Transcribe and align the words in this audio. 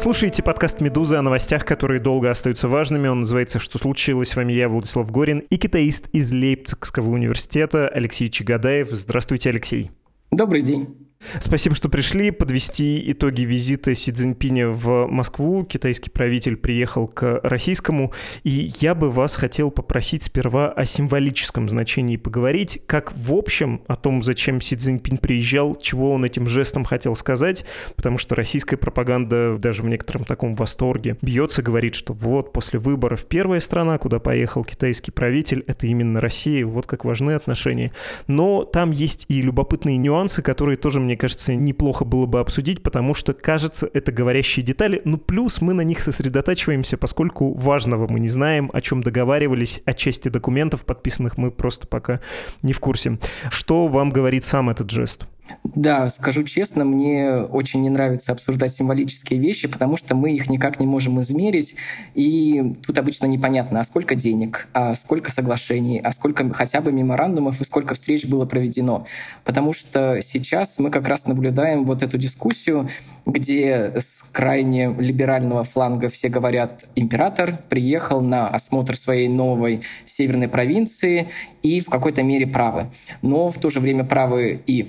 слушаете 0.00 0.42
подкаст 0.42 0.80
«Медуза» 0.80 1.18
о 1.18 1.22
новостях, 1.22 1.66
которые 1.66 2.00
долго 2.00 2.30
остаются 2.30 2.68
важными. 2.68 3.06
Он 3.06 3.20
называется 3.20 3.58
«Что 3.58 3.78
случилось?». 3.78 4.30
С 4.30 4.36
вами 4.36 4.54
я, 4.54 4.68
Владислав 4.68 5.10
Горин, 5.10 5.40
и 5.40 5.58
китаист 5.58 6.08
из 6.12 6.32
Лейпцигского 6.32 7.10
университета 7.10 7.86
Алексей 7.86 8.28
Чагадаев. 8.28 8.88
Здравствуйте, 8.90 9.50
Алексей. 9.50 9.90
Добрый 10.30 10.62
день. 10.62 10.99
Спасибо, 11.38 11.74
что 11.74 11.90
пришли 11.90 12.30
подвести 12.30 13.10
итоги 13.12 13.42
визита 13.42 13.94
Си 13.94 14.10
Цзиньпиня 14.10 14.68
в 14.68 15.06
Москву. 15.06 15.64
Китайский 15.64 16.08
правитель 16.08 16.56
приехал 16.56 17.06
к 17.06 17.40
российскому. 17.42 18.12
И 18.42 18.72
я 18.80 18.94
бы 18.94 19.10
вас 19.10 19.36
хотел 19.36 19.70
попросить 19.70 20.22
сперва 20.22 20.72
о 20.72 20.86
символическом 20.86 21.68
значении 21.68 22.16
поговорить. 22.16 22.80
Как 22.86 23.12
в 23.14 23.34
общем 23.34 23.82
о 23.86 23.96
том, 23.96 24.22
зачем 24.22 24.62
Си 24.62 24.76
Цзиньпинь 24.76 25.18
приезжал, 25.18 25.76
чего 25.76 26.12
он 26.12 26.24
этим 26.24 26.48
жестом 26.48 26.84
хотел 26.84 27.14
сказать. 27.14 27.66
Потому 27.96 28.16
что 28.16 28.34
российская 28.34 28.78
пропаганда 28.78 29.58
даже 29.58 29.82
в 29.82 29.86
некотором 29.86 30.24
таком 30.24 30.54
восторге 30.54 31.18
бьется, 31.20 31.62
говорит, 31.62 31.94
что 31.94 32.14
вот 32.14 32.52
после 32.54 32.78
выборов 32.78 33.26
первая 33.26 33.60
страна, 33.60 33.98
куда 33.98 34.20
поехал 34.20 34.64
китайский 34.64 35.10
правитель, 35.10 35.64
это 35.66 35.86
именно 35.86 36.18
Россия. 36.18 36.64
Вот 36.64 36.86
как 36.86 37.04
важны 37.04 37.32
отношения. 37.32 37.92
Но 38.26 38.64
там 38.64 38.90
есть 38.90 39.26
и 39.28 39.42
любопытные 39.42 39.98
нюансы, 39.98 40.40
которые 40.40 40.78
тоже 40.78 40.98
мне 40.98 41.09
мне 41.10 41.16
кажется, 41.16 41.56
неплохо 41.56 42.04
было 42.04 42.26
бы 42.26 42.38
обсудить, 42.38 42.84
потому 42.84 43.14
что, 43.14 43.34
кажется, 43.34 43.90
это 43.92 44.12
говорящие 44.12 44.64
детали. 44.64 45.02
Ну, 45.04 45.18
плюс 45.18 45.60
мы 45.60 45.72
на 45.72 45.80
них 45.80 45.98
сосредотачиваемся, 45.98 46.96
поскольку 46.96 47.52
важного 47.52 48.06
мы 48.06 48.20
не 48.20 48.28
знаем, 48.28 48.70
о 48.72 48.80
чем 48.80 49.02
договаривались, 49.02 49.82
о 49.86 49.92
части 49.92 50.28
документов 50.28 50.84
подписанных 50.84 51.36
мы 51.36 51.50
просто 51.50 51.88
пока 51.88 52.20
не 52.62 52.72
в 52.72 52.78
курсе. 52.78 53.18
Что 53.50 53.88
вам 53.88 54.10
говорит 54.10 54.44
сам 54.44 54.70
этот 54.70 54.88
жест? 54.90 55.26
Да, 55.64 56.08
скажу 56.08 56.42
честно, 56.44 56.84
мне 56.84 57.36
очень 57.36 57.82
не 57.82 57.90
нравится 57.90 58.32
обсуждать 58.32 58.72
символические 58.72 59.38
вещи, 59.38 59.68
потому 59.68 59.96
что 59.96 60.14
мы 60.14 60.32
их 60.32 60.48
никак 60.48 60.80
не 60.80 60.86
можем 60.86 61.20
измерить, 61.20 61.76
и 62.14 62.74
тут 62.84 62.98
обычно 62.98 63.26
непонятно, 63.26 63.80
а 63.80 63.84
сколько 63.84 64.14
денег, 64.14 64.68
а 64.72 64.94
сколько 64.94 65.30
соглашений, 65.30 66.00
а 66.00 66.12
сколько 66.12 66.52
хотя 66.52 66.80
бы 66.80 66.92
меморандумов 66.92 67.60
и 67.60 67.64
сколько 67.64 67.94
встреч 67.94 68.26
было 68.26 68.46
проведено. 68.46 69.06
Потому 69.44 69.72
что 69.72 70.20
сейчас 70.22 70.78
мы 70.78 70.90
как 70.90 71.08
раз 71.08 71.26
наблюдаем 71.26 71.84
вот 71.84 72.02
эту 72.02 72.18
дискуссию, 72.18 72.88
где 73.26 73.92
с 73.96 74.24
крайне 74.32 74.94
либерального 74.98 75.64
фланга 75.64 76.08
все 76.08 76.28
говорят, 76.28 76.84
император 76.94 77.58
приехал 77.68 78.20
на 78.20 78.48
осмотр 78.48 78.96
своей 78.96 79.28
новой 79.28 79.82
северной 80.04 80.48
провинции 80.48 81.28
и 81.62 81.80
в 81.80 81.86
какой-то 81.86 82.22
мере 82.22 82.46
правы. 82.46 82.90
Но 83.22 83.50
в 83.50 83.58
то 83.58 83.70
же 83.70 83.80
время 83.80 84.04
правы 84.04 84.60
и 84.66 84.82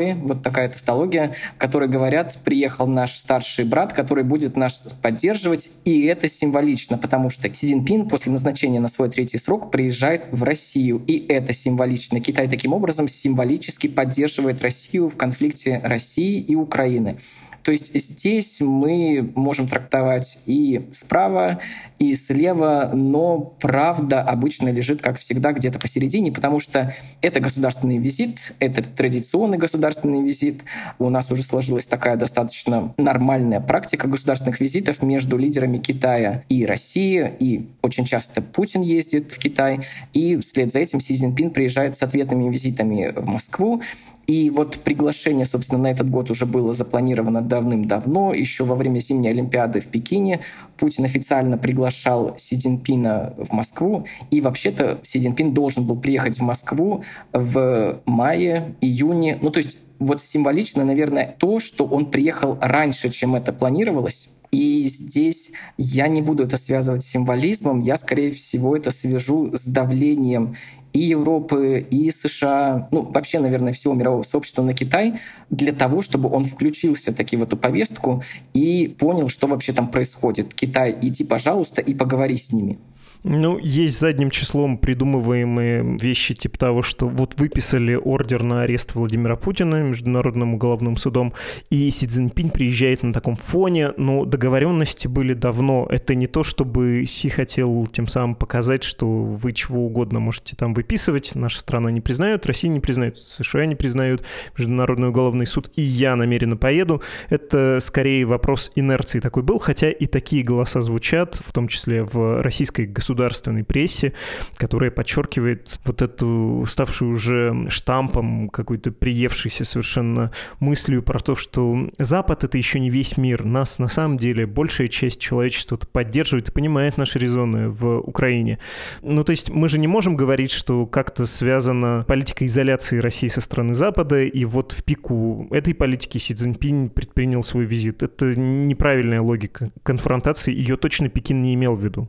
правые, 0.00 0.14
вот 0.14 0.42
такая 0.42 0.68
тавтология, 0.68 1.34
которые 1.58 1.88
говорят, 1.88 2.38
приехал 2.44 2.86
наш 2.86 3.14
старший 3.14 3.64
брат, 3.64 3.92
который 3.92 4.24
будет 4.24 4.56
нас 4.56 4.82
поддерживать, 5.02 5.70
и 5.84 6.04
это 6.04 6.28
символично, 6.28 6.96
потому 6.96 7.30
что 7.30 7.52
Си 7.52 7.66
Цзиньпин 7.66 8.08
после 8.08 8.32
назначения 8.32 8.80
на 8.80 8.88
свой 8.88 9.10
третий 9.10 9.38
срок 9.38 9.70
приезжает 9.70 10.28
в 10.30 10.42
Россию, 10.42 11.02
и 11.06 11.26
это 11.28 11.52
символично. 11.52 12.20
Китай 12.20 12.48
таким 12.48 12.72
образом 12.72 13.08
символически 13.08 13.88
поддерживает 13.88 14.62
Россию 14.62 15.08
в 15.08 15.16
конфликте 15.16 15.80
России 15.84 16.40
и 16.40 16.54
Украины. 16.54 17.18
То 17.62 17.72
есть 17.72 17.94
здесь 17.94 18.60
мы 18.60 19.32
можем 19.34 19.68
трактовать 19.68 20.38
и 20.46 20.88
справа, 20.92 21.60
и 21.98 22.14
слева, 22.14 22.90
но 22.94 23.38
правда 23.60 24.22
обычно 24.22 24.70
лежит, 24.70 25.02
как 25.02 25.18
всегда, 25.18 25.52
где-то 25.52 25.78
посередине, 25.78 26.32
потому 26.32 26.60
что 26.60 26.94
это 27.20 27.40
государственный 27.40 27.98
визит, 27.98 28.54
это 28.58 28.82
традиционный 28.82 29.58
государственный 29.58 30.22
визит. 30.22 30.62
У 30.98 31.08
нас 31.10 31.30
уже 31.30 31.42
сложилась 31.42 31.86
такая 31.86 32.16
достаточно 32.16 32.94
нормальная 32.96 33.60
практика 33.60 34.08
государственных 34.08 34.60
визитов 34.60 35.02
между 35.02 35.36
лидерами 35.36 35.78
Китая 35.78 36.44
и 36.48 36.64
России, 36.64 37.32
и 37.38 37.68
очень 37.82 38.04
часто 38.04 38.40
Путин 38.42 38.82
ездит 38.82 39.32
в 39.32 39.38
Китай, 39.38 39.80
и 40.12 40.36
вслед 40.38 40.72
за 40.72 40.78
этим 40.78 41.00
Си 41.00 41.14
Цзиньпин 41.14 41.50
приезжает 41.50 41.96
с 41.96 42.02
ответными 42.02 42.50
визитами 42.50 43.12
в 43.14 43.26
Москву. 43.26 43.82
И 44.30 44.48
вот 44.48 44.78
приглашение, 44.84 45.44
собственно, 45.44 45.82
на 45.82 45.90
этот 45.90 46.08
год 46.08 46.30
уже 46.30 46.46
было 46.46 46.72
запланировано 46.72 47.42
давным-давно, 47.42 48.32
еще 48.32 48.62
во 48.62 48.76
время 48.76 49.00
зимней 49.00 49.30
Олимпиады 49.30 49.80
в 49.80 49.88
Пекине. 49.88 50.38
Путин 50.76 51.04
официально 51.04 51.58
приглашал 51.58 52.36
Си 52.38 52.56
Цзиньпина 52.56 53.34
в 53.36 53.52
Москву, 53.52 54.06
и 54.30 54.40
вообще-то 54.40 55.00
Си 55.02 55.18
Цзиньпин 55.18 55.52
должен 55.52 55.84
был 55.84 55.96
приехать 55.96 56.38
в 56.38 56.42
Москву 56.42 57.02
в 57.32 58.02
мае, 58.06 58.76
июне. 58.80 59.36
Ну, 59.42 59.50
то 59.50 59.58
есть 59.58 59.78
вот 59.98 60.22
символично, 60.22 60.84
наверное, 60.84 61.34
то, 61.36 61.58
что 61.58 61.84
он 61.84 62.06
приехал 62.06 62.56
раньше, 62.60 63.10
чем 63.10 63.34
это 63.34 63.52
планировалось, 63.52 64.30
и 64.50 64.84
здесь 64.84 65.52
я 65.78 66.08
не 66.08 66.22
буду 66.22 66.44
это 66.44 66.56
связывать 66.56 67.02
с 67.02 67.10
символизмом, 67.10 67.80
я, 67.80 67.96
скорее 67.96 68.32
всего, 68.32 68.76
это 68.76 68.90
свяжу 68.90 69.50
с 69.54 69.64
давлением 69.64 70.54
и 70.92 71.00
Европы, 71.00 71.86
и 71.88 72.10
США, 72.10 72.88
ну, 72.90 73.02
вообще, 73.02 73.38
наверное, 73.38 73.72
всего 73.72 73.94
мирового 73.94 74.22
сообщества 74.24 74.62
на 74.62 74.74
Китай, 74.74 75.14
для 75.48 75.72
того, 75.72 76.02
чтобы 76.02 76.28
он 76.28 76.44
включился 76.44 77.12
таки 77.12 77.36
в 77.36 77.42
эту 77.44 77.56
повестку 77.56 78.22
и 78.52 78.88
понял, 78.88 79.28
что 79.28 79.46
вообще 79.46 79.72
там 79.72 79.88
происходит. 79.88 80.52
Китай, 80.52 80.96
иди, 81.00 81.22
пожалуйста, 81.22 81.80
и 81.80 81.94
поговори 81.94 82.36
с 82.36 82.52
ними. 82.52 82.78
Ну, 83.22 83.58
есть 83.58 83.98
задним 83.98 84.30
числом 84.30 84.78
придумываемые 84.78 85.98
вещи 86.00 86.34
типа 86.34 86.58
того, 86.58 86.80
что 86.80 87.06
вот 87.06 87.38
выписали 87.38 87.94
ордер 87.94 88.42
на 88.42 88.62
арест 88.62 88.94
Владимира 88.94 89.36
Путина 89.36 89.82
Международным 89.82 90.54
уголовным 90.54 90.96
судом, 90.96 91.34
и 91.68 91.90
Си 91.90 92.06
Цзиньпинь 92.06 92.48
приезжает 92.50 93.02
на 93.02 93.12
таком 93.12 93.36
фоне, 93.36 93.92
но 93.98 94.24
договоренности 94.24 95.06
были 95.06 95.34
давно. 95.34 95.86
Это 95.90 96.14
не 96.14 96.26
то, 96.28 96.42
чтобы 96.42 97.04
Си 97.06 97.28
хотел 97.28 97.86
тем 97.92 98.08
самым 98.08 98.36
показать, 98.36 98.84
что 98.84 99.06
вы 99.06 99.52
чего 99.52 99.84
угодно 99.84 100.18
можете 100.18 100.56
там 100.56 100.72
выписывать, 100.72 101.34
наша 101.34 101.58
страна 101.58 101.90
не 101.90 102.00
признает, 102.00 102.46
Россия 102.46 102.70
не 102.70 102.80
признает, 102.80 103.18
США 103.18 103.66
не 103.66 103.74
признают, 103.74 104.24
Международный 104.56 105.08
уголовный 105.08 105.46
суд, 105.46 105.70
и 105.76 105.82
я 105.82 106.16
намеренно 106.16 106.56
поеду. 106.56 107.02
Это 107.28 107.80
скорее 107.82 108.24
вопрос 108.24 108.72
инерции 108.76 109.20
такой 109.20 109.42
был, 109.42 109.58
хотя 109.58 109.90
и 109.90 110.06
такие 110.06 110.42
голоса 110.42 110.80
звучат, 110.80 111.34
в 111.34 111.52
том 111.52 111.68
числе 111.68 112.02
в 112.02 112.40
российской 112.40 112.86
государственной 112.86 113.09
государственной 113.10 113.64
прессе, 113.64 114.12
которая 114.56 114.90
подчеркивает 114.90 115.80
вот 115.84 116.00
эту 116.00 116.64
ставшую 116.68 117.12
уже 117.12 117.68
штампом, 117.68 118.48
какой-то 118.48 118.92
приевшейся 118.92 119.64
совершенно 119.64 120.30
мыслью 120.60 121.02
про 121.02 121.18
то, 121.18 121.34
что 121.34 121.88
Запад— 121.98 122.44
это 122.44 122.56
еще 122.56 122.78
не 122.78 122.88
весь 122.88 123.16
мир. 123.16 123.44
Нас 123.44 123.80
на 123.80 123.88
самом 123.88 124.16
деле 124.16 124.46
большая 124.46 124.88
часть 124.88 125.20
человечества 125.20 125.76
поддерживает 125.76 126.48
и 126.48 126.52
понимает 126.52 126.98
наши 126.98 127.18
резоны 127.18 127.68
в 127.68 127.98
Украине. 127.98 128.58
Ну, 129.02 129.24
то 129.24 129.30
есть 129.30 129.50
мы 129.50 129.68
же 129.68 129.78
не 129.78 129.88
можем 129.88 130.16
говорить, 130.16 130.52
что 130.52 130.86
как-то 130.86 131.26
связана 131.26 132.04
политика 132.06 132.46
изоляции 132.46 132.98
России 132.98 133.28
со 133.28 133.40
стороны 133.40 133.74
Запада, 133.74 134.22
и 134.22 134.44
вот 134.44 134.72
в 134.72 134.84
пику 134.84 135.48
этой 135.50 135.74
политики 135.74 136.18
Си 136.18 136.34
Цзиньпинь 136.34 136.90
предпринял 136.90 137.42
свой 137.42 137.64
визит. 137.64 138.02
Это 138.02 138.36
неправильная 138.36 139.20
логика 139.20 139.70
конфронтации, 139.82 140.54
ее 140.54 140.76
точно 140.76 141.08
Пекин 141.08 141.42
не 141.42 141.54
имел 141.54 141.74
в 141.74 141.84
виду. 141.84 142.08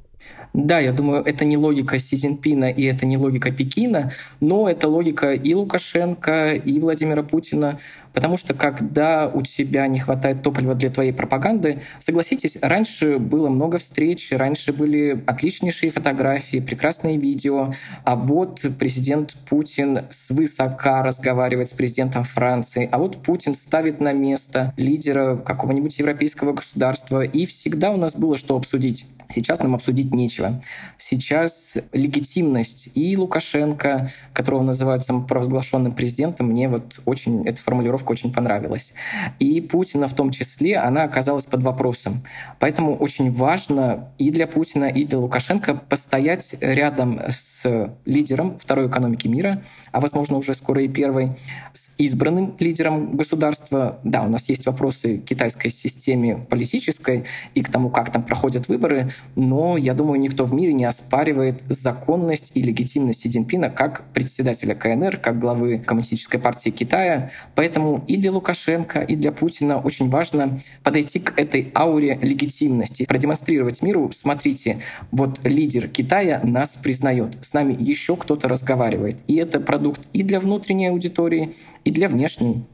Да, 0.54 0.80
я 0.80 0.92
думаю, 0.92 1.24
это 1.24 1.46
не 1.46 1.56
логика 1.56 1.98
Си 1.98 2.18
Цзиньпина 2.18 2.70
и 2.70 2.84
это 2.84 3.06
не 3.06 3.18
логика 3.18 3.52
Пекина, 3.52 4.12
но 4.42 4.70
это 4.70 4.90
логика 4.90 5.34
и 5.34 5.54
Лукашенко, 5.54 6.54
и 6.56 6.80
Владимира 6.80 7.24
Путина, 7.24 7.80
потому 8.12 8.36
что 8.36 8.54
когда 8.54 9.30
у 9.34 9.44
тебя 9.44 9.88
не 9.88 10.00
хватает 10.00 10.44
топлива 10.44 10.76
для 10.76 10.90
твоей 10.90 11.14
пропаганды, 11.14 11.82
согласитесь, 12.00 12.58
раньше 12.62 13.18
было 13.18 13.48
много 13.48 13.78
встреч, 13.78 14.34
раньше 14.34 14.74
были 14.74 15.24
отличнейшие 15.26 15.90
фотографии, 15.90 16.60
прекрасные 16.60 17.18
видео, 17.18 17.74
а 18.04 18.18
вот 18.18 18.62
президент 18.78 19.38
Путин 19.50 20.02
свысока 20.10 21.02
разговаривает 21.02 21.70
с 21.70 21.74
президентом 21.74 22.26
Франции, 22.26 22.90
а 22.92 22.98
вот 22.98 23.24
Путин 23.24 23.56
ставит 23.56 24.02
на 24.02 24.12
место 24.12 24.74
лидера 24.76 25.38
какого-нибудь 25.38 25.98
европейского 25.98 26.52
государства, 26.52 27.22
и 27.22 27.46
всегда 27.46 27.92
у 27.92 27.98
нас 27.98 28.16
было 28.16 28.36
что 28.36 28.58
обсудить. 28.58 29.06
Сейчас 29.32 29.60
нам 29.60 29.76
обсудить 29.76 30.11
нечего. 30.14 30.62
Сейчас 30.98 31.76
легитимность 31.94 32.90
и 32.94 33.18
Лукашенко, 33.18 34.10
которого 34.34 34.64
называют 34.64 35.04
самопровозглашенным 35.04 35.94
президентом, 35.94 36.48
мне 36.48 36.70
вот 36.70 37.00
очень, 37.06 37.48
эта 37.48 37.62
формулировка 37.62 38.12
очень 38.12 38.34
понравилась. 38.34 38.94
И 39.40 39.62
Путина 39.62 40.08
в 40.08 40.14
том 40.14 40.32
числе, 40.32 40.78
она 40.78 41.04
оказалась 41.04 41.46
под 41.46 41.64
вопросом. 41.64 42.24
Поэтому 42.60 42.96
очень 42.96 43.32
важно 43.32 44.12
и 44.18 44.32
для 44.32 44.48
Путина, 44.48 44.86
и 44.86 45.06
для 45.06 45.20
Лукашенко 45.20 45.76
постоять 45.76 46.56
рядом 46.62 47.20
с 47.30 47.96
лидером 48.06 48.58
второй 48.58 48.88
экономики 48.88 49.28
мира, 49.28 49.64
а 49.92 50.00
возможно 50.00 50.38
уже 50.38 50.54
скоро 50.54 50.84
и 50.84 50.88
первой, 50.88 51.32
с 51.74 51.90
избранным 51.98 52.56
лидером 52.60 53.16
государства. 53.16 54.00
Да, 54.04 54.24
у 54.24 54.30
нас 54.30 54.50
есть 54.50 54.66
вопросы 54.66 55.20
к 55.20 55.26
китайской 55.26 55.70
системе 55.70 56.38
политической 56.50 57.26
и 57.54 57.62
к 57.62 57.70
тому, 57.70 57.90
как 57.90 58.12
там 58.12 58.24
проходят 58.24 58.68
выборы, 58.68 59.10
но 59.36 59.78
я 59.78 59.94
думаю, 60.02 60.20
никто 60.20 60.46
в 60.46 60.54
мире 60.54 60.74
не 60.74 60.86
оспаривает 60.86 61.62
законность 61.70 62.52
и 62.56 62.64
легитимность 62.64 63.22
Си 63.22 63.30
Цзиньпина 63.30 63.70
как 63.70 64.04
председателя 64.14 64.74
КНР, 64.74 65.18
как 65.18 65.40
главы 65.40 65.78
Коммунистической 65.78 66.40
партии 66.40 66.72
Китая. 66.72 67.30
Поэтому 67.54 68.04
и 68.08 68.18
для 68.18 68.32
Лукашенко, 68.32 69.02
и 69.02 69.16
для 69.16 69.32
Путина 69.32 69.78
очень 69.78 70.10
важно 70.10 70.60
подойти 70.82 71.20
к 71.20 71.38
этой 71.38 71.72
ауре 71.76 72.18
легитимности, 72.20 73.06
продемонстрировать 73.06 73.84
миру, 73.84 74.10
смотрите, 74.12 74.80
вот 75.12 75.40
лидер 75.44 75.88
Китая 75.88 76.42
нас 76.44 76.76
признает, 76.82 77.38
с 77.42 77.54
нами 77.54 77.78
еще 77.80 78.16
кто-то 78.16 78.48
разговаривает. 78.48 79.18
И 79.28 79.36
это 79.36 79.60
продукт 79.60 80.02
и 80.14 80.24
для 80.24 80.40
внутренней 80.40 80.88
аудитории, 80.88 81.54
и 81.84 81.92
для 81.92 82.10
внешней. 82.10 82.66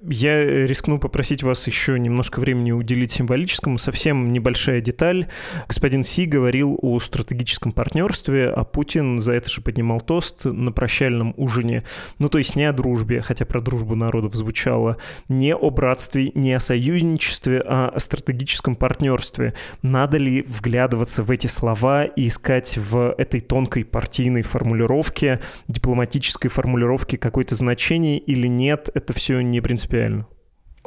Я 0.00 0.66
рискну 0.66 0.98
попросить 0.98 1.42
вас 1.42 1.66
еще 1.66 1.98
немножко 1.98 2.40
времени 2.40 2.72
уделить 2.72 3.12
символическому. 3.12 3.78
Совсем 3.78 4.32
небольшая 4.32 4.80
деталь. 4.80 5.26
Господин 5.68 6.02
Си 6.02 6.26
говорил 6.26 6.78
о 6.82 6.98
стратегическом 7.00 7.72
партнерстве, 7.72 8.48
а 8.48 8.64
Путин 8.64 9.20
за 9.20 9.32
это 9.32 9.48
же 9.48 9.60
поднимал 9.60 10.00
тост 10.00 10.44
на 10.44 10.72
прощальном 10.72 11.34
ужине. 11.36 11.84
Ну, 12.18 12.28
то 12.28 12.38
есть 12.38 12.56
не 12.56 12.64
о 12.64 12.72
дружбе, 12.72 13.20
хотя 13.20 13.44
про 13.44 13.60
дружбу 13.60 13.94
народов 13.94 14.34
звучало, 14.34 14.96
не 15.28 15.54
о 15.54 15.70
братстве, 15.70 16.30
не 16.34 16.52
о 16.52 16.60
союзничестве, 16.60 17.62
а 17.64 17.88
о 17.88 18.00
стратегическом 18.00 18.76
партнерстве. 18.76 19.54
Надо 19.82 20.16
ли 20.18 20.42
вглядываться 20.42 21.22
в 21.22 21.30
эти 21.30 21.46
слова 21.46 22.04
и 22.04 22.28
искать 22.28 22.76
в 22.76 23.14
этой 23.16 23.40
тонкой 23.40 23.84
партийной 23.84 24.42
формулировке, 24.42 25.40
дипломатической 25.68 26.48
формулировке 26.48 27.18
какое-то 27.18 27.54
значение 27.54 28.18
или 28.18 28.46
нет? 28.46 28.90
Это 28.94 29.12
все 29.12 29.40
не 29.40 29.60
принципиально. 29.60 29.75
принципиально. 29.76 30.24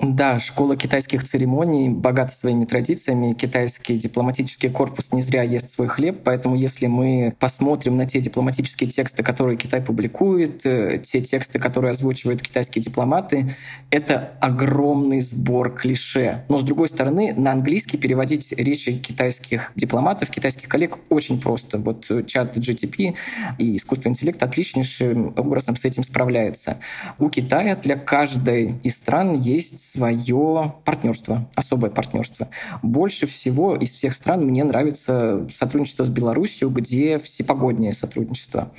Да, 0.02 0.40
школа 0.40 0.78
китайских 0.78 1.26
церемоний 1.26 1.90
богата 1.90 2.34
своими 2.34 2.64
традициями. 2.64 3.34
Китайский 3.34 3.98
дипломатический 3.98 4.70
корпус 4.70 5.12
не 5.12 5.22
зря 5.22 5.44
ест 5.44 5.70
свой 5.70 5.90
хлеб, 5.90 6.22
поэтому 6.24 6.56
если 6.56 6.88
мы 6.88 7.36
посмотрим 7.38 7.98
на 7.98 8.06
те 8.06 8.22
дипломатические 8.22 8.90
тексты, 8.90 9.24
которые 9.24 9.58
Китай 9.58 9.82
публикует, 9.82 10.66
э, 10.66 11.00
те 11.04 11.20
тексты, 11.20 11.60
которые 11.60 11.92
озвучивают 11.92 12.42
китайские 12.42 12.82
дипломаты, 12.82 13.54
это 13.92 14.32
огромный 14.40 15.20
сбор 15.20 15.74
клише. 15.74 16.46
Но, 16.48 16.60
с 16.60 16.64
другой 16.64 16.88
стороны, 16.88 17.34
на 17.34 17.52
английский 17.52 17.98
переводить 17.98 18.54
речи 18.54 18.94
китайских 18.94 19.74
дипломатов, 19.76 20.30
китайских 20.30 20.70
коллег 20.70 20.98
очень 21.10 21.42
просто. 21.42 21.78
Вот 21.78 22.10
чат 22.26 22.56
GTP 22.56 23.16
и 23.58 23.76
искусственный 23.76 24.12
интеллект 24.12 24.42
отличнейшим 24.42 25.34
образом 25.36 25.76
с 25.76 25.84
этим 25.84 26.04
справляется. 26.04 26.78
У 27.18 27.30
Китая 27.30 27.76
для 27.76 27.98
каждой 27.98 28.76
из 28.84 28.96
стран 28.96 29.34
есть 29.34 29.89
свое 29.92 30.74
партнерство, 30.86 31.50
особое 31.56 31.90
партнерство. 31.90 32.50
Больше 32.84 33.26
всего 33.26 33.76
из 33.76 33.94
всех 33.94 34.14
стран 34.14 34.46
мне 34.46 34.64
нравится 34.64 35.48
сотрудничество 35.54 36.04
с 36.04 36.10
Беларусью, 36.10 36.70
где 36.70 37.18
всепогоднее 37.18 37.94
сотрудничество. 37.94 38.72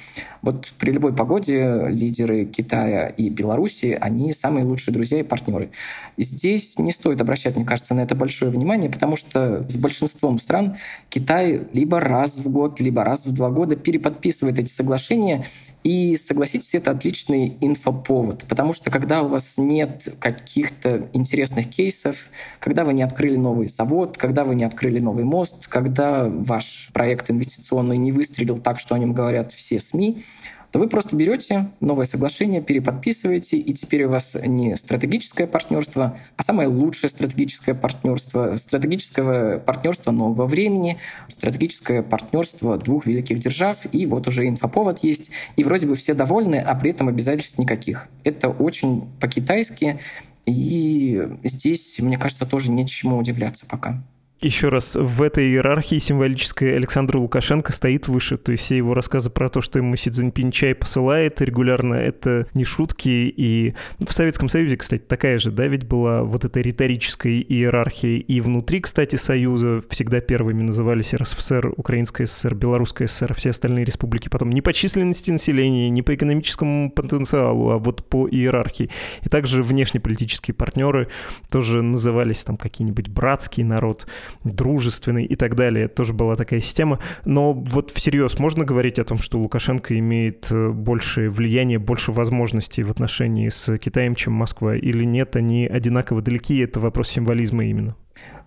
Вот 0.42 0.72
при 0.78 0.92
любой 0.92 1.12
погоде 1.12 1.86
лидеры 1.88 2.44
Китая 2.44 3.08
и 3.08 3.28
Беларуси, 3.28 3.98
они 4.00 4.32
самые 4.32 4.64
лучшие 4.64 4.94
друзья 4.94 5.20
и 5.20 5.22
партнеры. 5.22 5.70
Здесь 6.16 6.78
не 6.78 6.92
стоит 6.92 7.20
обращать, 7.20 7.56
мне 7.56 7.64
кажется, 7.64 7.94
на 7.94 8.00
это 8.00 8.14
большое 8.14 8.50
внимание, 8.50 8.90
потому 8.90 9.16
что 9.16 9.66
с 9.68 9.76
большинством 9.76 10.38
стран 10.38 10.76
Китай 11.08 11.62
либо 11.72 12.00
раз 12.00 12.38
в 12.38 12.48
год, 12.48 12.80
либо 12.80 13.04
раз 13.04 13.26
в 13.26 13.32
два 13.32 13.50
года 13.50 13.76
переподписывает 13.76 14.58
эти 14.58 14.70
соглашения, 14.70 15.44
и 15.82 16.16
согласитесь, 16.16 16.74
это 16.74 16.90
отличный 16.90 17.56
инфоповод, 17.60 18.44
потому 18.48 18.72
что 18.72 18.90
когда 18.90 19.22
у 19.22 19.28
вас 19.28 19.54
нет 19.56 20.14
каких-то 20.18 21.08
интересных 21.12 21.70
кейсов, 21.70 22.26
когда 22.58 22.84
вы 22.84 22.92
не 22.92 23.02
открыли 23.02 23.36
новый 23.36 23.68
завод, 23.68 24.18
когда 24.18 24.44
вы 24.44 24.54
не 24.54 24.64
открыли 24.64 24.98
новый 24.98 25.24
мост, 25.24 25.66
когда 25.68 26.28
ваш 26.28 26.90
проект 26.92 27.30
инвестиционный 27.30 27.96
не 27.96 28.12
выстрелил 28.12 28.58
так, 28.58 28.78
что 28.78 28.94
о 28.94 28.98
нем 28.98 29.14
говорят 29.14 29.52
все 29.52 29.80
СМИ, 29.80 30.22
то 30.72 30.78
вы 30.78 30.88
просто 30.88 31.16
берете 31.16 31.70
новое 31.80 32.04
соглашение, 32.04 32.62
переподписываете, 32.62 33.58
и 33.58 33.72
теперь 33.72 34.04
у 34.04 34.10
вас 34.10 34.36
не 34.42 34.76
стратегическое 34.76 35.46
партнерство, 35.46 36.16
а 36.36 36.42
самое 36.42 36.68
лучшее 36.68 37.10
стратегическое 37.10 37.74
партнерство, 37.74 38.54
стратегическое 38.56 39.58
партнерство 39.58 40.10
нового 40.10 40.46
времени, 40.46 40.98
стратегическое 41.28 42.02
партнерство 42.02 42.78
двух 42.78 43.06
великих 43.06 43.40
держав, 43.40 43.78
и 43.92 44.06
вот 44.06 44.28
уже 44.28 44.46
инфоповод 44.46 45.00
есть, 45.02 45.30
и 45.56 45.64
вроде 45.64 45.86
бы 45.86 45.94
все 45.94 46.14
довольны, 46.14 46.56
а 46.56 46.74
при 46.74 46.90
этом 46.90 47.08
обязательств 47.08 47.58
никаких. 47.58 48.08
Это 48.24 48.48
очень 48.48 49.08
по-китайски, 49.20 49.98
и 50.46 51.28
здесь, 51.44 51.98
мне 51.98 52.16
кажется, 52.16 52.46
тоже 52.46 52.70
нечему 52.70 53.18
удивляться 53.18 53.66
пока 53.66 54.02
еще 54.40 54.68
раз, 54.68 54.96
в 54.96 55.20
этой 55.22 55.50
иерархии 55.50 55.98
символической 55.98 56.76
Александр 56.76 57.18
Лукашенко 57.18 57.72
стоит 57.72 58.08
выше. 58.08 58.38
То 58.38 58.52
есть 58.52 58.64
все 58.64 58.76
его 58.76 58.94
рассказы 58.94 59.28
про 59.30 59.48
то, 59.48 59.60
что 59.60 59.78
ему 59.78 59.96
Си 59.96 60.10
Цзиньпин 60.10 60.50
чай 60.50 60.74
посылает 60.74 61.40
регулярно, 61.42 61.94
это 61.94 62.46
не 62.54 62.64
шутки. 62.64 63.08
И 63.08 63.74
в 63.98 64.12
Советском 64.12 64.48
Союзе, 64.48 64.76
кстати, 64.76 65.02
такая 65.02 65.38
же, 65.38 65.50
да, 65.50 65.66
ведь 65.66 65.86
была 65.86 66.22
вот 66.22 66.44
эта 66.44 66.60
риторическая 66.60 67.40
иерархия. 67.40 68.16
И 68.18 68.40
внутри, 68.40 68.80
кстати, 68.80 69.16
Союза 69.16 69.82
всегда 69.90 70.20
первыми 70.20 70.62
назывались 70.62 71.12
РСФСР, 71.12 71.74
Украинская 71.76 72.26
ССР, 72.26 72.54
Белорусская 72.54 73.08
ССР, 73.08 73.34
все 73.34 73.50
остальные 73.50 73.84
республики. 73.84 74.28
Потом 74.28 74.50
не 74.50 74.62
по 74.62 74.72
численности 74.72 75.30
населения, 75.30 75.90
не 75.90 76.02
по 76.02 76.14
экономическому 76.14 76.90
потенциалу, 76.90 77.70
а 77.70 77.78
вот 77.78 78.08
по 78.08 78.28
иерархии. 78.28 78.90
И 79.22 79.28
также 79.28 79.62
внешнеполитические 79.62 80.54
партнеры 80.54 81.08
тоже 81.50 81.82
назывались 81.82 82.42
там 82.44 82.56
какие-нибудь 82.56 83.08
братский 83.08 83.64
народ, 83.64 84.06
дружественный 84.44 85.24
и 85.24 85.36
так 85.36 85.54
далее. 85.54 85.86
Это 85.86 85.96
тоже 85.96 86.12
была 86.12 86.36
такая 86.36 86.60
система. 86.60 86.98
Но 87.24 87.52
вот 87.52 87.90
всерьез 87.90 88.38
можно 88.38 88.64
говорить 88.64 88.98
о 88.98 89.04
том, 89.04 89.18
что 89.18 89.38
Лукашенко 89.38 89.98
имеет 89.98 90.48
э, 90.50 90.70
большее 90.70 91.30
влияние, 91.30 91.78
больше 91.78 92.12
возможностей 92.12 92.82
в 92.82 92.90
отношении 92.90 93.48
с 93.48 93.78
Китаем, 93.78 94.14
чем 94.14 94.32
Москва, 94.32 94.76
или 94.76 95.04
нет, 95.04 95.36
они 95.36 95.66
одинаково 95.66 96.22
далеки, 96.22 96.58
это 96.58 96.80
вопрос 96.80 97.08
символизма 97.08 97.64
именно? 97.64 97.96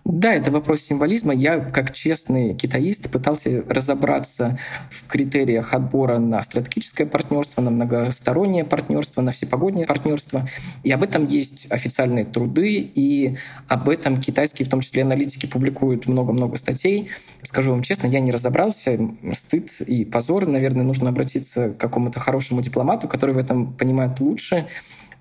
Да, 0.04 0.34
это 0.34 0.50
вопрос 0.50 0.82
символизма. 0.82 1.32
Я, 1.32 1.58
как 1.58 1.94
честный 1.94 2.54
китаист, 2.54 3.08
пытался 3.08 3.64
разобраться 3.66 4.58
в 4.90 5.06
критериях 5.08 5.72
отбора 5.72 6.18
на 6.18 6.42
стратегическое 6.42 7.06
партнерство, 7.06 7.62
на 7.62 7.70
многостороннее 7.70 8.66
партнерство, 8.66 9.22
на 9.22 9.30
всепогоднее 9.30 9.86
партнерство. 9.86 10.46
И 10.82 10.90
об 10.90 11.02
этом 11.02 11.24
есть 11.24 11.66
официальные 11.70 12.26
труды, 12.26 12.80
и 12.80 13.36
об 13.66 13.88
этом 13.88 14.20
китайские, 14.20 14.66
в 14.66 14.68
том 14.68 14.82
числе 14.82 15.02
аналитики, 15.04 15.46
публикуют 15.46 16.06
много-много 16.06 16.58
статей. 16.58 17.08
Скажу 17.42 17.70
вам 17.70 17.82
честно, 17.82 18.06
я 18.06 18.20
не 18.20 18.30
разобрался. 18.30 18.98
Стыд 19.32 19.80
и 19.80 20.04
позор. 20.04 20.46
Наверное, 20.46 20.84
нужно 20.84 21.08
обратиться 21.08 21.70
к 21.70 21.78
какому-то 21.78 22.20
хорошему 22.20 22.60
дипломату, 22.60 23.08
который 23.08 23.34
в 23.34 23.38
этом 23.38 23.72
понимает 23.72 24.20
лучше 24.20 24.66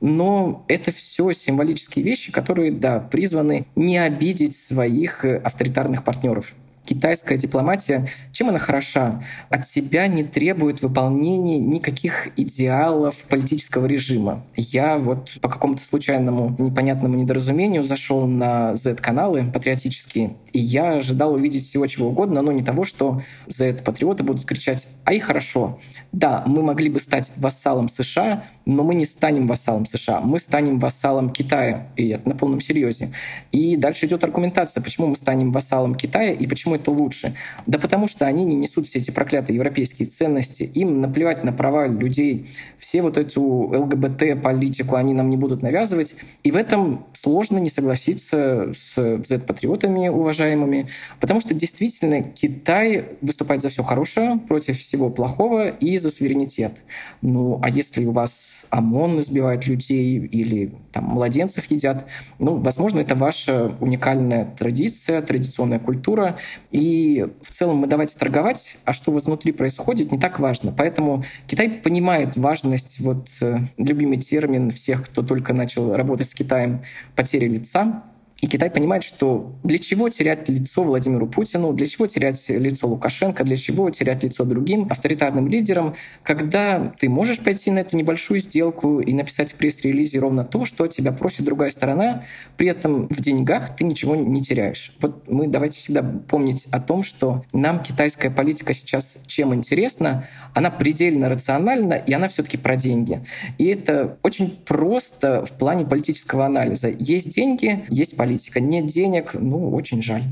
но 0.04 0.66
это 0.68 0.92
все 0.92 1.32
символические 1.32 2.04
вещи, 2.04 2.30
которые, 2.30 2.74
да, 2.74 3.00
призваны 3.00 3.68
не 3.78 3.98
обидеть 3.98 4.54
своих 4.54 5.24
э, 5.24 5.38
авторитарных 5.38 6.04
партнеров 6.04 6.54
китайская 6.86 7.38
дипломатия, 7.38 8.08
чем 8.32 8.50
она 8.50 8.60
хороша? 8.60 9.24
От 9.50 9.68
себя 9.68 10.08
не 10.08 10.24
требует 10.24 10.82
выполнения 10.82 11.60
никаких 11.60 12.30
идеалов 12.38 13.16
политического 13.30 13.86
режима. 13.86 14.44
Я 14.56 14.98
вот 14.98 15.38
по 15.42 15.50
какому-то 15.50 15.84
случайному 15.84 16.56
непонятному 16.60 17.16
недоразумению 17.16 17.84
зашел 17.84 18.25
на 18.28 18.75
Z-каналы 18.75 19.50
патриотические, 19.52 20.36
и 20.52 20.60
я 20.60 20.94
ожидал 20.94 21.34
увидеть 21.34 21.66
всего 21.66 21.88
чего 21.88 22.10
угодно, 22.10 22.42
но 22.42 22.52
не 22.52 22.63
того, 22.63 22.84
что 22.84 23.22
Z-патриоты 23.48 24.24
будут 24.24 24.46
кричать 24.46 24.88
«Ай, 25.06 25.20
хорошо! 25.20 25.80
Да, 26.12 26.44
мы 26.46 26.62
могли 26.62 26.90
бы 26.90 27.00
стать 27.00 27.32
вассалом 27.38 27.88
США, 27.88 28.44
но 28.66 28.84
мы 28.84 28.96
не 28.96 29.06
станем 29.06 29.48
вассалом 29.48 29.86
США, 29.86 30.20
мы 30.22 30.40
станем 30.40 30.80
вассалом 30.80 31.30
Китая». 31.30 31.88
И 31.96 32.10
это 32.10 32.30
на 32.30 32.36
полном 32.36 32.62
серьезе. 32.62 33.12
И 33.52 33.75
дальше 33.78 34.06
идет 34.06 34.24
аргументация, 34.24 34.82
почему 34.82 35.08
мы 35.08 35.16
станем 35.16 35.52
вассалом 35.52 35.96
Китая 35.96 36.34
и 36.34 36.48
почему 36.48 36.73
это 36.75 36.92
лучше? 36.92 37.36
Да 37.65 37.80
потому 37.80 38.08
что 38.08 38.25
они 38.25 38.46
не 38.46 38.56
несут 38.56 38.88
все 38.88 39.00
эти 39.00 39.12
проклятые 39.12 39.56
европейские 39.56 40.08
ценности, 40.08 40.63
им 40.63 41.01
наплевать 41.01 41.44
на 41.44 41.53
права 41.53 41.88
людей, 41.88 42.48
все 42.77 43.01
вот 43.01 43.18
эту 43.18 43.42
ЛГБТ-политику 43.42 44.96
они 44.96 45.13
нам 45.13 45.30
не 45.30 45.38
будут 45.38 45.62
навязывать, 45.62 46.15
и 46.44 46.51
в 46.51 46.56
этом 46.56 47.06
сложно 47.13 47.58
не 47.58 47.70
согласиться 47.70 48.72
с 48.74 49.24
Z-патриотами 49.25 50.10
уважаемыми, 50.10 50.88
потому 51.20 51.39
что 51.39 51.53
действительно 51.53 52.24
Китай 52.24 53.06
выступает 53.22 53.62
за 53.62 53.70
все 53.70 53.84
хорошее, 53.84 54.39
против 54.48 54.80
всего 54.80 55.10
плохого 55.10 55.70
и 55.70 55.98
за 55.98 56.10
суверенитет. 56.10 56.82
Ну, 57.22 57.60
а 57.63 57.70
если 57.70 58.06
у 58.06 58.12
вас 58.12 58.65
ОМОН 58.70 59.20
избивает 59.20 59.68
людей 59.68 60.20
или 60.20 60.74
там 60.92 61.06
младенцев 61.06 61.70
едят, 61.70 62.06
ну, 62.39 62.56
возможно, 62.58 63.00
это 63.00 63.15
ваша 63.15 63.75
уникальная 63.80 64.46
традиция, 64.58 65.22
традиционная 65.22 65.80
культура, 65.80 66.38
и 66.74 67.27
в 67.44 67.51
целом 67.51 67.77
мы 67.77 67.88
давайте 67.88 68.18
торговать, 68.18 68.77
а 68.84 68.94
что 68.94 69.12
у 69.12 69.13
вас 69.13 69.25
внутри 69.25 69.51
происходит, 69.51 70.12
не 70.12 70.18
так 70.18 70.39
важно. 70.39 70.74
Поэтому 70.75 71.24
Китай 71.46 71.70
понимает 71.70 72.36
важность, 72.36 73.00
вот 73.00 73.27
э, 73.42 73.60
любимый 73.77 74.18
термин 74.18 74.72
всех, 74.72 75.06
кто 75.06 75.22
только 75.22 75.53
начал 75.53 75.96
работать 75.96 76.27
с 76.27 76.34
Китаем, 76.34 76.82
потери 77.15 77.48
лица. 77.48 78.03
И 78.44 78.48
Китай 78.48 78.70
понимает, 78.70 79.04
что 79.04 79.56
для 79.64 79.80
чего 79.80 80.10
терять 80.10 80.50
лицо 80.50 80.84
Владимиру 80.84 81.28
Путину, 81.28 81.72
для 81.72 81.88
чего 81.88 82.08
терять 82.08 82.50
лицо 82.50 82.90
Лукашенко, 82.90 83.46
для 83.46 83.56
чего 83.56 83.90
терять 83.90 84.22
лицо 84.22 84.44
другим 84.44 84.88
авторитарным 84.90 85.48
лидерам, 85.48 85.96
когда 86.24 86.94
ты 87.00 87.08
можешь 87.08 87.40
пойти 87.40 87.72
на 87.72 87.80
эту 87.80 87.96
небольшую 87.96 88.42
сделку 88.42 89.00
и 89.00 89.14
написать 89.14 89.54
в 89.54 89.56
пресс-релизе 89.56 90.20
ровно 90.20 90.44
то, 90.44 90.66
что 90.66 90.88
тебя 90.88 91.14
просит 91.14 91.46
другая 91.46 91.72
сторона, 91.72 92.24
при 92.58 92.68
этом 92.68 93.08
в 93.08 93.22
деньгах 93.22 93.78
ты 93.78 93.86
ничего 93.86 94.14
не 94.14 94.42
теряешь. 94.42 94.92
Вот 95.00 95.26
мы 95.30 95.48
давайте 95.48 95.80
всегда 95.80 96.04
помнить 96.04 96.68
о 96.70 96.82
том, 96.82 97.04
что 97.04 97.46
нам 97.54 97.82
китайская 97.82 98.30
политика 98.30 98.74
сейчас 98.74 99.20
чем 99.26 99.54
интересна, 99.54 100.28
она 100.54 100.70
предельно 100.70 101.30
рациональна, 101.30 101.94
и 101.94 102.12
она 102.12 102.28
все-таки 102.28 102.58
про 102.58 102.76
деньги. 102.76 103.24
И 103.58 103.68
это 103.68 104.18
очень 104.22 104.50
просто 104.50 105.46
в 105.46 105.54
плане 105.54 105.86
политического 105.86 106.46
анализа. 106.46 106.90
Есть 106.90 107.30
деньги, 107.30 107.86
есть 107.88 108.18
политика 108.18 108.33
политика. 108.34 108.60
Нет 108.60 108.88
денег, 108.88 109.34
ну, 109.34 109.70
очень 109.74 110.02
жаль. 110.02 110.24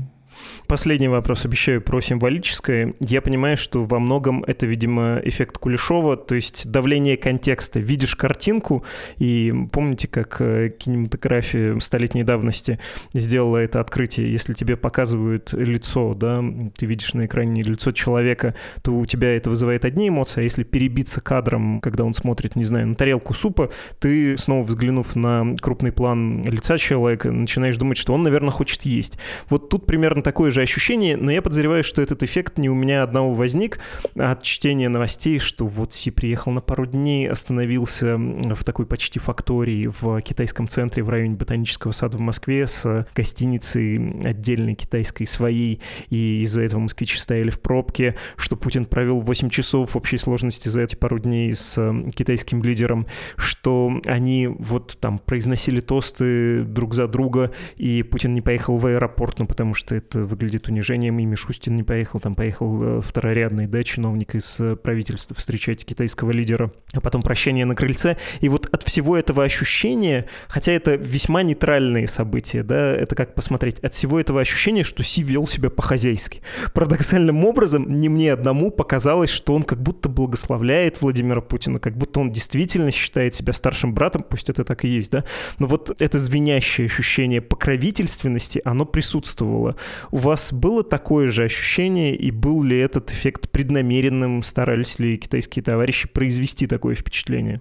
Последний 0.66 1.08
вопрос, 1.08 1.44
обещаю, 1.44 1.80
про 1.80 2.00
символическое. 2.00 2.94
Я 3.00 3.20
понимаю, 3.20 3.56
что 3.56 3.82
во 3.82 3.98
многом 3.98 4.42
это, 4.44 4.66
видимо, 4.66 5.20
эффект 5.24 5.58
Кулешова, 5.58 6.16
то 6.16 6.34
есть 6.34 6.70
давление 6.70 7.16
контекста. 7.16 7.80
Видишь 7.80 8.16
картинку, 8.16 8.84
и 9.18 9.52
помните, 9.72 10.08
как 10.08 10.40
э, 10.40 10.70
кинематография 10.70 11.78
столетней 11.80 12.24
давности 12.24 12.78
сделала 13.12 13.58
это 13.58 13.80
открытие? 13.80 14.32
Если 14.32 14.54
тебе 14.54 14.76
показывают 14.76 15.52
лицо, 15.52 16.14
да, 16.14 16.42
ты 16.76 16.86
видишь 16.86 17.14
на 17.14 17.26
экране 17.26 17.62
лицо 17.62 17.92
человека, 17.92 18.54
то 18.82 18.92
у 18.92 19.06
тебя 19.06 19.36
это 19.36 19.50
вызывает 19.50 19.84
одни 19.84 20.08
эмоции, 20.08 20.40
а 20.40 20.42
если 20.42 20.62
перебиться 20.62 21.20
кадром, 21.20 21.80
когда 21.80 22.04
он 22.04 22.14
смотрит, 22.14 22.56
не 22.56 22.64
знаю, 22.64 22.88
на 22.88 22.94
тарелку 22.94 23.34
супа, 23.34 23.70
ты, 23.98 24.36
снова 24.38 24.62
взглянув 24.62 25.14
на 25.16 25.54
крупный 25.60 25.92
план 25.92 26.44
лица 26.44 26.78
человека, 26.78 27.30
начинаешь 27.30 27.76
думать, 27.76 27.98
что 27.98 28.14
он, 28.14 28.22
наверное, 28.22 28.50
хочет 28.50 28.82
есть. 28.82 29.18
Вот 29.48 29.68
тут 29.68 29.86
примерно 29.86 30.21
такое 30.22 30.50
же 30.50 30.62
ощущение, 30.62 31.16
но 31.16 31.30
я 31.30 31.42
подозреваю, 31.42 31.84
что 31.84 32.00
этот 32.02 32.22
эффект 32.22 32.58
не 32.58 32.70
у 32.70 32.74
меня 32.74 33.02
одного 33.02 33.32
возник 33.34 33.78
от 34.16 34.42
чтения 34.42 34.88
новостей, 34.88 35.38
что 35.38 35.66
вот 35.66 35.92
Си 35.92 36.10
приехал 36.10 36.52
на 36.52 36.60
пару 36.60 36.86
дней, 36.86 37.28
остановился 37.28 38.16
в 38.16 38.64
такой 38.64 38.86
почти 38.86 39.18
фактории 39.18 39.88
в 39.88 40.20
китайском 40.22 40.68
центре 40.68 41.02
в 41.02 41.08
районе 41.08 41.34
Ботанического 41.34 41.92
сада 41.92 42.16
в 42.16 42.20
Москве 42.20 42.66
с 42.66 43.06
гостиницей 43.14 44.22
отдельной 44.24 44.74
китайской 44.74 45.26
своей, 45.26 45.80
и 46.10 46.42
из-за 46.42 46.62
этого 46.62 46.80
москвичи 46.80 47.18
стояли 47.18 47.50
в 47.50 47.60
пробке, 47.60 48.16
что 48.36 48.56
Путин 48.56 48.84
провел 48.84 49.18
8 49.18 49.50
часов 49.50 49.90
в 49.90 49.96
общей 49.96 50.18
сложности 50.18 50.68
за 50.68 50.82
эти 50.82 50.94
пару 50.94 51.18
дней 51.18 51.54
с 51.54 51.74
китайским 52.14 52.62
лидером, 52.62 53.06
что 53.36 54.00
они 54.06 54.46
вот 54.46 54.96
там 55.00 55.18
произносили 55.18 55.80
тосты 55.80 56.62
друг 56.62 56.94
за 56.94 57.08
друга, 57.08 57.50
и 57.76 58.02
Путин 58.02 58.34
не 58.34 58.40
поехал 58.40 58.78
в 58.78 58.86
аэропорт, 58.86 59.38
ну 59.38 59.46
потому 59.46 59.74
что 59.74 59.94
это 59.94 60.11
выглядит 60.14 60.68
унижением, 60.68 61.18
и 61.18 61.24
Мишустин 61.24 61.76
не 61.76 61.82
поехал, 61.82 62.20
там 62.20 62.34
поехал 62.34 62.98
э, 62.98 63.00
второрядный, 63.00 63.66
да, 63.66 63.82
чиновник 63.82 64.34
из 64.34 64.58
э, 64.60 64.76
правительства 64.76 65.36
встречать 65.36 65.84
китайского 65.84 66.30
лидера, 66.30 66.72
а 66.92 67.00
потом 67.00 67.22
прощание 67.22 67.64
на 67.64 67.74
крыльце. 67.74 68.16
И 68.40 68.48
вот 68.48 68.68
от 68.72 68.82
всего 68.82 69.16
этого 69.16 69.44
ощущения, 69.44 70.26
хотя 70.48 70.72
это 70.72 70.94
весьма 70.94 71.42
нейтральные 71.42 72.06
события, 72.06 72.62
да, 72.62 72.92
это 72.92 73.14
как 73.14 73.34
посмотреть, 73.34 73.78
от 73.80 73.94
всего 73.94 74.20
этого 74.20 74.40
ощущения, 74.40 74.82
что 74.82 75.02
Си 75.02 75.22
вел 75.22 75.46
себя 75.46 75.70
по-хозяйски. 75.70 76.42
Парадоксальным 76.74 77.44
образом, 77.44 77.92
не 77.94 78.08
мне 78.08 78.32
одному 78.32 78.70
показалось, 78.70 79.30
что 79.30 79.54
он 79.54 79.62
как 79.62 79.82
будто 79.82 80.08
благословляет 80.08 81.00
Владимира 81.00 81.40
Путина, 81.40 81.78
как 81.78 81.96
будто 81.96 82.20
он 82.20 82.32
действительно 82.32 82.90
считает 82.90 83.34
себя 83.34 83.52
старшим 83.52 83.94
братом, 83.94 84.24
пусть 84.28 84.50
это 84.50 84.64
так 84.64 84.84
и 84.84 84.88
есть, 84.88 85.10
да, 85.10 85.24
но 85.58 85.66
вот 85.66 85.94
это 85.98 86.18
звенящее 86.18 86.86
ощущение 86.86 87.40
покровительственности, 87.40 88.60
оно 88.64 88.84
присутствовало. 88.84 89.76
У 90.10 90.18
вас 90.18 90.52
было 90.52 90.82
такое 90.82 91.28
же 91.28 91.44
ощущение, 91.44 92.14
и 92.14 92.30
был 92.30 92.62
ли 92.62 92.78
этот 92.78 93.10
эффект 93.12 93.50
преднамеренным? 93.50 94.42
Старались 94.42 94.98
ли 94.98 95.16
китайские 95.16 95.62
товарищи 95.62 96.08
произвести 96.08 96.66
такое 96.66 96.94
впечатление? 96.94 97.60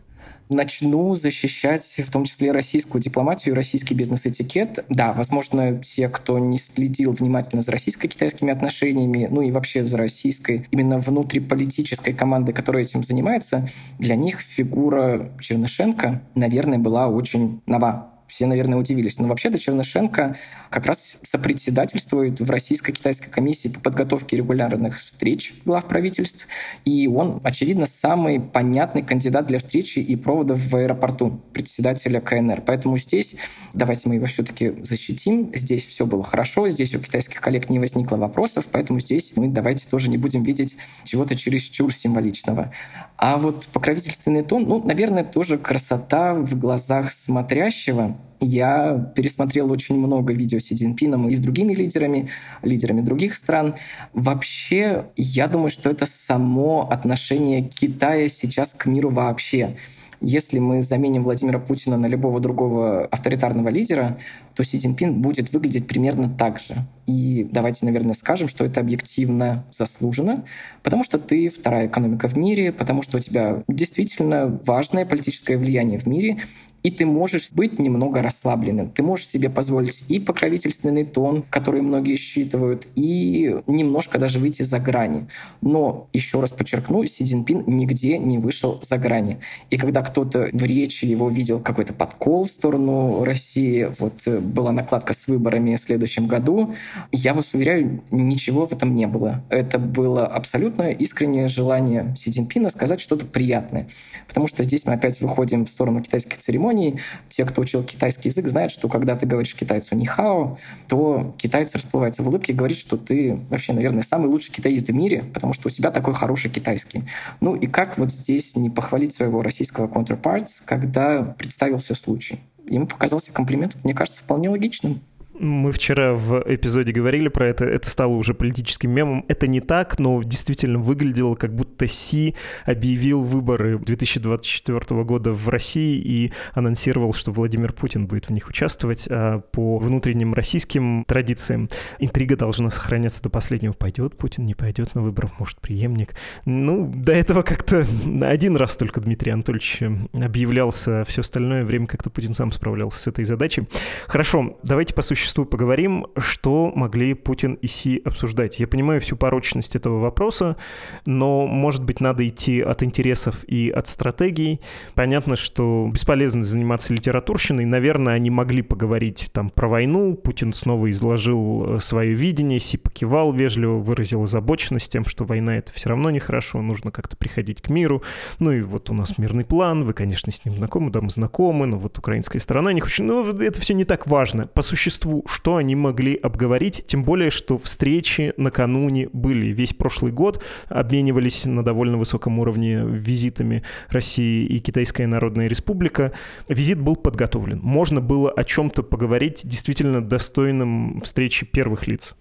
начну 0.52 1.16
защищать 1.16 1.84
в 1.84 2.12
том 2.12 2.26
числе 2.26 2.52
российскую 2.52 3.02
дипломатию, 3.02 3.56
российский 3.56 3.96
бизнес-этикет. 3.96 4.84
Да, 4.90 5.14
возможно, 5.14 5.82
те, 5.82 6.10
кто 6.10 6.38
не 6.40 6.58
следил 6.58 7.12
внимательно 7.14 7.62
за 7.62 7.72
российско-китайскими 7.72 8.52
отношениями, 8.52 9.28
ну 9.32 9.42
и 9.42 9.52
вообще 9.52 9.86
за 9.86 9.98
российской 9.98 10.68
именно 10.72 11.00
внутриполитической 11.00 12.14
командой, 12.14 12.54
которая 12.54 12.84
этим 12.84 13.04
занимается, 13.04 13.70
для 13.98 14.16
них 14.16 14.40
фигура 14.40 15.32
Чернышенко, 15.40 16.22
наверное, 16.36 16.78
была 16.78 17.08
очень 17.08 17.62
нова 17.66 18.11
все, 18.32 18.46
наверное, 18.46 18.80
удивились. 18.80 19.20
Но 19.20 19.28
вообще-то 19.28 19.60
Чернышенко 19.60 20.38
как 20.70 20.86
раз 20.86 21.18
сопредседательствует 21.22 22.40
в 22.40 22.50
Российско-Китайской 22.50 23.30
комиссии 23.30 23.68
по 23.68 23.82
подготовке 23.82 24.38
регулярных 24.38 24.98
встреч 25.00 25.54
глав 25.66 25.86
правительств. 25.86 26.48
И 26.86 27.08
он, 27.08 27.42
очевидно, 27.44 27.86
самый 27.86 28.40
понятный 28.40 29.04
кандидат 29.04 29.48
для 29.48 29.60
встречи 29.60 30.00
и 30.00 30.16
проводов 30.16 30.60
в 30.60 30.74
аэропорту 30.78 31.42
председателя 31.52 32.22
КНР. 32.22 32.62
Поэтому 32.66 32.98
здесь 32.98 33.36
давайте 33.74 34.08
мы 34.08 34.16
его 34.16 34.28
все-таки 34.28 34.76
защитим. 34.82 35.52
Здесь 35.54 35.86
все 35.86 36.06
было 36.06 36.24
хорошо, 36.24 36.70
здесь 36.70 36.96
у 36.96 37.00
китайских 37.00 37.42
коллег 37.42 37.70
не 37.70 37.80
возникло 37.80 38.16
вопросов, 38.16 38.66
поэтому 38.72 39.02
здесь 39.02 39.34
мы 39.36 39.50
давайте 39.50 39.90
тоже 39.90 40.10
не 40.10 40.18
будем 40.18 40.44
видеть 40.44 40.78
чего-то 41.04 41.36
чересчур 41.36 41.94
символичного. 41.94 42.72
А 43.18 43.38
вот 43.38 43.68
покровительственный 43.74 44.44
тон, 44.44 44.64
ну, 44.64 44.82
наверное, 44.82 45.26
тоже 45.26 45.58
красота 45.58 46.34
в 46.34 46.58
глазах 46.58 47.12
смотрящего, 47.12 48.18
я 48.40 49.12
пересмотрел 49.16 49.72
очень 49.72 49.98
много 50.00 50.34
видео 50.34 50.60
с 50.60 50.64
Си 50.64 50.76
Цзиньпином 50.76 51.30
и 51.30 51.36
с 51.36 51.40
другими 51.40 51.74
лидерами, 51.74 52.30
лидерами 52.64 53.02
других 53.02 53.36
стран. 53.36 53.76
Вообще, 54.14 55.06
я 55.16 55.48
думаю, 55.48 55.70
что 55.70 55.90
это 55.90 56.06
само 56.06 56.90
отношение 56.90 57.62
Китая 57.62 58.28
сейчас 58.30 58.74
к 58.74 58.88
миру 58.88 59.10
вообще. 59.12 59.78
Если 60.22 60.60
мы 60.60 60.82
заменим 60.82 61.24
Владимира 61.24 61.60
Путина 61.60 61.98
на 61.98 62.06
любого 62.06 62.40
другого 62.40 63.06
авторитарного 63.06 63.70
лидера, 63.70 64.20
то 64.56 64.64
Си 64.64 64.80
Цзиньпин 64.80 65.22
будет 65.22 65.52
выглядеть 65.54 65.88
примерно 65.88 66.30
так 66.30 66.60
же. 66.60 66.86
И 67.08 67.48
давайте, 67.52 67.86
наверное, 67.86 68.14
скажем, 68.14 68.48
что 68.48 68.64
это 68.64 68.80
объективно 68.80 69.66
заслуженно, 69.72 70.46
потому 70.84 71.04
что 71.04 71.20
ты 71.20 71.50
вторая 71.50 71.88
экономика 71.88 72.28
в 72.28 72.38
мире, 72.38 72.72
потому 72.72 73.02
что 73.02 73.18
у 73.18 73.20
тебя 73.20 73.64
действительно 73.68 74.60
важное 74.66 75.06
политическое 75.06 75.58
влияние 75.58 76.00
в 76.00 76.06
мире, 76.06 76.38
и 76.84 76.90
ты 76.90 77.06
можешь 77.06 77.52
быть 77.52 77.80
немного 77.80 78.22
расслабленным. 78.22 78.90
Ты 78.90 79.04
можешь 79.04 79.28
себе 79.28 79.50
позволить 79.50 80.04
и 80.08 80.20
покровительственный 80.20 81.06
тон, 81.06 81.44
который 81.50 81.82
многие 81.82 82.16
считывают, 82.16 82.88
и 82.96 83.56
немножко 83.68 84.18
даже 84.18 84.40
выйти 84.40 84.64
за 84.64 84.80
грани. 84.80 85.28
Но, 85.62 86.08
еще 86.12 86.40
раз 86.40 86.52
подчеркну, 86.52 87.06
Си 87.06 87.26
Цзиньпин 87.26 87.66
нигде 87.68 88.18
не 88.18 88.40
вышел 88.40 88.80
за 88.82 88.98
грани. 88.98 89.40
И 89.70 89.78
когда 89.78 90.02
кто-то 90.02 90.50
в 90.52 90.64
речи 90.64 91.06
его 91.06 91.30
видел 91.30 91.60
какой-то 91.60 91.94
подкол 91.94 92.46
в 92.46 92.50
сторону 92.50 93.24
России, 93.24 93.92
вот 94.00 94.22
э, 94.26 94.41
была 94.42 94.72
накладка 94.72 95.14
с 95.14 95.28
выборами 95.28 95.76
в 95.76 95.80
следующем 95.80 96.28
году, 96.28 96.74
я 97.12 97.34
вас 97.34 97.54
уверяю, 97.54 98.04
ничего 98.12 98.66
в 98.66 98.74
этом 98.74 98.96
не 98.96 99.08
было. 99.08 99.44
Это 99.50 99.80
было 99.80 100.26
абсолютно 100.28 100.92
искреннее 100.92 101.48
желание 101.48 102.14
Си 102.18 102.32
Цзиньпина 102.32 102.70
сказать 102.70 103.00
что-то 103.00 103.26
приятное. 103.26 103.88
Потому 104.28 104.48
что 104.48 104.64
здесь 104.64 104.86
мы 104.86 104.94
опять 104.94 105.22
выходим 105.22 105.66
в 105.66 105.70
сторону 105.70 106.02
китайских 106.02 106.38
церемоний. 106.40 107.00
Те, 107.30 107.46
кто 107.46 107.62
учил 107.62 107.84
китайский 107.84 108.30
язык, 108.30 108.48
знают, 108.48 108.72
что 108.72 108.88
когда 108.90 109.16
ты 109.16 109.26
говоришь 109.26 109.56
китайцу 109.56 109.96
«нихао», 109.96 110.58
то 110.88 111.34
китайец 111.38 111.74
расплывается 111.76 112.24
в 112.24 112.28
улыбке 112.28 112.54
и 112.54 112.56
говорит, 112.56 112.78
что 112.78 112.98
ты 112.98 113.40
вообще, 113.50 113.74
наверное, 113.74 114.04
самый 114.04 114.28
лучший 114.28 114.54
китаист 114.54 114.88
в 114.88 114.94
мире, 114.94 115.24
потому 115.34 115.54
что 115.54 115.68
у 115.68 115.72
тебя 115.72 115.92
такой 115.92 116.14
хороший 116.14 116.50
китайский. 116.50 117.04
Ну 117.40 117.56
и 117.56 117.68
как 117.68 117.98
вот 117.98 118.12
здесь 118.12 118.56
не 118.56 118.70
похвалить 118.70 119.14
своего 119.14 119.42
российского 119.42 119.88
counterparts, 119.88 120.62
когда 120.66 121.36
представился 121.38 121.96
случай? 121.96 122.40
Ему 122.72 122.88
показался 122.88 123.34
комплимент, 123.34 123.76
мне 123.84 123.94
кажется, 123.94 124.22
вполне 124.22 124.50
логичным. 124.50 125.02
Мы 125.42 125.72
вчера 125.72 126.14
в 126.14 126.44
эпизоде 126.46 126.92
говорили 126.92 127.28
про 127.28 127.48
это, 127.48 127.66
это 127.66 127.90
стало 127.90 128.12
уже 128.12 128.36
политическим 128.36 128.92
мемом. 128.92 129.26
Это 129.28 129.48
не 129.48 129.60
так, 129.60 129.98
но 129.98 130.22
действительно 130.22 130.78
выглядело, 130.78 131.34
как 131.34 131.56
будто 131.56 131.88
Си 131.88 132.36
объявил 132.64 133.24
выборы 133.24 133.80
2024 133.80 135.04
года 135.04 135.34
в 135.34 135.50
России 135.50 136.00
и 136.00 136.32
анонсировал, 136.54 137.14
что 137.14 137.32
Владимир 137.32 137.74
Путин 137.74 138.06
будет 138.06 138.28
в 138.28 138.30
них 138.30 138.48
участвовать. 138.50 139.08
А 139.10 139.40
по 139.40 139.80
внутренним 139.80 140.36
российским 140.36 141.06
традициям 141.08 141.70
интрига 141.98 142.36
должна 142.36 142.70
сохраняться 142.70 143.24
до 143.24 143.32
последнего. 143.32 143.74
Пойдет 143.74 144.16
Путин, 144.18 144.46
не 144.46 144.54
пойдет 144.54 144.94
на 144.94 145.02
выборы, 145.02 145.32
может, 145.40 145.60
преемник. 145.60 146.14
Ну, 146.46 146.86
до 146.96 147.14
этого 147.14 147.42
как-то 147.42 147.88
один 148.22 148.58
раз 148.58 148.78
только 148.78 149.02
Дмитрий 149.02 149.32
Анатольевич 149.32 149.80
объявлялся, 150.14 151.02
а 151.02 151.04
все 151.04 151.22
остальное 151.22 151.66
время 151.66 151.88
как-то 151.88 152.12
Путин 152.12 152.36
сам 152.36 152.52
справлялся 152.52 153.00
с 153.00 153.08
этой 153.08 153.26
задачей. 153.26 153.68
Хорошо, 154.06 154.60
давайте 154.62 154.94
по 154.94 155.02
существу 155.02 155.31
существу 155.32 155.46
поговорим, 155.46 156.08
что 156.18 156.74
могли 156.76 157.14
Путин 157.14 157.54
и 157.54 157.68
Си 157.68 158.02
обсуждать. 158.04 158.60
Я 158.60 158.68
понимаю 158.68 159.00
всю 159.00 159.16
порочность 159.16 159.78
этого 159.78 160.00
вопроса, 160.00 160.58
но, 161.06 161.48
может 161.48 161.86
быть, 161.86 162.02
надо 162.02 162.28
идти 162.28 162.60
от 162.60 162.84
интересов 162.84 163.46
и 163.48 163.70
от 163.70 163.88
стратегий. 163.88 164.60
Понятно, 164.94 165.38
что 165.38 165.90
бесполезно 165.90 166.44
заниматься 166.44 166.94
литературщиной. 166.94 167.64
Наверное, 167.64 168.16
они 168.16 168.30
могли 168.30 168.62
поговорить 168.62 169.30
там 169.32 169.50
про 169.50 169.70
войну. 169.70 170.16
Путин 170.16 170.52
снова 170.52 170.92
изложил 170.92 171.76
э, 171.76 171.80
свое 171.80 172.14
видение, 172.14 172.60
Си 172.60 172.76
покивал, 172.76 173.32
вежливо 173.32 173.78
выразил 173.78 174.24
озабоченность 174.24 174.92
тем, 174.92 175.06
что 175.06 175.24
война— 175.24 175.56
это 175.60 175.72
все 175.72 175.88
равно 175.88 176.10
нехорошо, 176.10 176.62
нужно 176.62 176.92
как-то 176.92 177.16
приходить 177.16 177.62
к 177.62 177.70
миру. 177.70 178.04
Ну 178.40 178.52
и 178.52 178.62
вот 178.62 178.90
у 178.90 178.94
нас 178.94 179.18
мирный 179.18 179.46
план, 179.46 179.86
вы, 179.86 179.94
конечно, 179.94 180.30
с 180.30 180.44
ним 180.44 180.58
знакомы, 180.58 180.92
да, 180.92 181.00
мы 181.00 181.10
знакомы, 181.10 181.68
но 181.68 181.78
вот 181.78 181.98
украинская 181.98 182.42
сторона 182.42 182.74
не 182.74 182.82
хочет... 182.82 183.06
Ну, 183.06 183.24
это 183.24 183.62
все 183.62 183.74
не 183.74 183.86
так 183.86 184.08
важно. 184.08 184.46
По 184.48 184.62
существу, 184.62 185.21
что 185.28 185.58
они 185.58 185.76
могли 185.76 186.16
обговорить, 186.16 186.84
тем 186.88 187.04
более, 187.04 187.30
что 187.30 187.58
встречи 187.58 188.34
накануне 188.38 189.10
были. 189.14 189.48
Весь 189.48 189.74
прошлый 189.74 190.12
год 190.12 190.44
обменивались 190.68 191.46
на 191.46 191.64
довольно 191.64 191.98
высоком 191.98 192.40
уровне 192.40 192.82
визитами 192.86 193.64
России 193.90 194.46
и 194.46 194.60
Китайская 194.60 195.08
Народная 195.08 195.48
Республика. 195.48 196.14
Визит 196.48 196.80
был 196.80 196.96
подготовлен. 196.96 197.60
Можно 197.62 198.02
было 198.02 198.32
о 198.32 198.44
чем-то 198.44 198.84
поговорить 198.84 199.42
действительно 199.44 200.02
достойным 200.02 201.02
встречи 201.02 201.46
первых 201.46 201.88
лиц. 201.88 202.16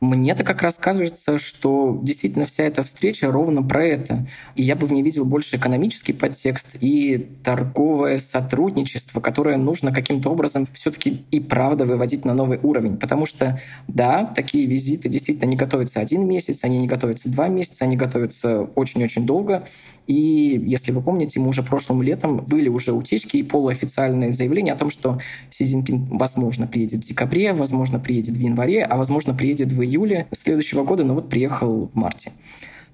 Мне-то 0.00 0.44
как 0.44 0.62
раз 0.62 0.78
кажется, 0.78 1.38
что 1.38 1.98
действительно 2.02 2.46
вся 2.46 2.62
эта 2.62 2.84
встреча 2.84 3.32
ровно 3.32 3.64
про 3.64 3.84
это. 3.84 4.26
И 4.54 4.62
я 4.62 4.76
бы 4.76 4.86
в 4.86 4.92
ней 4.92 5.02
видел 5.02 5.24
больше 5.24 5.56
экономический 5.56 6.12
подтекст 6.12 6.76
и 6.80 7.28
торговое 7.42 8.20
сотрудничество, 8.20 9.18
которое 9.20 9.56
нужно 9.56 9.92
каким-то 9.92 10.30
образом 10.30 10.68
все-таки 10.72 11.24
и 11.32 11.40
правда 11.40 11.84
выводить 11.84 12.24
на 12.24 12.32
новый 12.32 12.60
уровень. 12.62 12.96
Потому 12.96 13.26
что, 13.26 13.58
да, 13.88 14.24
такие 14.24 14.66
визиты 14.66 15.08
действительно 15.08 15.48
не 15.48 15.56
готовятся 15.56 15.98
один 15.98 16.28
месяц, 16.28 16.62
они 16.62 16.78
не 16.78 16.86
готовятся 16.86 17.28
два 17.28 17.48
месяца, 17.48 17.84
они 17.84 17.96
готовятся 17.96 18.62
очень-очень 18.76 19.26
долго. 19.26 19.66
И 20.06 20.62
если 20.64 20.92
вы 20.92 21.02
помните, 21.02 21.40
мы 21.40 21.48
уже 21.48 21.64
прошлым 21.64 22.02
летом 22.02 22.36
были 22.38 22.68
уже 22.68 22.92
утечки 22.92 23.36
и 23.36 23.42
полуофициальные 23.42 24.32
заявления 24.32 24.72
о 24.72 24.76
том, 24.76 24.90
что 24.90 25.18
Си 25.50 25.64
Цзиньпин, 25.64 26.06
возможно, 26.16 26.68
приедет 26.68 27.04
в 27.04 27.08
декабре, 27.08 27.52
возможно, 27.52 27.98
приедет 27.98 28.36
в 28.36 28.40
январе, 28.40 28.84
а 28.84 28.96
возможно, 28.96 29.34
приедет 29.34 29.72
в 29.72 29.87
июле 29.88 30.26
следующего 30.32 30.84
года, 30.84 31.04
но 31.04 31.14
вот 31.14 31.28
приехал 31.28 31.90
в 31.92 31.94
марте. 31.94 32.32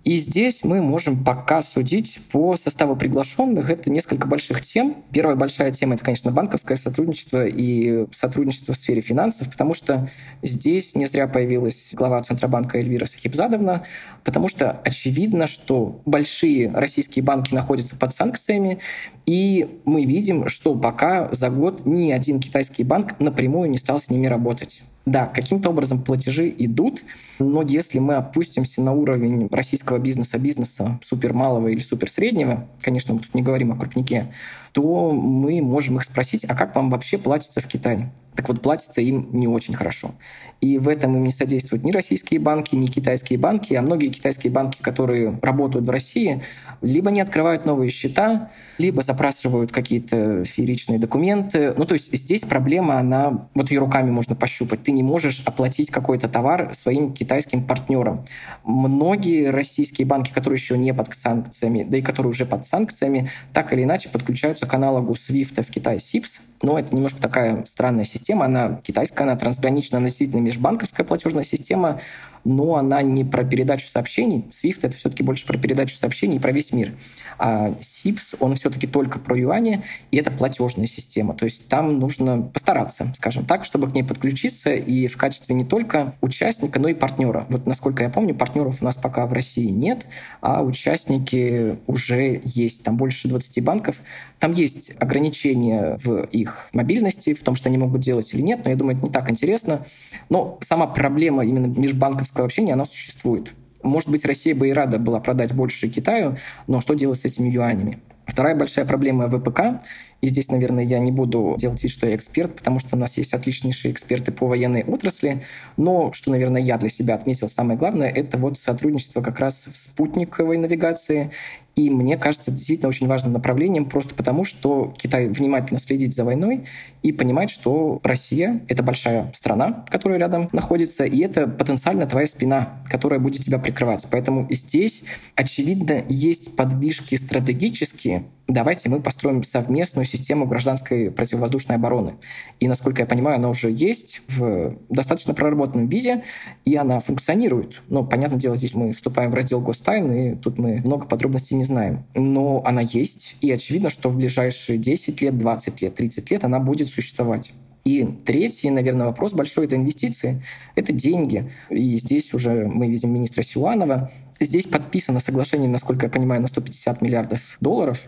И 0.04 0.16
здесь 0.16 0.64
мы 0.64 0.82
можем 0.82 1.24
пока 1.24 1.62
судить 1.62 2.20
по 2.30 2.56
составу 2.56 2.94
приглашенных. 2.94 3.70
Это 3.70 3.90
несколько 3.90 4.28
больших 4.28 4.60
тем. 4.60 5.02
Первая 5.12 5.34
большая 5.34 5.72
тема— 5.72 5.94
это, 5.94 6.04
конечно, 6.04 6.30
банковское 6.30 6.76
сотрудничество 6.76 7.46
и 7.46 8.06
сотрудничество 8.12 8.74
в 8.74 8.76
сфере 8.76 9.00
финансов, 9.00 9.50
потому 9.50 9.72
что 9.72 10.10
здесь 10.42 10.94
не 10.94 11.06
зря 11.06 11.26
появилась 11.26 11.92
глава 11.94 12.20
Центробанка 12.20 12.76
Эльвира 12.78 13.06
Сахибзадовна, 13.06 13.84
потому 14.24 14.48
что 14.48 14.72
очевидно, 14.84 15.46
что 15.46 16.02
большие 16.04 16.70
российские 16.70 17.22
банки 17.22 17.54
находятся 17.54 17.96
под 17.96 18.14
санкциями, 18.14 18.80
и 19.24 19.80
мы 19.86 20.04
видим, 20.04 20.50
что 20.50 20.74
пока 20.74 21.32
за 21.32 21.48
год 21.48 21.86
ни 21.86 22.12
один 22.12 22.40
китайский 22.40 22.84
банк 22.84 23.18
напрямую 23.20 23.70
не 23.70 23.78
стал 23.78 23.98
с 23.98 24.10
ними 24.10 24.26
работать. 24.26 24.82
Да, 25.06 25.26
каким-то 25.26 25.68
образом 25.68 26.02
платежи 26.02 26.52
идут, 26.58 27.04
но 27.38 27.62
если 27.62 27.98
мы 27.98 28.14
опустимся 28.14 28.80
на 28.80 28.92
уровень 28.92 29.48
российского 29.50 29.98
бизнеса, 29.98 30.38
бизнеса 30.38 30.98
супермалого 31.02 31.68
или 31.68 31.80
суперсреднего, 31.80 32.66
конечно, 32.80 33.12
мы 33.12 33.20
тут 33.20 33.34
не 33.34 33.42
говорим 33.42 33.70
о 33.72 33.76
крупнике, 33.76 34.32
то 34.72 35.12
мы 35.12 35.60
можем 35.60 35.96
их 35.96 36.04
спросить, 36.04 36.44
а 36.44 36.54
как 36.54 36.74
вам 36.74 36.88
вообще 36.88 37.18
платится 37.18 37.60
в 37.60 37.66
Китае? 37.66 38.10
Так 38.36 38.48
вот, 38.48 38.62
платится 38.62 39.00
им 39.00 39.28
не 39.32 39.46
очень 39.46 39.74
хорошо. 39.74 40.14
И 40.60 40.78
в 40.78 40.88
этом 40.88 41.16
им 41.16 41.24
не 41.24 41.30
содействуют 41.30 41.84
ни 41.84 41.92
российские 41.92 42.40
банки, 42.40 42.74
ни 42.74 42.86
китайские 42.86 43.38
банки, 43.38 43.74
а 43.74 43.82
многие 43.82 44.08
китайские 44.08 44.52
банки, 44.52 44.78
которые 44.80 45.38
работают 45.42 45.86
в 45.86 45.90
России, 45.90 46.42
либо 46.80 47.10
не 47.10 47.20
открывают 47.20 47.64
новые 47.64 47.90
счета, 47.90 48.50
либо 48.78 49.02
запрашивают 49.02 49.72
какие-то 49.72 50.44
фееричные 50.44 50.98
документы. 50.98 51.74
Ну, 51.76 51.84
то 51.84 51.94
есть 51.94 52.16
здесь 52.16 52.42
проблема, 52.42 52.98
она, 52.98 53.48
вот 53.54 53.70
ее 53.70 53.80
руками 53.80 54.10
можно 54.10 54.34
пощупать. 54.34 54.82
Ты 54.82 54.92
не 54.92 55.02
можешь 55.02 55.42
оплатить 55.44 55.90
какой-то 55.90 56.28
товар 56.28 56.74
своим 56.74 57.12
китайским 57.12 57.64
партнерам. 57.64 58.24
Многие 58.64 59.50
российские 59.50 60.06
банки, 60.06 60.32
которые 60.32 60.58
еще 60.58 60.76
не 60.76 60.92
под 60.92 61.14
санкциями, 61.14 61.84
да 61.88 61.98
и 61.98 62.02
которые 62.02 62.30
уже 62.30 62.46
под 62.46 62.66
санкциями, 62.66 63.28
так 63.52 63.72
или 63.72 63.82
иначе 63.82 64.08
подключаются 64.08 64.66
к 64.66 64.74
аналогу 64.74 65.12
SWIFT 65.12 65.62
в 65.62 65.70
Китае 65.70 65.98
SIPS, 65.98 66.40
но 66.62 66.78
это 66.78 66.94
немножко 66.94 67.20
такая 67.20 67.64
странная 67.66 68.04
система. 68.04 68.23
Она 68.32 68.80
китайская, 68.82 69.24
она 69.24 69.36
трансграничная, 69.36 69.98
она 69.98 70.08
действительно 70.08 70.40
межбанковская 70.40 71.04
платежная 71.04 71.44
система, 71.44 72.00
но 72.44 72.76
она 72.76 73.02
не 73.02 73.24
про 73.24 73.44
передачу 73.44 73.86
сообщений. 73.88 74.44
SWIFT— 74.50 74.80
это 74.82 74.96
все-таки 74.96 75.22
больше 75.22 75.46
про 75.46 75.58
передачу 75.58 75.96
сообщений 75.96 76.36
и 76.36 76.40
про 76.40 76.52
весь 76.52 76.72
мир. 76.72 76.92
А 77.38 77.70
SIPS, 77.80 78.36
он 78.40 78.54
все-таки 78.54 78.86
только 78.86 79.18
про 79.18 79.36
юани, 79.36 79.82
и 80.10 80.16
это 80.16 80.30
платежная 80.30 80.86
система. 80.86 81.34
То 81.34 81.44
есть 81.44 81.66
там 81.68 81.98
нужно 81.98 82.42
постараться, 82.42 83.12
скажем 83.16 83.44
так, 83.44 83.64
чтобы 83.64 83.90
к 83.90 83.94
ней 83.94 84.02
подключиться 84.02 84.74
и 84.74 85.06
в 85.06 85.16
качестве 85.16 85.54
не 85.54 85.64
только 85.64 86.14
участника, 86.20 86.78
но 86.78 86.88
и 86.88 86.94
партнера. 86.94 87.46
Вот 87.48 87.66
насколько 87.66 88.02
я 88.02 88.10
помню, 88.10 88.34
партнеров 88.34 88.78
у 88.80 88.84
нас 88.84 88.96
пока 88.96 89.26
в 89.26 89.32
России 89.32 89.70
нет, 89.70 90.06
а 90.40 90.62
участники 90.62 91.78
уже 91.86 92.40
есть. 92.44 92.82
Там 92.82 92.96
больше 92.96 93.28
20 93.28 93.62
банков. 93.64 94.00
Там 94.38 94.52
есть 94.52 94.92
ограничения 94.98 95.98
в 96.04 96.24
их 96.24 96.68
мобильности, 96.72 97.34
в 97.34 97.42
том, 97.42 97.54
что 97.54 97.68
они 97.68 97.78
могут 97.78 98.00
делать 98.00 98.32
или 98.34 98.42
нет, 98.42 98.60
но 98.64 98.70
я 98.70 98.76
думаю, 98.76 98.96
это 98.96 99.06
не 99.06 99.12
так 99.12 99.30
интересно. 99.30 99.86
Но 100.28 100.58
сама 100.60 100.86
проблема 100.86 101.44
именно 101.44 101.66
межбанковского 101.66 102.33
экономического 102.34 102.44
общения, 102.44 102.72
оно 102.74 102.84
существует. 102.84 103.52
Может 103.82 104.08
быть, 104.08 104.24
Россия 104.24 104.54
бы 104.54 104.68
и 104.68 104.72
рада 104.72 104.98
была 104.98 105.20
продать 105.20 105.54
больше 105.54 105.88
Китаю, 105.88 106.36
но 106.66 106.80
что 106.80 106.94
делать 106.94 107.20
с 107.20 107.24
этими 107.24 107.48
юанями? 107.48 108.00
Вторая 108.26 108.56
большая 108.56 108.86
проблема 108.86 109.28
ВПК, 109.28 109.82
и 110.20 110.28
здесь, 110.28 110.48
наверное, 110.48 110.84
я 110.84 110.98
не 110.98 111.12
буду 111.12 111.56
делать 111.58 111.82
вид, 111.82 111.92
что 111.92 112.06
я 112.06 112.16
эксперт, 112.16 112.54
потому 112.54 112.78
что 112.78 112.96
у 112.96 112.98
нас 112.98 113.16
есть 113.16 113.34
отличнейшие 113.34 113.92
эксперты 113.92 114.32
по 114.32 114.46
военной 114.46 114.84
отрасли, 114.84 115.42
но 115.76 116.12
что, 116.12 116.30
наверное, 116.30 116.62
я 116.62 116.78
для 116.78 116.88
себя 116.88 117.14
отметил 117.14 117.48
самое 117.48 117.78
главное, 117.78 118.08
это 118.08 118.38
вот 118.38 118.58
сотрудничество 118.58 119.20
как 119.20 119.38
раз 119.40 119.66
в 119.70 119.76
спутниковой 119.76 120.58
навигации 120.58 121.30
и 121.76 121.90
мне 121.90 122.16
кажется, 122.16 122.50
действительно 122.50 122.88
очень 122.88 123.08
важным 123.08 123.32
направлением, 123.32 123.86
просто 123.86 124.14
потому, 124.14 124.44
что 124.44 124.94
Китай 124.96 125.28
внимательно 125.28 125.80
следит 125.80 126.14
за 126.14 126.24
войной 126.24 126.66
и 127.02 127.12
понимает, 127.12 127.50
что 127.50 128.00
Россия— 128.04 128.60
это 128.68 128.82
большая 128.82 129.32
страна, 129.34 129.84
которая 129.90 130.18
рядом 130.18 130.48
находится, 130.52 131.04
и 131.04 131.18
это 131.20 131.48
потенциально 131.48 132.06
твоя 132.06 132.26
спина, 132.26 132.80
которая 132.88 133.18
будет 133.18 133.42
тебя 133.42 133.58
прикрывать. 133.58 134.06
Поэтому 134.10 134.46
здесь, 134.50 135.02
очевидно, 135.34 136.04
есть 136.08 136.56
подвижки 136.56 137.16
стратегические, 137.16 138.24
давайте 138.46 138.88
мы 138.88 139.00
построим 139.00 139.42
совместную 139.42 140.04
систему 140.04 140.46
гражданской 140.46 141.10
противовоздушной 141.10 141.76
обороны. 141.76 142.16
И, 142.60 142.68
насколько 142.68 143.02
я 143.02 143.06
понимаю, 143.06 143.36
она 143.36 143.48
уже 143.48 143.70
есть 143.70 144.22
в 144.28 144.76
достаточно 144.88 145.34
проработанном 145.34 145.88
виде, 145.88 146.22
и 146.64 146.76
она 146.76 147.00
функционирует. 147.00 147.82
Но, 147.88 148.04
понятное 148.04 148.38
дело, 148.38 148.56
здесь 148.56 148.74
мы 148.74 148.92
вступаем 148.92 149.30
в 149.30 149.34
раздел 149.34 149.60
гостайн, 149.60 150.12
и 150.12 150.34
тут 150.36 150.58
мы 150.58 150.80
много 150.84 151.06
подробностей 151.06 151.56
не 151.56 151.64
знаем. 151.64 152.04
Но 152.14 152.62
она 152.64 152.82
есть, 152.82 153.36
и 153.40 153.50
очевидно, 153.50 153.90
что 153.90 154.08
в 154.08 154.16
ближайшие 154.16 154.78
10 154.78 155.20
лет, 155.22 155.38
20 155.38 155.82
лет, 155.82 155.94
30 155.94 156.30
лет 156.30 156.44
она 156.44 156.58
будет 156.58 156.88
существовать. 156.88 157.52
И 157.84 158.02
третий, 158.24 158.70
наверное, 158.70 159.06
вопрос 159.06 159.34
большой— 159.34 159.64
это 159.66 159.76
инвестиции, 159.76 160.42
это 160.74 160.92
деньги. 160.92 161.50
И 161.68 161.96
здесь 161.96 162.32
уже 162.32 162.66
мы 162.66 162.88
видим 162.88 163.12
министра 163.12 163.42
Силуанова, 163.42 164.10
Здесь 164.40 164.66
подписано 164.66 165.20
соглашение, 165.20 165.68
насколько 165.68 166.06
я 166.06 166.10
понимаю, 166.10 166.40
на 166.40 166.48
150 166.48 167.02
миллиардов 167.02 167.56
долларов. 167.60 168.00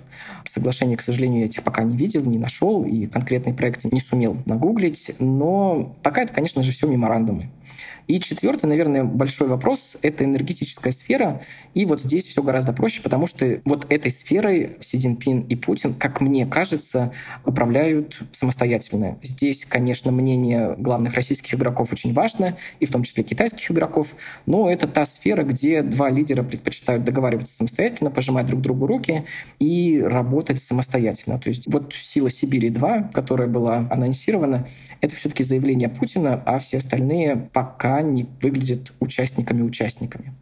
Соглашение, 0.45 0.97
к 0.97 1.03
сожалению, 1.03 1.41
я 1.41 1.47
этих 1.47 1.62
пока 1.62 1.83
не 1.83 1.97
видел, 1.97 2.25
не 2.25 2.39
нашел, 2.39 2.85
и 2.85 3.07
конкретные 3.07 3.55
проекты 3.55 3.89
не 3.91 4.01
сумел 4.01 4.37
нагуглить. 4.45 5.12
Но 5.19 5.97
пока 6.03 6.23
это, 6.23 6.33
конечно 6.33 6.62
же, 6.62 6.73
все 6.73 6.87
меморандумы. 6.87 7.51
И 8.07 8.21
четвертый, 8.21 8.67
наверное, 8.67 9.03
большой 9.05 9.49
вопрос— 9.49 9.97
это 10.03 10.25
энергетическая 10.25 10.93
сфера. 10.93 11.43
И 11.75 11.85
вот 11.85 12.01
здесь 12.01 12.27
все 12.27 12.43
гораздо 12.43 12.73
проще, 12.73 13.03
потому 13.03 13.27
что 13.27 13.61
вот 13.65 13.87
этой 13.91 14.11
сферой 14.11 14.77
Си 14.81 14.99
Цзиньпин 14.99 15.41
и 15.43 15.57
Путин, 15.57 15.93
как 15.95 16.21
мне 16.21 16.47
кажется, 16.47 17.12
управляют 17.45 18.21
самостоятельно. 18.31 19.19
Здесь, 19.23 19.65
конечно, 19.65 20.12
мнение 20.12 20.77
главных 20.79 21.15
российских 21.15 21.55
игроков 21.55 21.93
очень 21.93 22.12
важно, 22.12 22.57
и 22.79 22.87
в 22.87 22.93
том 22.93 23.03
числе 23.03 23.25
китайских 23.25 23.71
игроков, 23.71 24.15
но 24.47 24.71
это 24.71 24.87
та 24.87 25.05
сфера, 25.05 25.43
где 25.43 25.83
два 25.83 26.11
лидера 26.16 26.42
предпочитают 26.42 27.05
договариваться 27.05 27.55
самостоятельно, 27.55 28.11
пожимать 28.11 28.46
друг 28.46 28.61
другу 28.61 28.87
руки 28.87 29.24
и 29.59 30.00
работать 30.02 30.61
самостоятельно. 30.61 31.38
То 31.38 31.48
есть 31.48 31.72
вот 31.72 31.92
«Сила 31.94 32.29
Сибири-2», 32.29 33.12
которая 33.12 33.48
была 33.48 33.87
анонсирована, 33.90 34.66
это 35.00 35.14
все-таки 35.14 35.42
заявление 35.42 35.88
Путина, 35.88 36.42
а 36.46 36.59
все 36.59 36.79
остальные 36.79 37.48
пока 37.52 38.02
не 38.02 38.26
выглядят 38.40 38.92
участниками-участниками. 39.00 40.35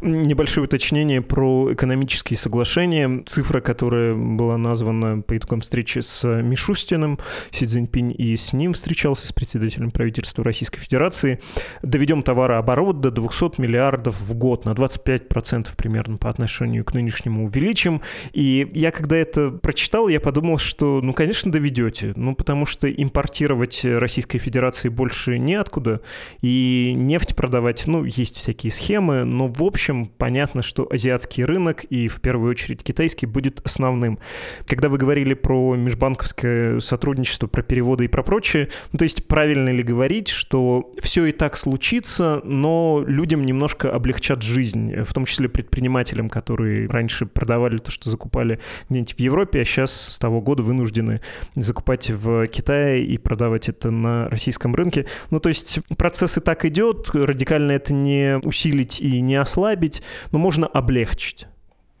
Небольшое 0.00 0.64
уточнение 0.64 1.22
про 1.22 1.72
экономические 1.72 2.36
соглашения. 2.36 3.22
Цифра, 3.26 3.60
которая 3.60 4.14
была 4.14 4.56
названа 4.56 5.22
по 5.22 5.36
итогам 5.36 5.60
встречи 5.60 6.00
с 6.00 6.24
Мишустиным, 6.42 7.18
Си 7.50 7.66
Цзиньпинь 7.66 8.14
и 8.16 8.36
с 8.36 8.52
ним 8.52 8.72
встречался, 8.72 9.26
с 9.26 9.32
председателем 9.32 9.90
правительства 9.90 10.44
Российской 10.44 10.80
Федерации. 10.80 11.40
Доведем 11.82 12.22
товарооборот 12.22 13.00
до 13.00 13.10
200 13.10 13.60
миллиардов 13.60 14.20
в 14.20 14.34
год, 14.34 14.64
на 14.64 14.70
25% 14.70 15.68
примерно 15.76 16.16
по 16.16 16.30
отношению 16.30 16.84
к 16.84 16.94
нынешнему 16.94 17.44
увеличим. 17.44 18.02
И 18.32 18.68
я 18.72 18.90
когда 18.90 19.16
это 19.16 19.50
прочитал, 19.50 20.08
я 20.08 20.20
подумал, 20.20 20.58
что, 20.58 21.00
ну, 21.00 21.12
конечно, 21.12 21.52
доведете. 21.52 22.12
Ну, 22.16 22.34
потому 22.34 22.66
что 22.66 22.90
импортировать 22.90 23.84
Российской 23.84 24.38
Федерации 24.38 24.88
больше 24.88 25.38
неоткуда. 25.38 26.00
И 26.40 26.92
нефть 26.96 27.34
продавать, 27.36 27.86
ну, 27.86 28.04
есть 28.04 28.36
всякие 28.36 28.70
схемы, 28.70 29.24
но 29.24 29.46
в 29.46 29.59
общем, 29.64 30.06
понятно, 30.06 30.62
что 30.62 30.86
азиатский 30.90 31.44
рынок 31.44 31.84
и 31.84 32.08
в 32.08 32.20
первую 32.20 32.50
очередь 32.50 32.82
китайский 32.82 33.26
будет 33.26 33.60
основным. 33.64 34.18
Когда 34.66 34.88
вы 34.88 34.98
говорили 34.98 35.34
про 35.34 35.74
межбанковское 35.76 36.80
сотрудничество, 36.80 37.46
про 37.46 37.62
переводы 37.62 38.04
и 38.04 38.08
про 38.08 38.22
прочее, 38.22 38.68
ну, 38.92 38.98
то 38.98 39.04
есть 39.04 39.26
правильно 39.26 39.70
ли 39.70 39.82
говорить, 39.82 40.28
что 40.28 40.92
все 41.00 41.26
и 41.26 41.32
так 41.32 41.56
случится, 41.56 42.40
но 42.44 43.02
людям 43.06 43.44
немножко 43.44 43.90
облегчат 43.92 44.42
жизнь, 44.42 45.02
в 45.02 45.12
том 45.12 45.24
числе 45.24 45.48
предпринимателям, 45.48 46.28
которые 46.28 46.88
раньше 46.88 47.26
продавали 47.26 47.78
то, 47.78 47.90
что 47.90 48.10
закупали 48.10 48.60
где-нибудь 48.88 49.14
в 49.14 49.20
Европе, 49.20 49.60
а 49.60 49.64
сейчас 49.64 49.92
с 49.92 50.18
того 50.18 50.40
года 50.40 50.62
вынуждены 50.62 51.20
закупать 51.54 52.10
в 52.10 52.46
Китае 52.46 53.04
и 53.04 53.18
продавать 53.18 53.68
это 53.68 53.90
на 53.90 54.28
российском 54.28 54.74
рынке. 54.74 55.06
Ну, 55.30 55.40
то 55.40 55.48
есть 55.48 55.80
процесс 55.96 56.36
и 56.36 56.40
так 56.40 56.64
идет, 56.64 57.10
радикально 57.12 57.72
это 57.72 57.92
не 57.92 58.38
усилить 58.42 59.00
и 59.00 59.20
не 59.20 59.36
ослабить, 59.50 60.02
но 60.30 60.38
можно 60.38 60.66
облегчить. 60.66 61.46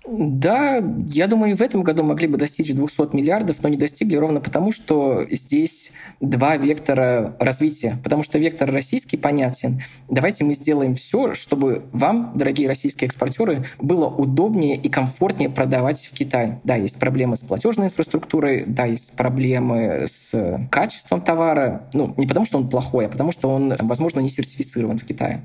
Да, 0.06 0.82
я 1.08 1.26
думаю, 1.26 1.56
в 1.56 1.60
этом 1.60 1.82
году 1.82 2.02
могли 2.02 2.26
бы 2.26 2.38
достичь 2.38 2.72
200 2.72 3.14
миллиардов, 3.14 3.62
но 3.62 3.68
не 3.68 3.76
достигли 3.76 4.16
ровно 4.16 4.40
потому, 4.40 4.72
что 4.72 5.26
здесь 5.30 5.92
два 6.20 6.56
вектора 6.56 7.36
развития. 7.38 7.98
Потому 8.02 8.22
что 8.22 8.38
вектор 8.38 8.70
российский 8.72 9.18
понятен. 9.18 9.82
Давайте 10.08 10.44
мы 10.44 10.54
сделаем 10.54 10.94
все, 10.94 11.34
чтобы 11.34 11.84
вам, 11.92 12.32
дорогие 12.34 12.66
российские 12.66 13.08
экспортеры, 13.08 13.64
было 13.78 14.06
удобнее 14.06 14.76
и 14.76 14.88
комфортнее 14.88 15.50
продавать 15.50 16.06
в 16.06 16.14
Китай. 16.14 16.60
Да, 16.64 16.76
есть 16.76 16.98
проблемы 16.98 17.36
с 17.36 17.40
платежной 17.40 17.88
инфраструктурой, 17.88 18.64
да, 18.66 18.86
есть 18.86 19.12
проблемы 19.12 20.06
с 20.10 20.66
качеством 20.70 21.20
товара. 21.20 21.90
Ну, 21.92 22.14
не 22.16 22.26
потому, 22.26 22.46
что 22.46 22.56
он 22.56 22.70
плохой, 22.70 23.06
а 23.06 23.08
потому, 23.10 23.32
что 23.32 23.50
он, 23.50 23.74
возможно, 23.78 24.20
не 24.20 24.30
сертифицирован 24.30 24.96
в 24.96 25.04
Китае. 25.04 25.42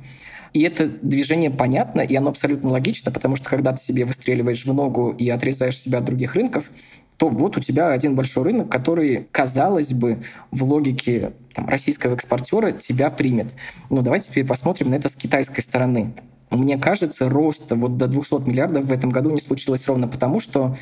И 0.56 0.62
это 0.62 0.88
движение 0.88 1.52
понятно, 1.52 2.00
и 2.00 2.16
оно 2.16 2.30
абсолютно 2.30 2.70
логично, 2.70 3.12
потому 3.12 3.36
что 3.36 3.50
когда 3.50 3.74
ты 3.74 3.84
себе 3.84 4.06
выстреливаешь 4.06 4.45
в 4.54 4.74
ногу 4.74 5.12
и 5.12 5.30
отрезаешь 5.30 5.80
себя 5.80 6.00
от 6.00 6.06
других 6.06 6.36
рынков, 6.36 6.70
то 7.18 7.30
вот 7.30 7.58
у 7.58 7.60
тебя 7.62 7.92
один 7.92 8.16
большой 8.16 8.44
рынок, 8.44 8.70
который, 8.70 9.28
казалось 9.32 9.94
бы, 9.94 10.20
в 10.52 10.64
логике 10.64 11.34
там, 11.54 11.68
российского 11.70 12.14
экспортера 12.14 12.72
тебя 12.72 13.10
примет. 13.10 13.56
Но 13.90 14.02
давайте 14.02 14.30
теперь 14.30 14.46
посмотрим 14.46 14.90
на 14.90 14.96
это 14.96 15.10
с 15.10 15.16
китайской 15.16 15.62
стороны. 15.62 16.14
Мне 16.52 16.78
кажется, 16.78 17.30
рост 17.30 17.72
вот 17.72 17.98
до 17.98 18.08
200 18.08 18.48
миллиардов 18.48 18.86
в 18.86 18.92
этом 18.92 19.10
году 19.10 19.32
не 19.32 19.42
случилось 19.42 19.88
ровно 19.88 20.08
потому, 20.08 20.40
что 20.40 20.76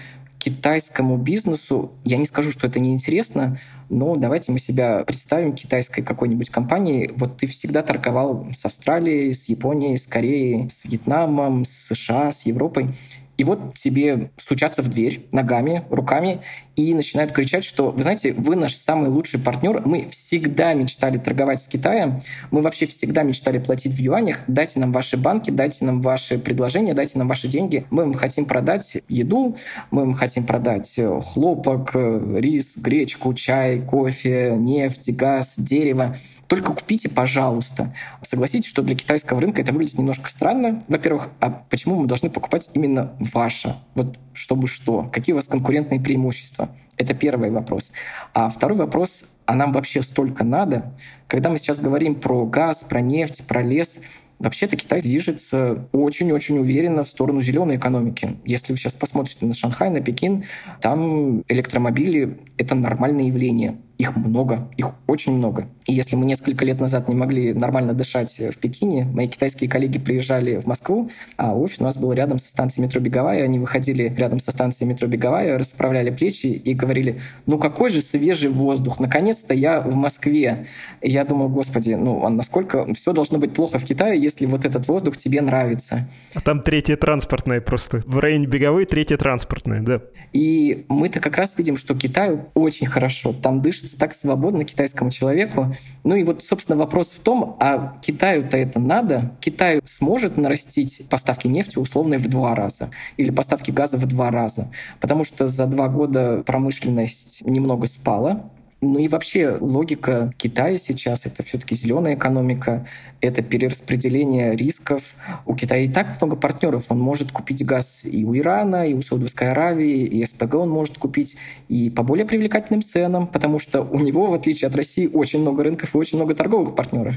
китайскому 0.43 1.15
бизнесу, 1.15 1.93
я 2.03 2.17
не 2.17 2.25
скажу, 2.25 2.51
что 2.51 2.67
это 2.67 2.77
неинтересно, 2.79 3.57
но 3.89 4.17
давайте 4.17 4.51
мы 4.51 4.59
себя 4.59 5.05
представим 5.05 5.53
китайской 5.53 6.01
какой-нибудь 6.01 6.49
компанией. 6.49 7.13
Вот 7.15 7.37
ты 7.37 7.47
всегда 7.47 7.81
торговал 7.81 8.47
с 8.53 8.65
Австралией, 8.65 9.33
с 9.33 9.47
Японией, 9.47 9.97
с 9.97 10.05
Кореей, 10.05 10.69
с 10.69 10.83
Вьетнамом, 10.83 11.63
с 11.63 11.87
США, 11.87 12.33
с 12.33 12.45
Европой. 12.45 12.89
И 13.37 13.43
вот 13.43 13.73
тебе 13.75 14.31
стучатся 14.37 14.81
в 14.81 14.89
дверь 14.89 15.25
ногами, 15.31 15.83
руками 15.89 16.41
и 16.75 16.93
начинают 16.93 17.31
кричать, 17.31 17.63
что, 17.63 17.91
вы 17.91 18.03
знаете, 18.03 18.33
вы 18.33 18.55
наш 18.55 18.75
самый 18.75 19.09
лучший 19.09 19.39
партнер, 19.39 19.81
мы 19.85 20.07
всегда 20.09 20.73
мечтали 20.73 21.17
торговать 21.17 21.61
с 21.61 21.67
Китаем, 21.67 22.19
мы 22.51 22.61
вообще 22.61 22.85
всегда 22.85 23.23
мечтали 23.23 23.57
платить 23.57 23.93
в 23.93 23.99
юанях, 23.99 24.41
дайте 24.47 24.79
нам 24.79 24.91
ваши 24.91 25.17
банки, 25.17 25.49
дайте 25.49 25.85
нам 25.85 26.01
ваши 26.01 26.37
предложения, 26.37 26.93
дайте 26.93 27.17
нам 27.17 27.27
ваши 27.27 27.47
деньги, 27.47 27.85
мы 27.89 28.03
вам 28.03 28.13
хотим 28.13 28.45
продать 28.45 28.97
еду, 29.07 29.55
мы 29.89 30.01
вам 30.01 30.13
хотим 30.13 30.45
продать 30.45 30.93
э, 30.97 31.21
хлопок, 31.21 31.91
э, 31.95 32.39
рис, 32.39 32.77
гречку, 32.77 33.33
чай, 33.33 33.81
кофе, 33.81 34.55
нефть, 34.57 35.11
газ, 35.15 35.55
дерево. 35.57 36.15
Только 36.53 36.73
купите, 36.73 37.09
пожалуйста. 37.09 37.95
Согласитесь, 38.21 38.69
что 38.69 38.83
для 38.83 38.95
китайского 38.95 39.41
рынка 39.41 39.63
это 39.63 39.73
выглядит 39.73 39.97
немножко 39.97 40.29
странно. 40.29 40.83
Во-первых, 40.87 41.29
а 41.39 41.49
почему 41.49 41.95
мы 41.95 42.05
должны 42.05 42.29
покупать 42.29 42.69
именно 42.75 43.13
ваше? 43.17 43.77
Вот 43.95 44.19
чтобы 44.33 44.67
что? 44.67 45.09
Какие 45.11 45.33
у 45.33 45.37
вас 45.37 45.47
конкурентные 45.47 45.99
преимущества? 45.99 46.69
Это 46.95 47.15
первый 47.15 47.49
вопрос. 47.49 47.91
А 48.35 48.49
второй 48.49 48.77
вопрос, 48.77 49.25
а 49.47 49.55
нам 49.55 49.71
вообще 49.71 50.03
столько 50.03 50.43
надо? 50.43 50.93
Когда 51.27 51.49
мы 51.49 51.57
сейчас 51.57 51.79
говорим 51.79 52.13
про 52.13 52.45
газ, 52.45 52.83
про 52.87 53.01
нефть, 53.01 53.47
про 53.47 53.63
лес, 53.63 53.97
Вообще-то 54.43 54.75
Китай 54.75 54.99
движется 54.99 55.87
очень-очень 55.93 56.57
уверенно 56.57 57.03
в 57.03 57.07
сторону 57.07 57.41
зеленой 57.41 57.77
экономики. 57.77 58.35
Если 58.43 58.73
вы 58.73 58.77
сейчас 58.77 58.91
посмотрите 58.93 59.45
на 59.45 59.53
Шанхай, 59.53 59.89
на 59.89 60.01
Пекин, 60.01 60.43
там 60.81 61.43
электромобили— 61.47 62.39
это 62.57 62.75
нормальное 62.75 63.25
явление. 63.25 63.77
Их 64.03 64.17
много, 64.17 64.67
их 64.75 64.87
очень 65.07 65.31
много. 65.31 65.69
И 65.85 65.93
если 65.93 66.17
мы 66.17 66.25
несколько 66.25 66.65
лет 66.65 66.81
назад 66.81 67.07
не 67.07 67.15
могли 67.15 67.53
нормально 67.53 67.93
дышать 67.93 68.37
в 68.37 68.57
Пекине, 68.57 69.05
мои 69.05 69.29
китайские 69.29 69.69
коллеги 69.69 69.97
приезжали 69.97 70.59
в 70.59 70.65
Москву, 70.65 71.09
а 71.37 71.55
офис 71.55 71.79
у 71.79 71.85
нас 71.85 71.95
был 71.95 72.11
рядом 72.11 72.37
со 72.37 72.49
станцией 72.49 72.85
метро 72.85 72.99
Беговая, 72.99 73.45
они 73.45 73.59
выходили 73.59 74.13
рядом 74.17 74.39
со 74.39 74.51
станцией 74.51 74.89
метро 74.89 75.07
Беговая, 75.07 75.57
расправляли 75.57 76.09
плечи 76.09 76.47
и 76.47 76.73
говорили, 76.73 77.21
ну 77.45 77.57
какой 77.57 77.91
же 77.91 78.01
свежий 78.01 78.49
воздух, 78.49 78.99
наконец-то 78.99 79.53
я 79.53 79.79
в 79.79 79.95
Москве. 79.95 80.65
И 80.99 81.09
я 81.09 81.23
думал, 81.23 81.47
господи, 81.47 81.93
ну 81.93 82.25
а 82.25 82.29
насколько 82.29 82.93
все 82.93 83.13
должно 83.13 83.37
быть 83.37 83.53
плохо 83.53 83.79
в 83.79 83.85
Китае, 83.85 84.21
если 84.21 84.45
вот 84.47 84.65
этот 84.65 84.85
воздух 84.89 85.15
тебе 85.15 85.39
нравится. 85.39 86.09
А 86.33 86.41
там 86.41 86.61
третье 86.61 86.97
транспортное 86.97 87.61
просто. 87.61 88.01
В 88.05 88.19
районе 88.19 88.47
Беговой 88.47 88.83
третье 88.83 89.15
транспортное, 89.15 89.81
да. 89.81 90.01
И 90.33 90.85
мы-то 90.89 91.21
как 91.21 91.37
раз 91.37 91.57
видим, 91.57 91.77
что 91.77 91.95
Китаю 91.95 92.49
очень 92.53 92.87
хорошо. 92.87 93.31
Там 93.31 93.61
дышится 93.61 93.92
так 93.97 94.13
свободно 94.13 94.63
китайскому 94.63 95.11
человеку. 95.11 95.75
Ну 96.03 96.15
и 96.15 96.23
вот, 96.23 96.43
собственно, 96.43 96.77
вопрос 96.77 97.11
в 97.11 97.19
том, 97.19 97.55
а 97.59 97.97
Китаю-то 98.01 98.57
это 98.57 98.79
надо? 98.79 99.31
Китай 99.39 99.81
сможет 99.85 100.37
нарастить 100.37 101.07
поставки 101.09 101.47
нефти 101.47 101.77
условно 101.77 102.17
в 102.17 102.27
два 102.27 102.55
раза 102.55 102.89
или 103.17 103.31
поставки 103.31 103.71
газа 103.71 103.97
в 103.97 104.05
два 104.05 104.31
раза? 104.31 104.71
Потому 104.99 105.23
что 105.23 105.47
за 105.47 105.65
два 105.65 105.87
года 105.87 106.43
промышленность 106.45 107.41
немного 107.45 107.87
спала, 107.87 108.49
ну 108.83 108.99
и 108.99 109.07
вообще 109.07 109.57
логика 109.59 110.31
Китая 110.37 110.77
сейчас— 110.77 111.25
это 111.25 111.41
все-таки 111.41 111.73
зеленая 111.73 112.15
экономика, 112.15 112.85
это 113.21 113.41
перераспределение 113.41 114.55
рисков. 114.55 115.15
У 115.45 115.55
Китая 115.55 115.81
и 115.81 115.87
так 115.87 116.19
много 116.19 116.35
партнеров. 116.35 116.85
Он 116.89 116.99
может 116.99 117.31
купить 117.31 117.65
газ 117.65 118.01
и 118.03 118.25
у 118.25 118.35
Ирана, 118.35 118.87
и 118.87 118.93
у 118.93 119.01
Саудовской 119.01 119.51
Аравии, 119.51 120.03
и 120.03 120.25
СПГ 120.25 120.55
он 120.55 120.69
может 120.69 120.97
купить 120.97 121.37
и 121.69 121.89
по 121.89 122.03
более 122.03 122.25
привлекательным 122.25 122.81
ценам, 122.81 123.27
потому 123.27 123.57
что 123.57 123.81
у 123.81 123.99
него, 123.99 124.27
в 124.27 124.33
отличие 124.33 124.67
от 124.67 124.75
России, 124.75 125.07
очень 125.07 125.39
много 125.39 125.63
рынков 125.63 125.95
и 125.95 125.97
очень 125.97 126.17
много 126.17 126.35
торговых 126.35 126.75
партнеров. 126.75 127.15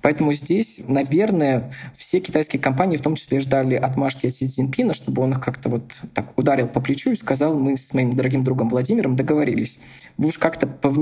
Поэтому 0.00 0.32
здесь, 0.32 0.80
наверное, 0.88 1.72
все 1.94 2.20
китайские 2.20 2.60
компании 2.60 2.96
в 2.96 3.02
том 3.02 3.16
числе 3.16 3.40
ждали 3.40 3.74
отмашки 3.74 4.26
от 4.26 4.34
Си 4.34 4.48
Цзиньпина, 4.48 4.94
чтобы 4.94 5.22
он 5.22 5.32
их 5.32 5.40
как-то 5.40 5.68
вот 5.68 5.92
так 6.14 6.38
ударил 6.38 6.68
по 6.68 6.80
плечу 6.80 7.10
и 7.10 7.16
сказал, 7.16 7.54
мы 7.54 7.76
с 7.76 7.92
моим 7.92 8.16
дорогим 8.16 8.44
другом 8.44 8.70
Владимиром 8.70 9.14
договорились. 9.14 9.78
Вы 10.16 10.28
уж 10.28 10.38
как-то 10.38 10.66
повнимательнее 10.66 11.01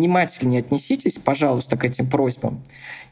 отнеситесь, 0.58 1.18
пожалуйста, 1.18 1.76
к 1.76 1.84
этим 1.84 2.08
просьбам. 2.08 2.62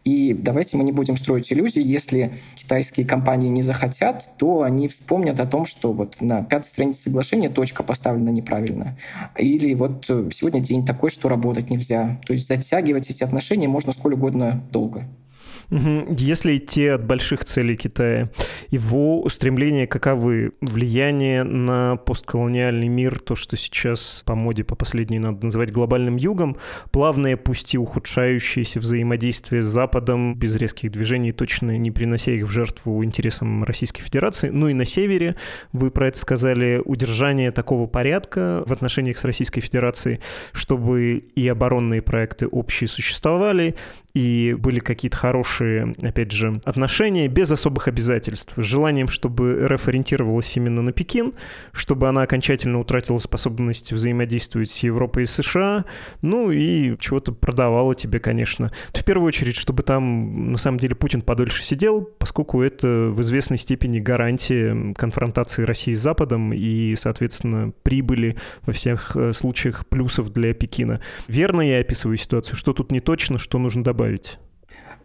И 0.05 0.33
давайте 0.33 0.77
мы 0.77 0.85
не 0.85 0.93
будем 0.93 1.17
строить 1.17 1.53
иллюзии. 1.53 1.83
Если 1.83 2.33
китайские 2.55 3.07
компании 3.07 3.49
не 3.49 3.63
захотят, 3.63 4.31
то 4.39 4.63
они 4.63 4.89
вспомнят 4.89 5.39
о 5.41 5.47
том, 5.47 5.67
что 5.67 5.93
вот 5.93 6.21
на 6.21 6.43
пятой 6.43 6.67
странице 6.67 7.03
соглашения 7.03 7.51
точка 7.51 7.83
поставлена 7.83 8.31
неправильно. 8.31 8.97
Или 9.37 9.75
вот 9.75 10.07
э, 10.09 10.31
сегодня 10.33 10.61
день 10.61 10.85
такой, 10.85 11.11
что 11.11 11.29
работать 11.29 11.71
нельзя. 11.71 12.21
То 12.27 12.33
есть 12.33 12.47
затягивать 12.47 13.11
эти 13.11 13.23
отношения 13.23 13.69
можно 13.69 13.93
сколь 13.93 14.15
угодно 14.15 14.63
долго. 14.71 15.07
Если 15.71 16.57
идти 16.57 16.87
от 16.87 17.05
больших 17.05 17.45
целей 17.45 17.77
Китая, 17.77 18.31
его 18.71 19.21
устремления 19.21 19.87
каковы? 19.87 20.53
Влияние 20.63 21.43
на 21.45 21.97
постколониальный 21.97 22.89
мир, 22.89 23.19
то, 23.19 23.35
что 23.35 23.57
сейчас 23.57 24.23
по 24.25 24.35
моде, 24.35 24.65
по 24.65 24.77
последней 24.77 25.19
надо 25.19 25.45
называть 25.45 25.71
глобальным 25.71 26.17
югом, 26.17 26.57
плавное, 26.91 27.37
пусть 27.37 27.75
и 27.75 27.79
ухудшающееся 27.79 28.81
взаимодействие 28.81 29.61
с 29.61 29.67
Западом, 29.67 30.35
без 30.37 30.57
резких 30.57 30.91
движений, 30.91 31.33
точно 31.33 31.77
не 31.77 31.91
принося 31.91 32.33
их 32.33 32.47
в 32.47 32.51
жертву 32.51 33.05
интересам 33.05 33.65
Российской 33.65 34.03
Федерации. 34.03 34.49
Ну 34.49 34.69
и 34.69 34.75
на 34.75 34.87
севере, 34.87 35.37
вы 35.73 35.91
про 35.91 36.09
это 36.09 36.19
сказали, 36.19 36.81
удержание 36.83 37.51
такого 37.51 37.87
порядка 37.87 38.63
в 38.67 38.73
отношениях 38.73 39.19
с 39.19 39.25
Российской 39.25 39.61
Федерацией, 39.61 40.21
чтобы 40.53 41.25
и 41.35 41.47
оборонные 41.47 42.01
проекты 42.01 42.47
общие 42.47 42.89
существовали, 42.89 43.75
и 44.15 44.57
были 44.59 44.81
какие-то 44.81 45.17
хорошие 45.17 45.58
хорошие, 45.59 45.95
опять 46.03 46.33
же, 46.33 46.61
отношения 46.65 47.29
без 47.29 47.51
особых 47.51 47.89
обязательств, 47.89 48.53
с 48.57 48.63
желанием, 48.63 49.09
чтобы 49.09 49.67
РФ 49.67 49.89
ориентировалась 49.89 50.57
именно 50.57 50.83
на 50.83 50.93
Пекин, 50.93 51.35
чтобы 51.73 52.09
она 52.09 52.23
окончательно 52.23 52.79
утратила 52.79 53.19
способность 53.19 53.93
взаимодействовать 53.93 54.71
с 54.71 54.79
Европой 54.81 55.25
и 55.25 55.27
США, 55.27 55.85
ну 56.23 56.51
и 56.51 56.97
чего-то 56.99 57.33
продавала 57.33 57.95
тебе, 57.95 58.19
конечно. 58.19 58.73
В 58.93 59.05
первую 59.05 59.27
очередь, 59.27 59.57
чтобы 59.57 59.83
там, 59.83 60.53
на 60.53 60.59
самом 60.59 60.79
деле, 60.79 60.95
Путин 60.95 61.23
подольше 61.23 61.63
сидел, 61.63 62.03
поскольку 62.03 62.63
это 62.63 63.09
в 63.11 63.21
известной 63.23 63.59
степени 63.59 64.01
гарантия 64.01 64.95
конфронтации 64.95 65.65
России 65.65 65.93
с 65.93 66.01
Западом 66.01 66.53
и, 66.53 66.95
соответственно, 66.97 67.73
прибыли 67.83 68.37
во 68.63 68.73
всех 68.73 69.17
э, 69.17 69.33
случаях 69.33 69.87
плюсов 69.87 70.33
для 70.33 70.55
Пекина. 70.55 71.01
Верно 71.27 71.63
я 71.63 71.81
описываю 71.81 72.17
ситуацию? 72.17 72.57
Что 72.57 72.73
тут 72.73 72.93
не 72.93 73.01
точно, 73.01 73.39
что 73.39 73.59
нужно 73.59 73.83
добавить? 73.83 74.39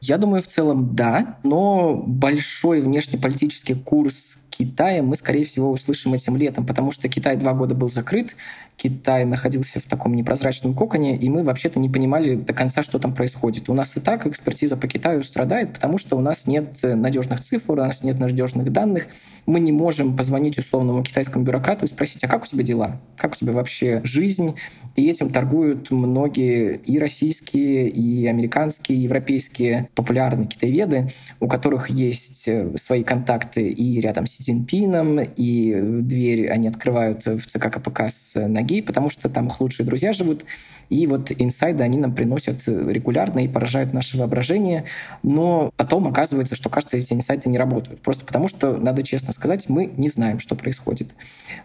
Я 0.05 0.17
думаю, 0.17 0.41
в 0.41 0.47
целом 0.47 0.95
да, 0.95 1.37
но 1.43 1.95
большой 1.95 2.81
внешнеполитический 2.81 3.73
курс 3.73 4.37
Китая 4.55 5.01
мы, 5.01 5.15
скорее 5.15 5.45
всего, 5.45 5.71
услышим 5.71 6.13
этим 6.13 6.37
летом, 6.37 6.65
потому 6.65 6.91
что 6.91 7.09
Китай 7.09 7.35
два 7.37 7.53
года 7.53 7.73
был 7.73 7.89
закрыт, 7.89 8.35
Китай 8.77 9.25
находился 9.25 9.79
в 9.79 9.83
таком 9.83 10.13
непрозрачном 10.13 10.75
коконе, 10.75 11.17
и 11.17 11.27
мы 11.29 11.43
вообще-то 11.43 11.79
не 11.79 11.89
понимали 11.89 12.35
до 12.35 12.53
конца, 12.53 12.83
что 12.83 12.99
там 12.99 13.13
происходит. 13.15 13.69
У 13.69 13.73
нас 13.73 13.95
и 13.97 13.99
так 13.99 14.27
экспертиза 14.27 14.77
по 14.77 14.87
Китаю 14.87 15.23
страдает, 15.23 15.73
потому 15.73 15.97
что 15.97 16.17
у 16.17 16.21
нас 16.21 16.45
нет 16.45 16.77
надежных 16.83 17.41
цифр, 17.41 17.71
у 17.71 17.75
нас 17.75 18.03
нет 18.03 18.19
надежных 18.19 18.71
данных. 18.71 19.07
Мы 19.45 19.59
не 19.59 19.71
можем 19.71 20.15
позвонить 20.15 20.57
условному 20.57 21.03
китайскому 21.03 21.43
бюрократу 21.43 21.85
и 21.85 21.87
спросить, 21.87 22.23
а 22.23 22.27
как 22.27 22.43
у 22.43 22.47
тебя 22.47 22.63
дела? 22.63 23.01
Как 23.17 23.33
у 23.33 23.35
тебя 23.35 23.53
вообще 23.53 24.01
жизнь? 24.03 24.55
И 24.95 25.07
этим 25.07 25.31
торгуют 25.31 25.89
многие 25.89 26.77
и 26.77 26.99
российские, 26.99 27.89
и 27.89 28.27
американские, 28.27 28.97
и 28.99 29.01
европейские 29.01 29.89
популярные 29.95 30.47
китаеведы, 30.47 31.09
у 31.39 31.47
которых 31.47 31.89
есть 31.89 32.47
э, 32.47 32.75
свои 32.77 33.03
контакты 33.03 33.67
и 33.67 33.99
рядом 33.99 34.25
с 34.25 34.42
Цзиньпином, 34.43 35.19
и 35.21 35.79
дверь 36.01 36.49
они 36.49 36.67
открывают 36.67 37.25
в 37.25 37.45
ЦК 37.45 37.71
КПК 37.71 38.09
с 38.09 38.35
ноги, 38.47 38.81
потому 38.81 39.09
что 39.09 39.29
там 39.29 39.47
их 39.47 39.59
лучшие 39.61 39.85
друзья 39.85 40.13
живут. 40.13 40.45
И 40.89 41.07
вот 41.07 41.31
инсайды 41.31 41.83
они 41.83 41.97
нам 41.97 42.13
приносят 42.13 42.67
регулярно 42.67 43.39
и 43.39 43.47
поражают 43.47 43.93
наше 43.93 44.17
воображение. 44.17 44.85
Но 45.23 45.71
потом 45.75 46.07
оказывается, 46.07 46.55
что, 46.55 46.69
кажется, 46.69 46.97
эти 46.97 47.13
инсайды 47.13 47.49
не 47.49 47.57
работают. 47.57 48.01
Просто 48.01 48.25
потому 48.25 48.47
что, 48.47 48.77
надо 48.77 49.01
честно 49.01 49.33
сказать, 49.33 49.69
мы 49.69 49.91
не 49.97 50.09
знаем, 50.09 50.39
что 50.39 50.55
происходит. 50.55 51.09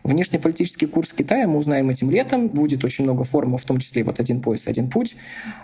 Внешнеполитический 0.03 0.87
курс 0.87 1.13
Китая 1.13 1.47
мы 1.47 1.59
узнаем 1.59 1.91
этим 1.91 2.11
летом. 2.11 2.49
Будет 2.49 2.85
очень 2.85 3.05
много 3.05 3.25
форумов, 3.25 3.63
в 3.63 3.67
том 3.67 3.79
числе 3.79 4.05
вот 4.05 4.21
«Один 4.21 4.41
пояс, 4.41 4.67
один 4.67 4.89
путь». 4.89 5.17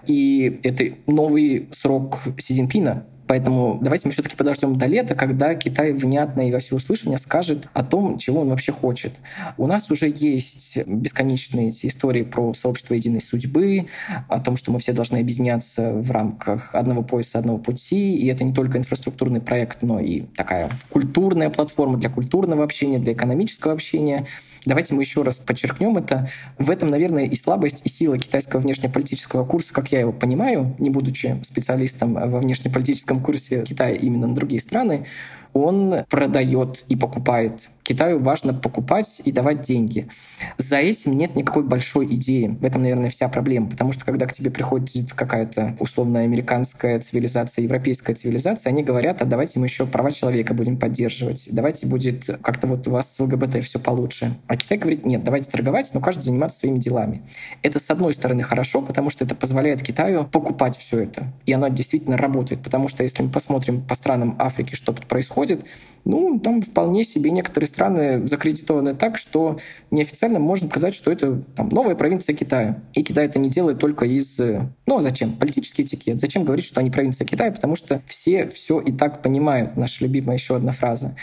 И 0.06 0.60
это 0.62 0.92
новый 1.06 1.68
срок 1.72 2.20
Си 2.38 2.54
Цзиньпина, 2.54 3.04
Поэтому 3.26 3.78
давайте 3.80 4.08
мы 4.08 4.12
все-таки 4.12 4.36
подождем 4.36 4.76
до 4.76 4.86
лета, 4.86 5.14
когда 5.14 5.54
Китай 5.54 5.92
внятно 5.92 6.48
и 6.48 6.52
во 6.52 6.58
всеуслышание 6.58 7.18
скажет 7.18 7.68
о 7.72 7.82
том, 7.82 8.18
чего 8.18 8.40
он 8.40 8.50
вообще 8.50 8.72
хочет. 8.72 9.14
У 9.56 9.66
нас 9.66 9.90
уже 9.90 10.12
есть 10.14 10.78
бесконечные 10.86 11.68
эти 11.68 11.86
истории 11.86 12.22
про 12.22 12.52
сообщество 12.54 12.94
единой 12.94 13.20
судьбы, 13.20 13.86
о 14.28 14.40
том, 14.40 14.56
что 14.56 14.72
мы 14.72 14.78
все 14.78 14.92
должны 14.92 15.18
объединяться 15.18 15.92
в 15.92 16.10
рамках 16.10 16.74
одного 16.74 17.02
пояса, 17.02 17.38
одного 17.38 17.58
пути. 17.58 18.14
И 18.14 18.26
это 18.26 18.44
не 18.44 18.52
только 18.52 18.78
инфраструктурный 18.78 19.40
проект, 19.40 19.82
но 19.82 20.00
и 20.00 20.22
такая 20.36 20.70
культурная 20.90 21.50
платформа 21.50 21.96
для 21.96 22.10
культурного 22.10 22.64
общения, 22.64 22.98
для 22.98 23.12
экономического 23.12 23.72
общения. 23.72 24.26
Давайте 24.66 24.94
мы 24.94 25.02
еще 25.02 25.22
раз 25.22 25.36
подчеркнем 25.36 25.96
это. 25.96 26.28
В 26.58 26.70
этом, 26.70 26.88
наверное, 26.88 27.24
и 27.24 27.34
слабость, 27.36 27.82
и 27.84 27.88
сила 27.88 28.18
китайского 28.18 28.60
внешнеполитического 28.60 29.44
курса, 29.44 29.74
как 29.74 29.92
я 29.92 30.00
его 30.00 30.12
понимаю, 30.12 30.74
не 30.78 30.90
будучи 30.90 31.38
специалистом 31.42 32.14
во 32.14 32.38
внешнеполитическом 32.38 33.20
курсе 33.20 33.62
Китая 33.62 33.94
именно 33.94 34.26
на 34.26 34.34
другие 34.34 34.60
страны, 34.60 35.06
он 35.52 36.04
продает 36.08 36.84
и 36.88 36.96
покупает 36.96 37.68
Китаю 37.84 38.18
важно 38.18 38.54
покупать 38.54 39.20
и 39.26 39.30
давать 39.30 39.60
деньги. 39.60 40.08
За 40.56 40.76
этим 40.76 41.18
нет 41.18 41.36
никакой 41.36 41.64
большой 41.64 42.06
идеи. 42.14 42.46
В 42.46 42.64
этом, 42.64 42.80
наверное, 42.80 43.10
вся 43.10 43.28
проблема. 43.28 43.68
Потому 43.68 43.92
что 43.92 44.06
когда 44.06 44.24
к 44.24 44.32
тебе 44.32 44.50
приходит 44.50 45.12
какая-то 45.12 45.76
условная 45.78 46.24
американская 46.24 46.98
цивилизация, 47.00 47.62
европейская 47.62 48.14
цивилизация, 48.14 48.70
они 48.70 48.82
говорят, 48.82 49.20
а 49.20 49.26
давайте 49.26 49.60
мы 49.60 49.66
еще 49.66 49.84
права 49.84 50.10
человека 50.12 50.54
будем 50.54 50.78
поддерживать. 50.78 51.46
Давайте 51.52 51.86
будет 51.86 52.24
как-то 52.40 52.66
вот 52.68 52.88
у 52.88 52.90
вас 52.90 53.14
с 53.14 53.20
ЛГБТ 53.20 53.62
все 53.62 53.78
получше. 53.78 54.34
А 54.46 54.56
Китай 54.56 54.78
говорит, 54.78 55.04
нет, 55.04 55.22
давайте 55.22 55.50
торговать, 55.50 55.90
но 55.92 56.00
каждый 56.00 56.22
заниматься 56.22 56.60
своими 56.60 56.78
делами. 56.78 57.20
Это, 57.60 57.78
с 57.78 57.90
одной 57.90 58.14
стороны, 58.14 58.42
хорошо, 58.42 58.80
потому 58.80 59.10
что 59.10 59.26
это 59.26 59.34
позволяет 59.34 59.82
Китаю 59.82 60.24
покупать 60.24 60.74
все 60.74 61.00
это. 61.00 61.26
И 61.44 61.52
оно 61.52 61.68
действительно 61.68 62.16
работает. 62.16 62.62
Потому 62.62 62.88
что 62.88 63.02
если 63.02 63.22
мы 63.22 63.28
посмотрим 63.28 63.82
по 63.82 63.94
странам 63.94 64.36
Африки, 64.38 64.74
что 64.74 64.94
тут 64.94 65.06
происходит, 65.06 65.66
ну, 66.06 66.38
там 66.38 66.62
вполне 66.62 67.04
себе 67.04 67.30
некоторые 67.30 67.68
страны 67.74 68.26
закредитованы 68.26 68.94
так, 68.94 69.18
что 69.18 69.58
неофициально 69.90 70.38
можно 70.38 70.68
сказать, 70.68 70.94
что 70.94 71.10
это 71.10 71.42
там, 71.56 71.68
новая 71.68 71.94
провинция 71.94 72.34
Китая. 72.34 72.82
И 72.92 73.02
Китай 73.02 73.26
это 73.26 73.38
не 73.38 73.50
делает 73.50 73.78
только 73.78 74.06
из... 74.06 74.38
Э, 74.38 74.68
ну, 74.86 74.98
а 74.98 75.02
зачем? 75.02 75.32
Политический 75.32 75.82
этикет. 75.82 76.20
Зачем 76.20 76.44
говорить, 76.44 76.64
что 76.64 76.80
они 76.80 76.90
провинция 76.90 77.26
Китая? 77.26 77.50
Потому 77.50 77.74
что 77.76 78.00
все 78.06 78.48
все 78.48 78.80
и 78.80 78.92
так 78.92 79.22
понимают. 79.22 79.76
Наша 79.76 80.04
любимая 80.04 80.36
еще 80.36 80.56
одна 80.56 80.72
фраза. 80.72 81.16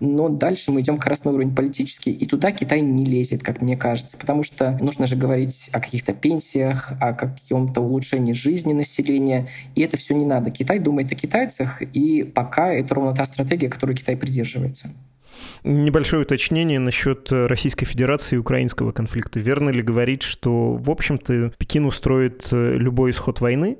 Но 0.00 0.28
дальше 0.28 0.70
мы 0.70 0.80
идем 0.80 0.96
как 0.96 1.08
раз 1.08 1.24
на 1.24 1.32
уровень 1.32 1.54
политический. 1.54 2.12
И 2.12 2.26
туда 2.26 2.52
Китай 2.52 2.80
не 2.80 3.04
лезет, 3.04 3.42
как 3.42 3.60
мне 3.60 3.76
кажется. 3.76 4.16
Потому 4.16 4.42
что 4.42 4.78
нужно 4.80 5.06
же 5.06 5.16
говорить 5.16 5.70
о 5.72 5.80
каких-то 5.80 6.12
пенсиях, 6.12 6.92
о 7.00 7.12
каком-то 7.12 7.80
улучшении 7.80 8.32
жизни 8.32 8.72
населения. 8.72 9.48
И 9.74 9.82
это 9.82 9.96
все 9.96 10.14
не 10.14 10.24
надо. 10.24 10.50
Китай 10.50 10.78
думает 10.78 11.10
о 11.10 11.16
китайцах, 11.16 11.82
и 11.82 12.22
пока 12.22 12.72
это 12.72 12.94
ровно 12.94 13.14
та 13.14 13.24
стратегия, 13.24 13.68
которую 13.68 13.96
Китай 13.96 14.16
придерживается. 14.16 14.90
Небольшое 15.64 16.22
уточнение 16.22 16.78
насчет 16.78 17.32
Российской 17.32 17.86
Федерации 17.86 18.36
и 18.36 18.38
украинского 18.38 18.92
конфликта. 18.92 19.40
Верно 19.40 19.70
ли 19.70 19.82
говорить, 19.82 20.22
что, 20.22 20.74
в 20.74 20.90
общем-то, 20.90 21.52
Пекин 21.58 21.86
устроит 21.86 22.48
э, 22.52 22.76
любой 22.76 23.10
исход 23.10 23.40
войны, 23.40 23.78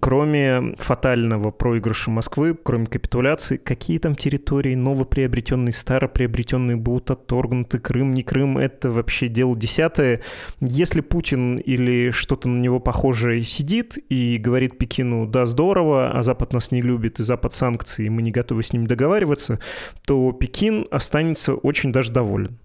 кроме 0.00 0.74
фатального 0.78 1.50
проигрыша 1.50 2.10
Москвы, 2.10 2.56
кроме 2.60 2.86
капитуляции? 2.86 3.56
Какие 3.56 3.98
там 3.98 4.14
территории 4.14 4.74
новоприобретенные, 4.74 5.72
староприобретенные 5.72 6.76
будут 6.76 7.10
отторгнуты? 7.10 7.78
Крым, 7.78 8.12
не 8.12 8.22
Крым, 8.22 8.58
это 8.58 8.90
вообще 8.90 9.28
дело 9.28 9.56
десятое. 9.56 10.22
Если 10.60 11.00
Путин 11.00 11.58
или 11.58 12.10
что-то 12.10 12.48
на 12.48 12.60
него 12.60 12.80
похожее 12.80 13.42
сидит 13.42 13.98
и 14.08 14.38
говорит 14.38 14.78
Пекину, 14.78 15.26
да, 15.26 15.46
здорово, 15.46 16.10
а 16.10 16.22
Запад 16.22 16.52
нас 16.52 16.70
не 16.70 16.82
любит, 16.82 17.20
и 17.20 17.22
Запад 17.22 17.52
санкции, 17.52 18.06
и 18.06 18.10
мы 18.10 18.22
не 18.22 18.30
готовы 18.30 18.62
с 18.62 18.72
ним 18.72 18.86
договариваться, 18.86 19.58
то 20.06 20.32
Пекин 20.32 20.86
останется 20.98 21.54
очень 21.54 21.92
даже 21.92 22.12
доволен. 22.12 22.58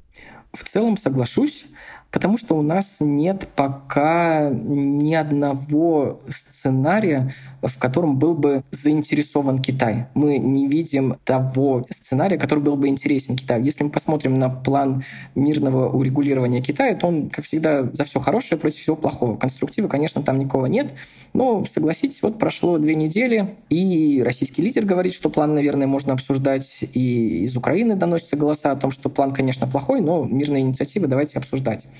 В 0.53 0.63
целом 0.63 0.97
соглашусь. 0.97 1.65
Потому 2.13 2.37
что 2.37 2.55
у 2.55 2.61
нас 2.61 2.97
нет 2.99 3.49
пока 3.55 4.47
ни 4.51 5.15
одного 5.15 6.21
сценария, 6.29 7.31
в 7.63 7.79
котором 7.79 8.19
был 8.19 8.35
бы 8.35 8.63
заинтересован 8.69 9.57
Китай. 9.57 10.05
Мы 10.13 10.37
не 10.37 10.67
видим 10.67 11.17
того 11.25 11.87
сценария, 11.89 12.37
который 12.37 12.59
был 12.59 12.75
бы 12.75 12.87
интересен 12.87 13.35
Китаю. 13.35 13.65
Если 13.65 13.83
мы 13.83 13.89
посмотрим 13.89 14.37
на 14.37 14.49
план 14.49 15.03
мирного 15.33 15.89
урегулирования 15.89 16.61
Китая, 16.61 16.93
то 16.93 17.07
он, 17.07 17.31
как 17.31 17.45
всегда, 17.45 17.89
за 17.91 18.03
все 18.03 18.19
хорошее 18.19 18.61
против 18.61 18.79
всего 18.79 18.95
плохого. 18.95 19.35
Конструктива, 19.35 19.87
конечно, 19.87 20.21
там 20.21 20.37
никого 20.37 20.67
нет. 20.67 20.93
Но, 21.33 21.65
согласитесь, 21.65 22.21
вот 22.21 22.37
прошло 22.37 22.77
две 22.77 22.93
недели, 22.93 23.55
и 23.69 24.21
российский 24.23 24.61
лидер 24.61 24.85
говорит, 24.85 25.13
что 25.13 25.31
план, 25.31 25.55
наверное, 25.55 25.87
можно 25.87 26.13
обсуждать, 26.13 26.83
и 26.93 27.43
из 27.43 27.57
Украины 27.57 27.95
доносятся 27.95 28.35
голоса 28.35 28.71
о 28.71 28.75
том, 28.75 28.91
что 28.91 29.09
план, 29.09 29.31
конечно, 29.31 29.65
плохой, 29.65 30.01
но 30.01 30.23
мирные 30.23 30.61
инициативы 30.61 31.07
давайте 31.07 31.39
обсуждать. 31.39 31.87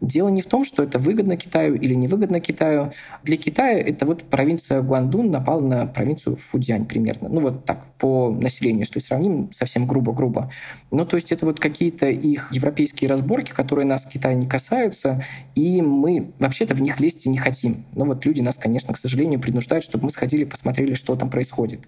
Дело 0.00 0.28
не 0.28 0.42
в 0.42 0.46
том, 0.46 0.64
что 0.64 0.82
это 0.82 0.98
выгодно 0.98 1.36
Китаю 1.36 1.74
или 1.74 1.94
невыгодно 1.94 2.40
Китаю. 2.40 2.92
Для 3.24 3.36
Китая 3.36 3.80
это 3.80 4.06
вот 4.06 4.22
провинция 4.24 4.80
Гуандун 4.80 5.30
напала 5.30 5.60
на 5.60 5.86
провинцию 5.86 6.36
Фудзянь 6.36 6.86
примерно. 6.86 7.28
Ну 7.28 7.40
вот 7.40 7.64
так, 7.64 7.86
по 7.98 8.30
населению, 8.30 8.80
если 8.80 9.00
сравним, 9.00 9.52
совсем 9.52 9.86
грубо-грубо. 9.86 10.50
Ну 10.90 11.04
то 11.04 11.16
есть 11.16 11.32
это 11.32 11.46
вот 11.46 11.58
какие-то 11.58 12.06
их 12.06 12.52
европейские 12.52 13.10
разборки, 13.10 13.50
которые 13.50 13.86
нас 13.86 14.06
Китая 14.06 14.34
не 14.34 14.46
касаются, 14.46 15.22
и 15.54 15.82
мы 15.82 16.30
вообще-то 16.38 16.74
в 16.74 16.80
них 16.80 17.00
лезть 17.00 17.26
и 17.26 17.28
не 17.28 17.38
хотим. 17.38 17.84
Но 17.94 18.04
вот 18.04 18.24
люди 18.24 18.40
нас, 18.40 18.56
конечно, 18.56 18.94
к 18.94 18.98
сожалению, 18.98 19.40
принуждают, 19.40 19.84
чтобы 19.84 20.04
мы 20.04 20.10
сходили, 20.10 20.44
посмотрели, 20.44 20.94
что 20.94 21.16
там 21.16 21.28
происходит. 21.28 21.80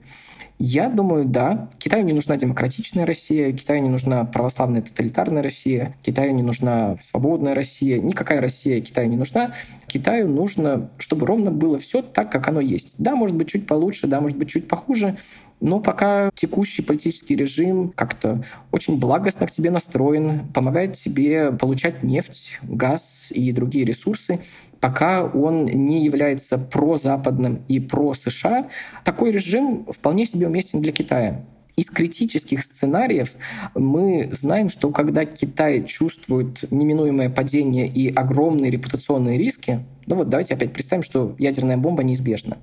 Я 0.63 0.91
думаю, 0.91 1.25
да. 1.25 1.71
Китаю 1.79 2.05
не 2.05 2.13
нужна 2.13 2.37
демократичная 2.37 3.07
Россия, 3.07 3.51
Китаю 3.51 3.81
не 3.81 3.89
нужна 3.89 4.27
православная 4.27 4.83
тоталитарная 4.83 5.43
Россия, 5.43 5.97
Китаю 6.03 6.35
не 6.35 6.43
нужна 6.43 6.99
свободная 7.01 7.55
Россия, 7.55 7.99
никакая 8.01 8.41
Россия 8.41 8.81
Китаю 8.81 9.09
не 9.09 9.17
нужна. 9.17 9.55
Китаю 9.87 10.29
нужно, 10.29 10.91
чтобы 10.99 11.27
ровно 11.27 11.51
было 11.51 11.79
все 11.79 12.03
так, 12.03 12.31
как 12.31 12.49
оно 12.49 12.61
есть. 12.61 12.95
Да, 12.99 13.15
может 13.15 13.37
быть, 13.37 13.49
чуть 13.49 13.67
получше, 13.67 14.07
да, 14.07 14.21
может 14.21 14.37
быть, 14.37 14.49
чуть 14.49 14.69
похуже, 14.69 15.19
Но 15.61 15.79
пока 15.79 16.31
текущий 16.35 16.83
политический 16.83 17.37
режим 17.37 17.93
как-то 17.95 18.43
очень 18.73 18.99
благостно 18.99 19.47
к 19.47 19.51
тебе 19.51 19.71
настроен, 19.71 20.49
помогает 20.55 20.95
тебе 20.95 21.53
получать 21.53 22.03
нефть, 22.03 22.59
газ 22.63 23.27
и 23.31 23.53
другие 23.53 23.85
ресурсы, 23.85 24.41
пока 24.81 25.25
он 25.25 25.67
не 25.67 26.05
является 26.05 26.57
прозападным 26.57 27.63
и 27.69 27.79
про 27.79 28.15
США, 28.15 28.69
такой 29.05 29.33
режим 29.33 29.87
вполне 29.91 30.25
себе 30.25 30.47
уместен 30.47 30.81
для 30.81 30.93
Китая. 30.93 31.45
Из 31.77 31.87
критических 31.87 32.63
сценариев 32.63 33.35
мы 33.75 34.29
знаем, 34.33 34.69
что 34.69 34.91
когда 34.91 35.25
Китай 35.25 35.85
чувствует 35.85 36.71
неминуемое 36.71 37.31
падение 37.31 37.89
и 37.89 38.13
огромные 38.13 38.71
репутационные 38.71 39.39
риски, 39.39 39.85
ну 40.07 40.17
вот 40.17 40.29
давайте 40.29 40.55
опять 40.55 40.73
представим, 40.73 41.03
что 41.03 41.35
ядерная 41.39 41.77
бомба 41.77 42.03
неизбежна. 42.03 42.59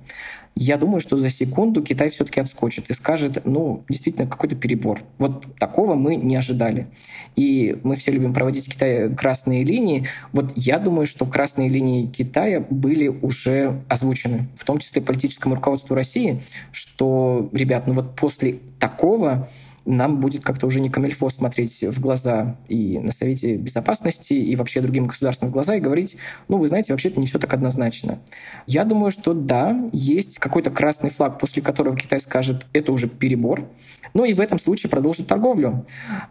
Я 0.54 0.76
думаю, 0.76 1.00
что 1.00 1.18
за 1.18 1.30
секунду 1.30 1.82
Китай 1.82 2.10
все-таки 2.10 2.40
отскочит 2.40 2.90
и 2.90 2.94
скажет, 2.94 3.42
ну, 3.44 3.84
действительно, 3.88 4.26
какой-то 4.26 4.56
перебор. 4.56 5.02
Вот 5.18 5.46
такого 5.58 5.94
мы 5.94 6.16
не 6.16 6.36
ожидали. 6.36 6.88
И 7.36 7.78
мы 7.84 7.96
все 7.96 8.10
любим 8.10 8.32
проводить 8.32 8.66
в 8.66 8.72
Китае 8.72 9.08
красные 9.10 9.64
линии. 9.64 10.06
Вот 10.32 10.52
я 10.56 10.78
думаю, 10.78 11.06
что 11.06 11.26
красные 11.26 11.68
линии 11.68 12.06
Китая 12.06 12.64
были 12.68 13.08
уже 13.08 13.82
озвучены, 13.88 14.48
в 14.56 14.64
том 14.64 14.78
числе 14.78 15.00
политическому 15.00 15.54
руководству 15.54 15.94
России, 15.94 16.42
что, 16.72 17.48
ребят, 17.52 17.86
ну 17.86 17.94
вот 17.94 18.16
после 18.16 18.58
такого 18.78 19.48
нам 19.88 20.20
будет 20.20 20.44
как-то 20.44 20.66
уже 20.66 20.80
не 20.80 20.90
камельфо 20.90 21.30
смотреть 21.30 21.82
в 21.82 21.98
глаза 22.00 22.58
и 22.68 22.98
на 22.98 23.10
Совете 23.10 23.56
Безопасности, 23.56 24.34
и 24.34 24.54
вообще 24.54 24.82
другим 24.82 25.06
государствам 25.06 25.48
в 25.48 25.52
глаза 25.52 25.76
и 25.76 25.80
говорить, 25.80 26.16
ну, 26.48 26.58
вы 26.58 26.68
знаете, 26.68 26.92
вообще-то 26.92 27.18
не 27.18 27.26
все 27.26 27.38
так 27.38 27.54
однозначно. 27.54 28.18
Я 28.66 28.84
думаю, 28.84 29.10
что 29.10 29.32
да, 29.32 29.88
есть 29.92 30.38
какой-то 30.38 30.70
красный 30.70 31.10
флаг, 31.10 31.38
после 31.38 31.62
которого 31.62 31.96
Китай 31.96 32.20
скажет, 32.20 32.66
это 32.74 32.92
уже 32.92 33.08
перебор, 33.08 33.66
но 34.12 34.26
и 34.26 34.34
в 34.34 34.40
этом 34.40 34.58
случае 34.58 34.90
продолжит 34.90 35.26
торговлю. 35.26 35.86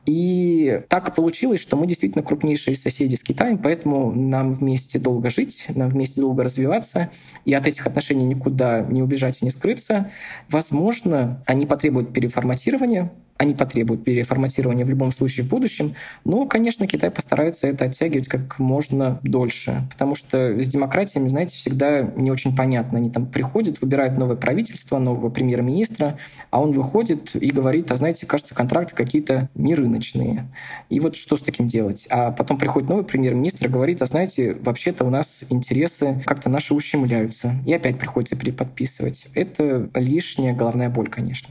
И 0.05 0.81
так 0.87 1.15
получилось, 1.15 1.59
что 1.59 1.77
мы 1.77 1.87
действительно 1.87 2.23
крупнейшие 2.23 2.75
соседи 2.75 3.15
с 3.15 3.23
Китаем, 3.23 3.57
поэтому 3.57 4.11
нам 4.13 4.53
вместе 4.53 4.99
долго 4.99 5.31
жить, 5.31 5.65
нам 5.69 5.89
вместе 5.89 6.21
долго 6.21 6.43
развиваться, 6.43 7.09
и 7.43 7.53
от 7.53 7.65
этих 7.65 7.87
отношений 7.87 8.25
никуда 8.25 8.81
не 8.81 9.01
убежать 9.01 9.41
и 9.41 9.45
не 9.45 9.51
скрыться. 9.51 10.11
Возможно, 10.49 11.43
они 11.47 11.65
потребуют 11.65 12.13
переформатирования, 12.13 13.11
они 13.37 13.53
потребуют 13.53 14.03
переформатирования 14.03 14.85
в 14.85 14.89
любом 14.89 15.11
случае 15.11 15.45
в 15.45 15.49
будущем. 15.49 15.95
Но, 16.23 16.45
конечно, 16.45 16.87
Китай 16.87 17.11
постарается 17.11 17.67
это 17.67 17.85
оттягивать 17.85 18.27
как 18.27 18.59
можно 18.59 19.19
дольше. 19.23 19.87
Потому 19.91 20.15
что 20.15 20.61
с 20.61 20.67
демократиями, 20.67 21.27
знаете, 21.27 21.55
всегда 21.55 22.01
не 22.01 22.31
очень 22.31 22.55
понятно. 22.55 22.97
Они 22.97 23.09
там 23.09 23.27
приходят, 23.27 23.81
выбирают 23.81 24.17
новое 24.17 24.35
правительство, 24.35 24.97
нового 24.99 25.29
премьер-министра, 25.29 26.17
а 26.49 26.61
он 26.61 26.71
выходит 26.71 27.35
и 27.35 27.51
говорит, 27.51 27.91
а 27.91 27.95
знаете, 27.95 28.25
кажется, 28.25 28.55
контракты 28.55 28.95
какие-то 28.95 29.49
нерыночные. 29.55 30.47
И 30.89 30.99
вот 30.99 31.15
что 31.15 31.37
с 31.37 31.41
таким 31.41 31.67
делать? 31.67 32.07
А 32.09 32.31
потом 32.31 32.57
приходит 32.57 32.89
новый 32.89 33.03
премьер-министр 33.03 33.67
и 33.67 33.69
говорит, 33.69 34.01
а 34.01 34.05
знаете, 34.05 34.57
вообще-то 34.61 35.05
у 35.05 35.09
нас 35.09 35.43
интересы 35.49 36.21
как-то 36.25 36.49
наши 36.49 36.73
ущемляются. 36.73 37.55
И 37.65 37.73
опять 37.73 37.99
приходится 37.99 38.35
переподписывать. 38.35 39.27
Это 39.33 39.89
лишняя 39.93 40.55
головная 40.55 40.89
боль, 40.89 41.09
конечно. 41.09 41.49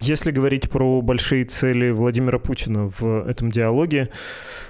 Если 0.00 0.30
говорить 0.30 0.68
про 0.68 1.00
большие 1.00 1.44
цели 1.44 1.90
Владимира 1.90 2.38
Путина 2.38 2.90
в 2.98 3.26
этом 3.26 3.50
диалоге, 3.50 4.10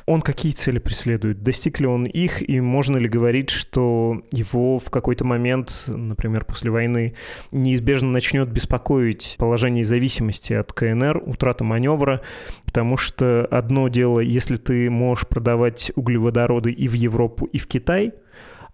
он 0.06 0.20
какие 0.20 0.52
цели 0.52 0.78
преследует? 0.78 1.42
Достиг 1.42 1.80
ли 1.80 1.86
он 1.86 2.04
их, 2.04 2.48
и 2.48 2.60
можно 2.60 2.96
ли 2.96 3.08
говорить, 3.08 3.50
что 3.50 4.22
его 4.30 4.78
в 4.78 4.90
какой-то 4.90 5.24
момент, 5.24 5.84
например, 5.86 6.44
после 6.44 6.70
войны, 6.70 7.14
неизбежно 7.50 8.10
начнет 8.10 8.48
беспокоить 8.48 9.36
положение 9.38 9.84
зависимости 9.84 10.52
от 10.52 10.72
КНР, 10.72 11.22
утрата 11.26 11.64
маневра, 11.64 12.20
потому 12.64 12.96
что 12.96 13.46
одно 13.50 13.88
дело, 13.88 14.20
если 14.20 14.56
ты 14.56 14.88
можешь 14.90 15.26
продавать 15.26 15.92
углеводороды 15.96 16.70
и 16.70 16.88
в 16.88 16.92
Европу, 16.92 17.46
и 17.46 17.58
в 17.58 17.66
Китай– 17.66 18.12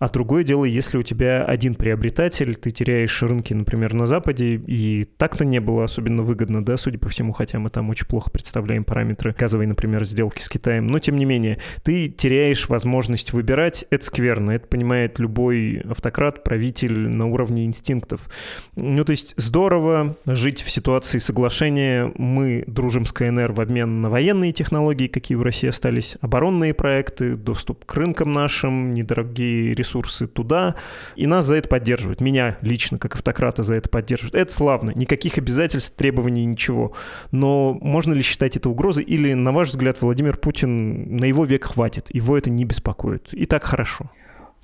а 0.03 0.09
другое 0.09 0.43
дело, 0.43 0.65
если 0.65 0.99
у 0.99 1.03
тебя 1.03 1.45
один 1.45 1.77
приобретатель, 1.77 2.57
ты 2.57 2.73
теряешь 2.73 3.23
рынки, 3.23 3.55
например, 3.55 3.95
на 3.95 4.07
Западе, 4.07 4.57
и 4.57 5.05
так-то 5.05 5.45
не 5.45 5.61
было 5.61 5.85
особенно 5.85 6.25
выгодно, 6.25 6.65
да, 6.65 6.77
судя 6.77 6.99
по 6.99 7.09
всему, 7.09 7.31
хотя 7.31 7.61
мы 7.61 7.71
там 7.71 7.89
очень 7.89 8.09
плохо 8.09 8.29
представляем 8.29 8.83
параметры 8.83 9.33
газовой, 9.39 9.67
например, 9.67 10.05
сделки 10.05 10.43
с 10.43 10.49
Китаем. 10.49 10.89
Но, 10.89 10.99
тем 10.99 11.15
не 11.15 11.25
менее, 11.25 11.59
ты 11.85 12.09
теряешь 12.09 12.69
возможность 12.69 13.33
выбирать. 13.33 13.85
Это 13.91 14.05
скверно. 14.05 14.51
Это 14.51 14.67
понимает 14.67 15.21
любой 15.21 15.85
автократ, 15.89 16.43
правитель 16.43 17.09
на 17.17 17.29
уровне 17.29 17.65
инстинктов. 17.65 18.29
Ну, 18.75 19.05
то 19.05 19.13
есть 19.13 19.35
здорово 19.37 20.17
жить 20.27 20.63
в 20.63 20.71
ситуации 20.73 21.19
соглашения. 21.19 22.13
Мы 22.17 22.65
дружим 22.67 23.07
с 23.07 23.13
КНР 23.13 23.53
в 23.53 23.61
обмен 23.61 24.01
на 24.01 24.11
военные 24.11 24.51
технологии, 24.51 25.07
какие 25.07 25.37
в 25.37 25.43
России 25.43 25.69
остались, 25.69 26.17
оборонные 26.21 26.75
проекты, 26.75 27.37
доступ 27.37 27.85
к 27.85 27.95
рынкам 27.95 28.33
нашим, 28.33 28.95
недорогие 28.95 29.75
ресурсы 29.75 29.92
ресурсы 29.93 30.27
туда, 30.27 30.75
и 31.17 31.27
нас 31.27 31.47
за 31.47 31.57
это 31.57 31.69
поддерживают. 31.69 32.21
Меня 32.21 32.57
лично, 32.63 32.99
как 32.99 33.15
автократа, 33.15 33.63
за 33.63 33.75
это 33.75 33.89
поддерживают. 33.89 34.35
Это 34.35 34.53
славно. 34.53 34.93
Никаких 34.95 35.39
обязательств, 35.39 35.95
требований, 35.97 36.45
ничего. 36.45 36.93
Но 37.31 37.79
можно 37.81 38.15
ли 38.15 38.23
считать 38.23 38.57
это 38.57 38.69
угрозой? 38.69 39.05
Или, 39.05 39.35
на 39.35 39.53
ваш 39.53 39.69
взгляд, 39.69 40.01
Владимир 40.01 40.37
Путин, 40.37 41.17
на 41.17 41.25
его 41.27 41.45
век 41.45 41.65
хватит, 41.65 42.07
его 42.11 42.37
это 42.39 42.51
не 42.51 42.65
беспокоит? 42.65 43.33
И 43.33 43.47
так 43.47 43.65
хорошо. 43.65 44.11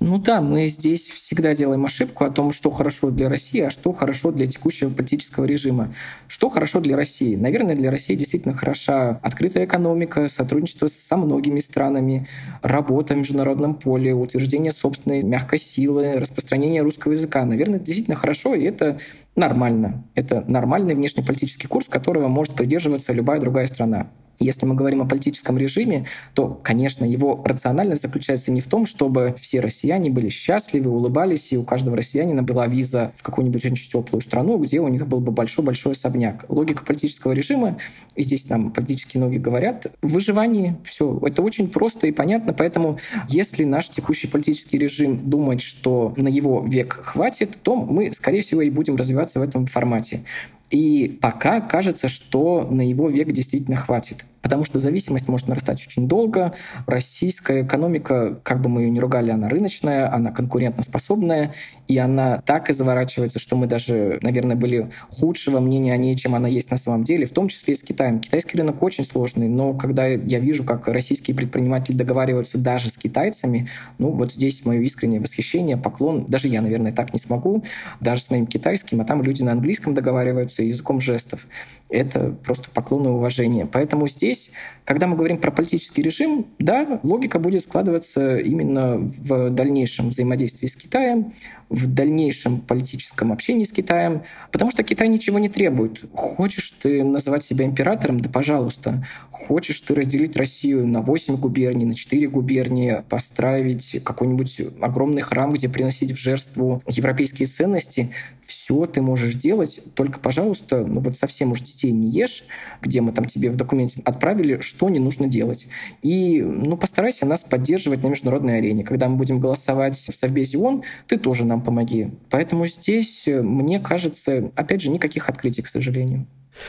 Ну 0.01 0.17
да, 0.17 0.39
мы 0.39 0.67
здесь 0.67 1.09
всегда 1.09 1.53
делаем 1.53 1.83
ошибку 1.83 2.23
о 2.23 2.31
том, 2.31 2.53
что 2.53 2.71
хорошо 2.71 3.09
для 3.09 3.27
России, 3.27 3.59
а 3.59 3.69
что 3.69 3.91
хорошо 3.91 4.31
для 4.31 4.47
текущего 4.47 4.89
политического 4.89 5.43
режима. 5.43 5.93
Что 6.29 6.49
хорошо 6.49 6.79
для 6.79 6.95
России? 6.95 7.35
Наверное, 7.35 7.75
для 7.75 7.91
России 7.91 8.15
действительно 8.15 8.53
хороша 8.53 9.19
открытая 9.21 9.65
экономика, 9.65 10.29
сотрудничество 10.29 10.87
со 10.87 11.17
многими 11.17 11.59
странами, 11.59 12.27
работа 12.61 13.13
в 13.13 13.17
международном 13.17 13.75
поле, 13.75 14.13
утверждение 14.13 14.71
собственной 14.71 15.21
мягкой 15.21 15.59
силы, 15.59 16.13
распространение 16.13 16.81
русского 16.81 17.11
языка. 17.11 17.43
Наверное, 17.43 17.75
это 17.75 17.85
действительно 17.85 18.15
хорошо, 18.15 18.55
и 18.55 18.63
это 18.63 18.99
нормально. 19.35 20.03
Это 20.15 20.43
нормальный 20.47 20.95
внешнеполитический 20.95 21.67
курс, 21.67 21.87
которого 21.87 22.27
может 22.27 22.53
придерживаться 22.53 23.13
любая 23.13 23.39
другая 23.39 23.67
страна. 23.67 24.09
Если 24.39 24.65
мы 24.65 24.73
говорим 24.73 25.01
о 25.01 25.05
политическом 25.05 25.57
режиме, 25.57 26.05
то, 26.33 26.59
конечно, 26.63 27.03
его 27.03 27.41
рациональность 27.43 28.01
заключается 28.01 28.51
не 28.51 28.61
в 28.61 28.67
том, 28.67 28.85
чтобы 28.85 29.35
все 29.37 29.59
россияне 29.59 30.09
были 30.09 30.29
счастливы, 30.29 30.89
улыбались, 30.89 31.51
и 31.51 31.57
у 31.57 31.63
каждого 31.63 31.97
россиянина 31.97 32.41
была 32.41 32.65
виза 32.65 33.11
в 33.17 33.23
какую-нибудь 33.23 33.65
очень 33.65 33.89
теплую 33.89 34.21
страну, 34.21 34.57
где 34.57 34.79
у 34.79 34.87
них 34.87 35.07
был 35.07 35.19
бы 35.19 35.33
большой-большой 35.33 35.91
особняк. 35.91 36.45
Логика 36.47 36.85
политического 36.85 37.33
режима, 37.33 37.77
и 38.15 38.23
здесь 38.23 38.47
нам 38.47 38.71
политические 38.71 39.21
ноги 39.21 39.37
говорят, 39.37 39.87
в 40.01 40.13
выживании 40.13 40.77
все. 40.85 41.19
Это 41.25 41.41
очень 41.41 41.67
просто 41.67 42.07
и 42.07 42.13
понятно, 42.13 42.53
поэтому 42.53 42.97
если 43.27 43.65
наш 43.65 43.89
текущий 43.89 44.27
политический 44.27 44.77
режим 44.77 45.29
думает, 45.29 45.59
что 45.59 46.13
на 46.15 46.29
его 46.29 46.63
век 46.65 46.93
хватит, 46.93 47.57
то 47.61 47.75
мы, 47.75 48.13
скорее 48.13 48.41
всего, 48.41 48.61
и 48.61 48.69
будем 48.69 48.95
развиваться 48.95 49.28
в 49.37 49.41
этом 49.41 49.65
формате. 49.65 50.23
И 50.69 51.17
пока 51.21 51.61
кажется, 51.61 52.07
что 52.07 52.67
на 52.69 52.87
его 52.87 53.09
век 53.09 53.31
действительно 53.31 53.75
хватит 53.75 54.25
потому 54.41 54.65
что 54.65 54.79
зависимость 54.79 55.27
может 55.27 55.47
нарастать 55.47 55.85
очень 55.85 56.07
долго. 56.07 56.53
Российская 56.85 57.63
экономика, 57.63 58.39
как 58.43 58.61
бы 58.61 58.69
мы 58.69 58.81
ее 58.81 58.89
ни 58.89 58.99
ругали, 58.99 59.31
она 59.31 59.49
рыночная, 59.49 60.13
она 60.13 60.31
конкурентоспособная, 60.31 61.53
и 61.87 61.97
она 61.97 62.41
так 62.45 62.69
и 62.69 62.73
заворачивается, 62.73 63.39
что 63.39 63.55
мы 63.55 63.67
даже, 63.67 64.19
наверное, 64.21 64.55
были 64.55 64.91
худшего 65.09 65.59
мнения 65.59 65.93
о 65.93 65.97
ней, 65.97 66.15
чем 66.15 66.35
она 66.35 66.47
есть 66.47 66.71
на 66.71 66.77
самом 66.77 67.03
деле, 67.03 67.25
в 67.25 67.31
том 67.31 67.47
числе 67.47 67.73
и 67.73 67.77
с 67.77 67.83
Китаем. 67.83 68.19
Китайский 68.19 68.57
рынок 68.57 68.81
очень 68.83 69.03
сложный, 69.03 69.47
но 69.47 69.73
когда 69.73 70.05
я 70.07 70.39
вижу, 70.39 70.63
как 70.63 70.87
российские 70.87 71.35
предприниматели 71.35 71.95
договариваются 71.95 72.57
даже 72.57 72.89
с 72.89 72.97
китайцами, 72.97 73.67
ну 73.97 74.11
вот 74.11 74.33
здесь 74.33 74.65
мое 74.65 74.81
искреннее 74.81 75.19
восхищение, 75.19 75.77
поклон. 75.77 76.25
Даже 76.27 76.47
я, 76.47 76.61
наверное, 76.61 76.91
так 76.91 77.13
не 77.13 77.19
смогу, 77.19 77.63
даже 77.99 78.21
с 78.21 78.29
моим 78.29 78.45
китайским, 78.45 79.01
а 79.01 79.05
там 79.05 79.23
люди 79.23 79.43
на 79.43 79.51
английском 79.51 79.93
договариваются 79.93 80.63
языком 80.63 81.01
жестов. 81.01 81.47
Это 81.89 82.35
просто 82.45 82.69
поклон 82.69 83.05
и 83.05 83.09
уважение. 83.09 83.65
Поэтому 83.65 84.07
здесь 84.07 84.28
здесь, 84.33 84.51
когда 84.89 85.07
мы 85.07 85.15
говорим 85.15 85.37
про 85.37 85.51
политический 85.51 86.01
режим, 86.01 86.47
да, 86.59 86.99
логика 87.03 87.39
будет 87.39 87.63
складываться 87.63 88.37
именно 88.37 88.97
в 88.97 89.49
дальнейшем 89.49 90.09
взаимодействии 90.09 90.67
с 90.67 90.75
Китаем, 90.75 91.33
в 91.69 91.87
дальнейшем 91.87 92.61
политическом 92.61 93.31
общении 93.31 93.63
с 93.63 93.71
Китаем, 93.71 94.23
потому 94.51 94.71
что 94.71 94.83
Китай 94.83 95.07
ничего 95.07 95.39
не 95.39 95.49
требует. 95.49 96.03
Хочешь 96.13 96.71
ты 96.81 97.03
называть 97.03 97.43
себя 97.43 97.65
императором, 97.65 98.19
да 98.19 98.29
пожалуйста. 98.29 99.05
Хочешь 99.31 99.79
ты 99.81 99.93
разделить 99.95 100.35
Россию 100.35 100.87
на 100.87 101.01
8 101.01 101.37
губерний, 101.37 101.85
на 101.85 101.93
4 101.93 102.27
губернии, 102.27 103.03
построить 103.07 104.01
какой-нибудь 104.03 104.59
огромный 104.81 105.21
храм, 105.21 105.53
где 105.53 105.69
приносить 105.69 106.11
в 106.11 106.17
жертву 106.17 106.81
европейские 106.87 107.47
ценности, 107.47 108.11
все 108.41 108.87
ты 108.87 109.01
можешь 109.01 109.35
делать, 109.35 109.79
только, 109.93 110.19
пожалуйста, 110.19 110.83
ну 110.83 110.99
вот 110.99 111.17
совсем 111.17 111.51
уж 111.51 111.61
детей 111.61 111.91
не 111.91 112.09
ешь, 112.09 112.43
где 112.81 113.01
мы 113.01 113.11
там 113.11 113.25
тебе 113.25 113.51
в 113.51 113.55
документе 113.55 114.01
от 114.03 114.19
отправили, 114.19 114.59
что 114.59 114.78
не 114.87 114.99
нужно 114.99 115.27
делать. 115.27 115.67
И 116.01 116.41
ну, 116.41 116.77
постарайся 116.77 117.25
нас 117.25 117.43
поддерживать 117.43 118.01
на 118.03 118.07
международной 118.07 118.59
арене. 118.59 118.85
Когда 118.85 119.09
мы 119.09 119.17
будем 119.17 119.39
голосовать 119.39 119.97
в 119.97 120.15
Совбезе 120.15 120.57
ООН, 120.57 120.83
ты 121.07 121.17
тоже 121.17 121.43
нам 121.43 121.61
помоги. 121.61 122.11
Поэтому 122.29 122.65
здесь, 122.67 123.25
мне 123.27 123.79
кажется, 123.81 124.51
опять 124.55 124.81
же, 124.81 124.89
никаких 124.89 125.27
открытий, 125.27 125.61
к 125.61 125.67
сожалению. 125.67 126.27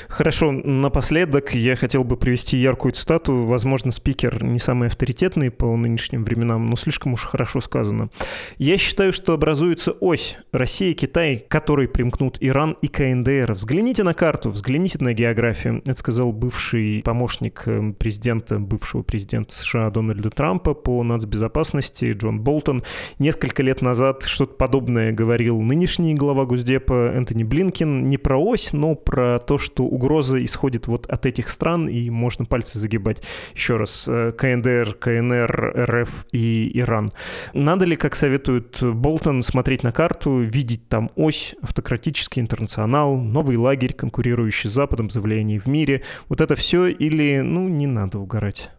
Хорошо, 0.08 0.52
напоследок 0.52 1.54
я 1.54 1.76
хотел 1.76 2.04
бы 2.04 2.16
привести 2.16 2.56
яркую 2.56 2.92
цитату. 2.92 3.38
Возможно, 3.46 3.90
спикер 3.92 4.42
не 4.44 4.58
самый 4.58 4.88
авторитетный 4.88 5.50
по 5.50 5.76
нынешним 5.76 6.24
временам, 6.24 6.66
но 6.66 6.76
слишком 6.76 7.14
уж 7.14 7.24
хорошо 7.24 7.60
сказано. 7.60 8.10
Я 8.58 8.78
считаю, 8.78 9.12
что 9.12 9.32
образуется 9.32 9.92
ось 9.92 10.36
Россия-Китай, 10.52 11.44
которой 11.48 11.88
примкнут 11.88 12.38
Иран 12.40 12.76
и 12.82 12.88
КНДР. 12.88 13.52
Взгляните 13.52 14.02
на 14.02 14.14
карту, 14.14 14.50
взгляните 14.50 14.98
на 15.00 15.12
географию. 15.12 15.82
Это 15.86 15.98
сказал 15.98 16.32
бывший 16.32 17.02
помощник 17.04 17.62
э, 17.66 17.92
президента, 17.98 18.58
бывшего 18.58 19.02
президента 19.02 19.54
США 19.54 19.90
Дональда 19.90 20.30
Трампа 20.30 20.74
по 20.74 21.02
нацбезопасности 21.02 22.12
Джон 22.12 22.40
Болтон. 22.40 22.84
Несколько 23.18 23.62
лет 23.62 23.82
назад 23.82 24.24
что-то 24.24 24.54
подобное 24.54 25.12
говорил 25.12 25.60
нынешний 25.60 26.14
глава 26.14 26.44
Госдепа 26.44 27.12
Энтони 27.14 27.44
Блинкин. 27.44 28.08
Не 28.08 28.18
про 28.18 28.38
ось, 28.38 28.72
но 28.72 28.94
про 28.94 29.38
то, 29.38 29.58
что 29.58 29.79
что 29.80 29.86
угроза 29.86 30.44
исходит 30.44 30.88
вот 30.88 31.06
от 31.06 31.24
этих 31.24 31.48
стран, 31.48 31.88
и 31.88 32.10
можно 32.10 32.44
пальцы 32.44 32.78
загибать. 32.78 33.22
Еще 33.54 33.76
раз, 33.76 34.06
э, 34.08 34.32
КНДР, 34.36 34.94
КНР, 34.94 35.86
РФ 35.90 36.26
и 36.32 36.70
Иран. 36.74 37.12
Надо 37.54 37.86
ли, 37.86 37.96
как 37.96 38.14
советует 38.14 38.82
Болтон, 38.82 39.42
смотреть 39.42 39.82
на 39.82 39.92
карту, 39.92 40.40
видеть 40.40 40.86
там 40.88 41.10
ось, 41.16 41.54
автократический 41.62 42.42
интернационал, 42.42 43.16
новый 43.16 43.56
лагерь, 43.56 43.94
конкурирующий 43.94 44.68
с 44.68 44.74
Западом 44.74 45.08
за 45.08 45.22
влияние 45.22 45.58
в 45.58 45.66
мире, 45.66 46.02
вот 46.28 46.42
это 46.42 46.56
все 46.56 46.88
или, 46.88 47.40
ну, 47.40 47.66
не 47.68 47.86
надо 47.86 48.18
угорать? 48.18 48.70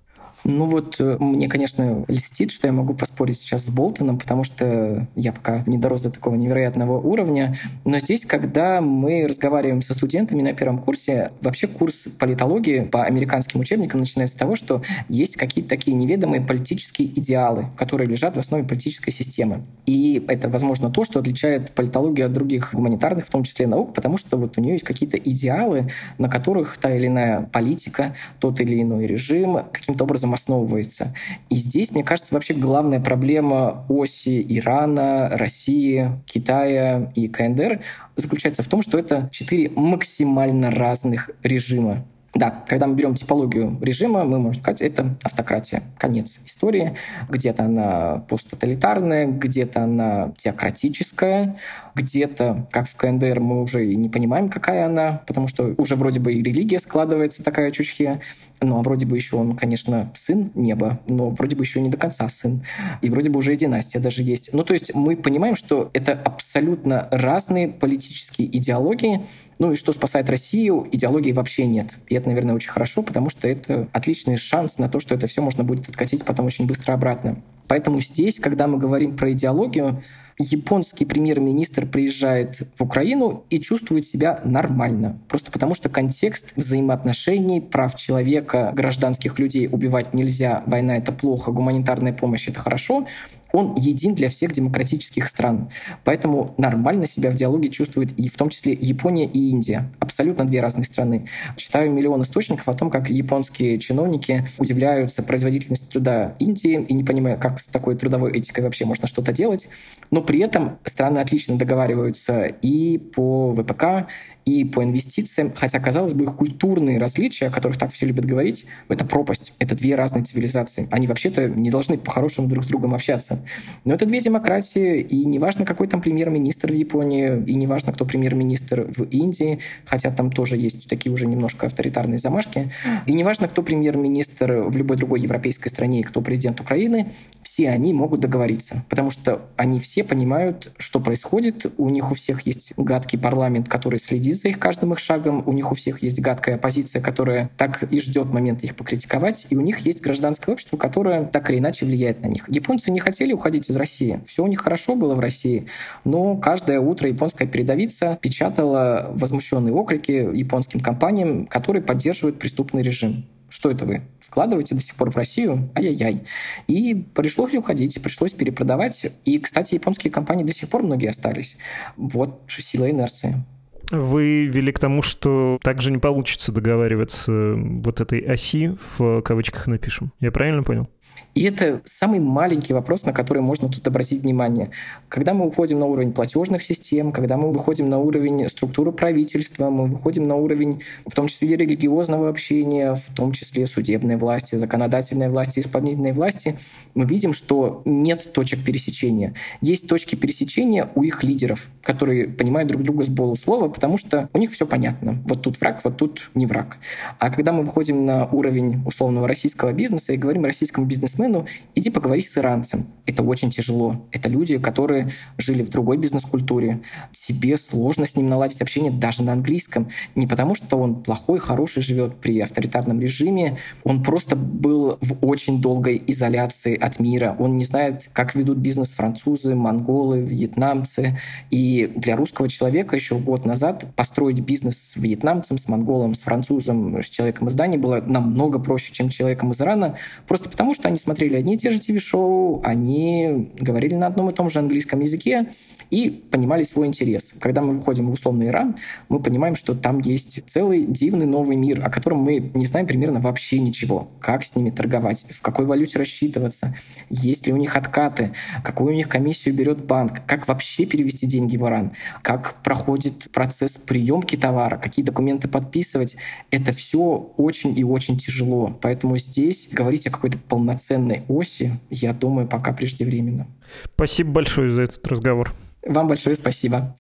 Ну 0.43 0.65
вот 0.65 0.95
э, 0.99 1.17
мне, 1.19 1.47
конечно, 1.47 2.03
льстит, 2.07 2.51
что 2.51 2.67
я 2.67 2.73
могу 2.73 2.93
поспорить 2.93 3.37
сейчас 3.37 3.65
с 3.65 3.69
Болтоном, 3.69 4.17
потому 4.17 4.43
что 4.43 5.07
я 5.15 5.33
пока 5.33 5.63
не 5.67 5.77
дорос 5.77 6.01
до 6.01 6.11
такого 6.11 6.35
невероятного 6.35 6.99
уровня. 6.99 7.55
Но 7.85 7.99
здесь, 7.99 8.25
когда 8.25 8.81
мы 8.81 9.27
разговариваем 9.27 9.81
со 9.81 9.93
студентами 9.93 10.41
на 10.41 10.53
первом 10.53 10.79
курсе, 10.79 11.31
вообще 11.41 11.67
курс 11.67 12.07
политологии 12.17 12.81
по 12.81 13.03
американским 13.03 13.59
учебникам 13.59 13.99
начинается 13.99 14.35
с 14.35 14.39
того, 14.39 14.55
что 14.55 14.81
есть 15.09 15.37
какие-то 15.37 15.69
такие 15.69 15.95
неведомые 15.95 16.41
политические 16.41 17.07
идеалы, 17.19 17.67
которые 17.77 18.07
лежат 18.07 18.35
в 18.35 18.39
основе 18.39 18.63
политической 18.63 19.11
системы. 19.11 19.61
И 19.85 20.23
это, 20.27 20.49
возможно, 20.49 20.89
то, 20.89 21.03
что 21.03 21.19
отличает 21.19 21.71
политологию 21.71 22.25
от 22.25 22.33
других 22.33 22.73
гуманитарных, 22.73 23.25
в 23.25 23.29
том 23.29 23.43
числе 23.43 23.67
наук, 23.67 23.93
потому 23.93 24.17
что 24.17 24.37
вот 24.37 24.57
у 24.57 24.61
нее 24.61 24.73
есть 24.73 24.85
какие-то 24.85 25.17
идеалы, 25.17 25.89
на 26.17 26.29
которых 26.29 26.77
та 26.77 26.95
или 26.95 27.07
иная 27.07 27.43
политика, 27.43 28.15
тот 28.39 28.59
или 28.59 28.81
иной 28.81 29.05
режим 29.05 29.59
каким-то 29.71 30.03
образом 30.03 30.30
этом 30.31 30.33
основывается. 30.33 31.13
И 31.49 31.55
здесь, 31.55 31.91
мне 31.91 32.03
кажется, 32.03 32.33
вообще 32.33 32.53
главная 32.53 32.99
проблема 32.99 33.85
оси 33.89 34.45
Ирана, 34.47 35.29
России, 35.31 36.11
Китая 36.25 37.11
и 37.15 37.27
КНДР 37.27 37.81
заключается 38.15 38.63
в 38.63 38.67
том, 38.67 38.81
что 38.81 38.97
это 38.97 39.29
четыре 39.31 39.69
максимально 39.75 40.71
разных 40.71 41.29
режима. 41.43 42.05
Да, 42.33 42.63
когда 42.65 42.87
мы 42.87 42.95
берем 42.95 43.13
типологию 43.13 43.77
режима, 43.81 44.23
мы 44.23 44.39
можем 44.39 44.61
сказать, 44.61 44.81
это 44.81 45.17
автократия. 45.21 45.83
Конец 45.97 46.39
истории. 46.45 46.95
Где-то 47.29 47.65
она 47.65 48.23
посттоталитарная, 48.29 49.27
где-то 49.27 49.83
она 49.83 50.33
теократическая, 50.37 51.57
где-то, 51.93 52.67
как 52.71 52.87
в 52.87 52.95
КНДР, 52.95 53.41
мы 53.41 53.61
уже 53.61 53.85
и 53.85 53.95
не 53.97 54.07
понимаем, 54.07 54.47
какая 54.47 54.85
она, 54.85 55.21
потому 55.27 55.47
что 55.47 55.73
уже 55.77 55.97
вроде 55.97 56.21
бы 56.21 56.33
и 56.33 56.41
религия 56.41 56.79
складывается 56.79 57.43
такая 57.43 57.69
чучхе. 57.71 58.21
Ну, 58.61 58.79
а 58.79 58.81
вроде 58.81 59.05
бы 59.05 59.17
еще 59.17 59.35
он, 59.35 59.57
конечно, 59.57 60.11
сын 60.15 60.51
неба, 60.55 60.99
но 61.07 61.31
вроде 61.31 61.57
бы 61.57 61.63
еще 61.63 61.81
не 61.81 61.89
до 61.89 61.97
конца 61.97 62.29
сын. 62.29 62.63
И 63.01 63.09
вроде 63.09 63.29
бы 63.29 63.39
уже 63.39 63.53
и 63.53 63.57
династия 63.57 63.99
даже 63.99 64.23
есть. 64.23 64.51
Ну, 64.53 64.63
то 64.63 64.73
есть 64.73 64.95
мы 64.95 65.17
понимаем, 65.17 65.57
что 65.57 65.89
это 65.93 66.13
абсолютно 66.13 67.09
разные 67.11 67.67
политические 67.67 68.55
идеологии, 68.55 69.25
ну 69.61 69.73
и 69.73 69.75
что 69.75 69.91
спасает 69.91 70.27
Россию, 70.27 70.87
идеологии 70.91 71.31
вообще 71.33 71.67
нет. 71.67 71.91
И 72.07 72.15
это, 72.15 72.27
наверное, 72.27 72.55
очень 72.55 72.71
хорошо, 72.71 73.03
потому 73.03 73.29
что 73.29 73.47
это 73.47 73.87
отличный 73.91 74.35
шанс 74.35 74.79
на 74.79 74.89
то, 74.89 74.99
что 74.99 75.13
это 75.13 75.27
все 75.27 75.43
можно 75.43 75.63
будет 75.63 75.87
откатить 75.87 76.25
потом 76.25 76.47
очень 76.47 76.65
быстро 76.65 76.93
обратно. 76.93 77.43
Поэтому 77.67 78.01
здесь, 78.01 78.39
когда 78.39 78.65
мы 78.65 78.79
говорим 78.79 79.15
про 79.15 79.31
идеологию, 79.33 80.01
японский 80.41 81.05
премьер-министр 81.05 81.85
приезжает 81.85 82.61
в 82.77 82.83
Украину 82.83 83.43
и 83.49 83.59
чувствует 83.59 84.05
себя 84.05 84.41
нормально. 84.43 85.19
Просто 85.27 85.51
потому 85.51 85.75
что 85.75 85.89
контекст 85.89 86.53
взаимоотношений, 86.55 87.61
прав 87.61 87.95
человека, 87.95 88.71
гражданских 88.75 89.39
людей 89.39 89.67
убивать 89.71 90.13
нельзя, 90.13 90.63
война— 90.65 90.97
это 90.97 91.11
плохо, 91.11 91.51
гуманитарная 91.51 92.13
помощь— 92.13 92.47
это 92.49 92.59
хорошо, 92.59 93.05
он 93.53 93.75
един 93.75 94.15
для 94.15 94.29
всех 94.29 94.53
демократических 94.53 95.27
стран. 95.27 95.69
Поэтому 96.03 96.53
нормально 96.57 97.05
себя 97.05 97.31
в 97.31 97.35
диалоге 97.35 97.69
чувствует 97.69 98.17
и 98.17 98.29
в 98.29 98.35
том 98.35 98.49
числе 98.49 98.73
Япония 98.73 99.25
и 99.25 99.49
Индия. 99.49 99.91
Абсолютно 99.99 100.45
две 100.45 100.61
разные 100.61 100.85
страны. 100.85 101.27
Читаю 101.55 101.91
миллион 101.91 102.21
источников 102.21 102.67
о 102.69 102.73
том, 102.73 102.89
как 102.89 103.09
японские 103.09 103.79
чиновники 103.79 104.45
удивляются 104.57 105.23
производительности 105.23 105.85
труда 105.91 106.35
Индии 106.39 106.85
и 106.87 106.93
не 106.93 107.03
понимают, 107.03 107.41
как 107.41 107.59
с 107.59 107.67
такой 107.67 107.95
трудовой 107.95 108.31
этикой 108.37 108.63
вообще 108.63 108.85
можно 108.85 109.07
что-то 109.07 109.33
делать. 109.33 109.67
Но 110.11 110.21
при 110.21 110.39
этом 110.39 110.79
страны 110.83 111.19
отлично 111.19 111.57
договариваются 111.57 112.43
и 112.43 112.97
по 112.97 113.53
ВПК, 113.53 114.07
и 114.45 114.65
по 114.65 114.83
инвестициям, 114.83 115.53
хотя, 115.55 115.79
казалось 115.79 116.13
бы, 116.13 116.23
их 116.23 116.35
культурные 116.35 116.97
различия, 116.97 117.47
о 117.47 117.51
которых 117.51 117.77
так 117.77 117.91
все 117.91 118.05
любят 118.05 118.25
говорить, 118.25 118.65
это 118.89 119.05
пропасть, 119.05 119.53
это 119.59 119.75
две 119.75 119.95
разные 119.95 120.23
цивилизации. 120.23 120.87
Они 120.91 121.07
вообще-то 121.07 121.47
не 121.47 121.69
должны 121.69 121.97
по-хорошему 121.97 122.47
друг 122.47 122.63
с 122.63 122.67
другом 122.67 122.93
общаться. 122.95 123.45
Но 123.85 123.93
это 123.93 124.05
две 124.05 124.19
демократии, 124.21 125.01
и 125.01 125.25
неважно, 125.25 125.65
какой 125.65 125.87
там 125.87 126.01
премьер-министр 126.01 126.71
в 126.71 126.75
Японии, 126.75 127.43
и 127.45 127.55
неважно, 127.55 127.93
кто 127.93 128.05
премьер-министр 128.05 128.87
в 128.95 129.03
Индии, 129.03 129.59
хотя 129.85 130.11
там 130.11 130.31
тоже 130.31 130.57
есть 130.57 130.89
такие 130.89 131.11
уже 131.11 131.27
немножко 131.27 131.67
авторитарные 131.67 132.17
замашки, 132.17 132.71
и 133.05 133.13
неважно, 133.13 133.47
кто 133.47 133.61
премьер-министр 133.61 134.63
в 134.67 134.75
любой 134.75 134.97
другой 134.97 135.21
европейской 135.21 135.69
стране, 135.69 135.99
и 135.99 136.03
кто 136.03 136.21
президент 136.21 136.59
Украины, 136.59 137.11
все 137.41 137.69
они 137.69 137.93
могут 137.93 138.21
договориться, 138.21 138.85
потому 138.89 139.11
что 139.11 139.41
они 139.57 139.79
все 139.79 140.03
понимают, 140.03 140.71
что 140.77 140.99
происходит, 140.99 141.71
у 141.77 141.89
них 141.89 142.11
у 142.11 142.15
всех 142.15 142.41
есть 142.47 142.73
гадкий 142.77 143.19
парламент, 143.19 143.67
который 143.67 143.99
следит 143.99 144.30
за 144.33 144.49
их 144.49 144.59
каждым 144.59 144.93
их 144.93 144.99
шагом, 144.99 145.43
у 145.45 145.53
них 145.53 145.71
у 145.71 145.75
всех 145.75 146.03
есть 146.03 146.19
гадкая 146.19 146.55
оппозиция, 146.55 147.01
которая 147.01 147.49
так 147.57 147.83
и 147.83 147.99
ждет 147.99 148.27
момента 148.31 148.65
их 148.65 148.75
покритиковать, 148.75 149.47
и 149.49 149.55
у 149.55 149.61
них 149.61 149.79
есть 149.79 150.01
гражданское 150.01 150.51
общество, 150.51 150.77
которое 150.77 151.25
так 151.25 151.49
или 151.49 151.59
иначе 151.59 151.85
влияет 151.85 152.21
на 152.21 152.27
них. 152.27 152.45
Японцы 152.47 152.91
не 152.91 152.99
хотели 152.99 153.33
уходить 153.33 153.69
из 153.69 153.75
России, 153.75 154.21
все 154.27 154.43
у 154.43 154.47
них 154.47 154.61
хорошо 154.61 154.95
было 154.95 155.15
в 155.15 155.19
России, 155.19 155.67
но 156.03 156.37
каждое 156.37 156.79
утро 156.79 157.07
японская 157.07 157.47
передовица 157.47 158.17
печатала 158.21 159.11
возмущенные 159.13 159.73
окрики 159.73 160.11
японским 160.11 160.79
компаниям, 160.79 161.47
которые 161.47 161.83
поддерживают 161.83 162.39
преступный 162.39 162.81
режим. 162.81 163.25
Что 163.51 163.69
это 163.69 163.85
вы 163.85 164.01
вкладываете 164.21 164.75
до 164.75 164.81
сих 164.81 164.95
пор 164.95 165.11
в 165.11 165.17
Россию? 165.17 165.69
Ай-яй-яй. 165.75 166.23
И 166.67 166.95
пришлось 166.95 167.53
уходить, 167.53 168.01
пришлось 168.01 168.31
перепродавать. 168.31 169.07
И, 169.25 169.39
кстати, 169.39 169.73
японские 169.73 170.09
компании 170.09 170.45
до 170.45 170.53
сих 170.53 170.69
пор 170.69 170.83
многие 170.83 171.09
остались. 171.09 171.57
Вот 171.97 172.39
сила 172.47 172.89
инерции. 172.89 173.43
Вы 173.91 174.45
вели 174.45 174.71
к 174.71 174.79
тому, 174.79 175.01
что 175.01 175.59
также 175.61 175.91
не 175.91 175.97
получится 175.97 176.51
договариваться 176.51 177.53
вот 177.55 177.99
этой 177.99 178.19
оси, 178.21 178.77
в 178.97 179.21
кавычках 179.21 179.67
напишем. 179.67 180.13
Я 180.19 180.31
правильно 180.31 180.63
понял? 180.63 180.89
И 181.33 181.43
это 181.43 181.81
самый 181.85 182.19
маленький 182.19 182.73
вопрос, 182.73 183.05
на 183.05 183.13
который 183.13 183.41
можно 183.41 183.69
тут 183.69 183.87
обратить 183.87 184.21
внимание. 184.21 184.71
Когда 185.07 185.33
мы 185.33 185.47
уходим 185.47 185.79
на 185.79 185.85
уровень 185.85 186.11
платежных 186.11 186.61
систем, 186.61 187.11
когда 187.11 187.37
мы 187.37 187.51
выходим 187.51 187.87
на 187.89 187.99
уровень 187.99 188.49
структуры 188.49 188.91
правительства, 188.91 189.69
мы 189.69 189.87
выходим 189.87 190.27
на 190.27 190.35
уровень 190.35 190.81
в 191.07 191.13
том 191.13 191.27
числе 191.27 191.55
религиозного 191.55 192.29
общения, 192.29 192.95
в 192.95 193.15
том 193.15 193.31
числе 193.31 193.65
судебной 193.65 194.17
власти, 194.17 194.55
законодательной 194.55 195.29
власти, 195.29 195.59
исполнительной 195.59 196.11
власти, 196.11 196.57
мы 196.95 197.05
видим, 197.05 197.33
что 197.33 197.81
нет 197.85 198.31
точек 198.33 198.63
пересечения. 198.63 199.33
Есть 199.61 199.87
точки 199.87 200.15
пересечения 200.15 200.89
у 200.95 201.03
их 201.03 201.23
лидеров, 201.23 201.69
которые 201.81 202.27
понимают 202.27 202.69
друг 202.69 202.83
друга 202.83 203.05
с 203.05 203.09
полуслова, 203.09 203.69
потому 203.69 203.97
что 203.97 204.29
у 204.33 204.37
них 204.37 204.51
все 204.51 204.65
понятно. 204.65 205.21
Вот 205.25 205.41
тут 205.41 205.59
враг, 205.59 205.81
вот 205.83 205.97
тут 205.97 206.29
не 206.35 206.45
враг. 206.45 206.77
А 207.19 207.31
когда 207.31 207.53
мы 207.53 207.63
выходим 207.63 208.05
на 208.05 208.25
уровень 208.25 208.83
условного 208.85 209.27
российского 209.27 209.71
бизнеса 209.71 210.13
и 210.13 210.17
говорим 210.17 210.43
о 210.43 210.47
российском 210.47 210.85
бизнесе 210.85 211.10
бизнесмену, 211.11 211.45
иди 211.75 211.89
поговори 211.89 212.21
с 212.21 212.37
иранцем. 212.37 212.87
Это 213.05 213.23
очень 213.23 213.51
тяжело. 213.51 214.07
Это 214.11 214.29
люди, 214.29 214.57
которые 214.57 215.09
жили 215.37 215.63
в 215.63 215.69
другой 215.69 215.97
бизнес-культуре. 215.97 216.81
Себе 217.11 217.57
сложно 217.57 218.05
с 218.05 218.15
ним 218.15 218.27
наладить 218.27 218.61
общение 218.61 218.91
даже 218.91 219.23
на 219.23 219.33
английском. 219.33 219.89
Не 220.15 220.27
потому, 220.27 220.55
что 220.55 220.77
он 220.77 221.03
плохой, 221.03 221.39
хороший 221.39 221.81
живет 221.81 222.15
при 222.17 222.39
авторитарном 222.39 222.99
режиме. 223.01 223.57
Он 223.83 224.03
просто 224.03 224.35
был 224.35 224.97
в 225.01 225.25
очень 225.25 225.61
долгой 225.61 226.01
изоляции 226.07 226.77
от 226.77 226.99
мира. 226.99 227.35
Он 227.39 227.57
не 227.57 227.65
знает, 227.65 228.09
как 228.13 228.35
ведут 228.35 228.57
бизнес 228.57 228.89
французы, 228.89 229.55
монголы, 229.55 230.21
вьетнамцы. 230.21 231.17
И 231.49 231.91
для 231.95 232.15
русского 232.15 232.47
человека 232.47 232.95
еще 232.95 233.17
год 233.17 233.45
назад 233.45 233.85
построить 233.95 234.39
бизнес 234.39 234.77
с 234.77 234.95
вьетнамцем, 234.95 235.57
с 235.57 235.67
монголом, 235.67 236.13
с 236.13 236.21
французом, 236.21 237.01
с 237.01 237.09
человеком 237.09 237.47
из 237.47 237.55
Дании 237.55 237.77
было 237.77 238.01
намного 238.01 238.59
проще, 238.59 238.93
чем 238.93 239.09
человеком 239.09 239.51
из 239.51 239.61
Ирана, 239.61 239.95
просто 240.27 240.49
потому 240.49 240.73
что 240.73 240.87
они 240.87 240.97
смотрели 241.01 241.35
одни 241.35 241.55
и 241.55 241.57
те 241.57 241.71
же 241.71 241.79
ТВ-шоу, 241.79 242.61
они 242.63 243.51
говорили 243.59 243.95
на 243.95 244.07
одном 244.07 244.29
и 244.29 244.33
том 244.33 244.49
же 244.49 244.59
английском 244.59 244.99
языке 244.99 245.49
и 245.89 246.09
понимали 246.09 246.63
свой 246.63 246.87
интерес. 246.87 247.33
Когда 247.39 247.61
мы 247.61 247.73
выходим 247.73 248.09
в 248.09 248.13
условный 248.13 248.47
Иран, 248.47 248.77
мы 249.09 249.19
понимаем, 249.19 249.55
что 249.55 249.75
там 249.75 249.99
есть 249.99 250.41
целый 250.47 250.85
дивный 250.85 251.25
новый 251.25 251.57
мир, 251.57 251.85
о 251.85 251.89
котором 251.89 252.19
мы 252.19 252.51
не 252.53 252.65
знаем 252.65 252.87
примерно 252.87 253.19
вообще 253.19 253.59
ничего. 253.59 254.09
Как 254.19 254.43
с 254.43 254.55
ними 254.55 254.69
торговать, 254.69 255.25
в 255.29 255.41
какой 255.41 255.65
валюте 255.65 255.99
рассчитываться, 255.99 256.75
есть 257.09 257.45
ли 257.45 257.53
у 257.53 257.57
них 257.57 257.75
откаты, 257.75 258.33
какую 258.63 258.93
у 258.93 258.95
них 258.95 259.09
комиссию 259.09 259.53
берет 259.53 259.83
банк, 259.85 260.21
как 260.25 260.47
вообще 260.47 260.85
перевести 260.85 261.25
деньги 261.25 261.57
в 261.57 261.67
Иран, 261.67 261.91
как 262.21 262.61
проходит 262.63 263.29
процесс 263.31 263.71
приемки 263.71 264.37
товара, 264.37 264.77
какие 264.77 265.03
документы 265.03 265.47
подписывать. 265.47 266.15
Это 266.51 266.71
все 266.71 267.33
очень 267.37 267.77
и 267.77 267.83
очень 267.83 268.17
тяжело. 268.17 268.77
Поэтому 268.81 269.17
здесь 269.17 269.67
говорить 269.71 270.07
о 270.07 270.11
какой-то 270.11 270.37
полноценной 270.37 270.80
оси, 271.27 271.79
я 271.89 272.13
думаю, 272.13 272.47
пока 272.47 272.73
преждевременно. 272.73 273.47
Спасибо 273.95 274.31
большое 274.31 274.69
за 274.69 274.83
этот 274.83 275.05
разговор. 275.07 275.53
Вам 275.85 276.07
большое 276.07 276.35
спасибо. 276.35 276.95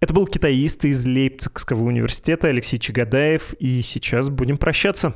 Это 0.00 0.14
был 0.14 0.26
китаист 0.26 0.84
из 0.84 1.06
Лейпцигского 1.06 1.84
университета 1.84 2.48
Алексей 2.48 2.78
Чагадаев, 2.78 3.54
и 3.60 3.82
сейчас 3.82 4.30
будем 4.30 4.58
прощаться. 4.58 5.14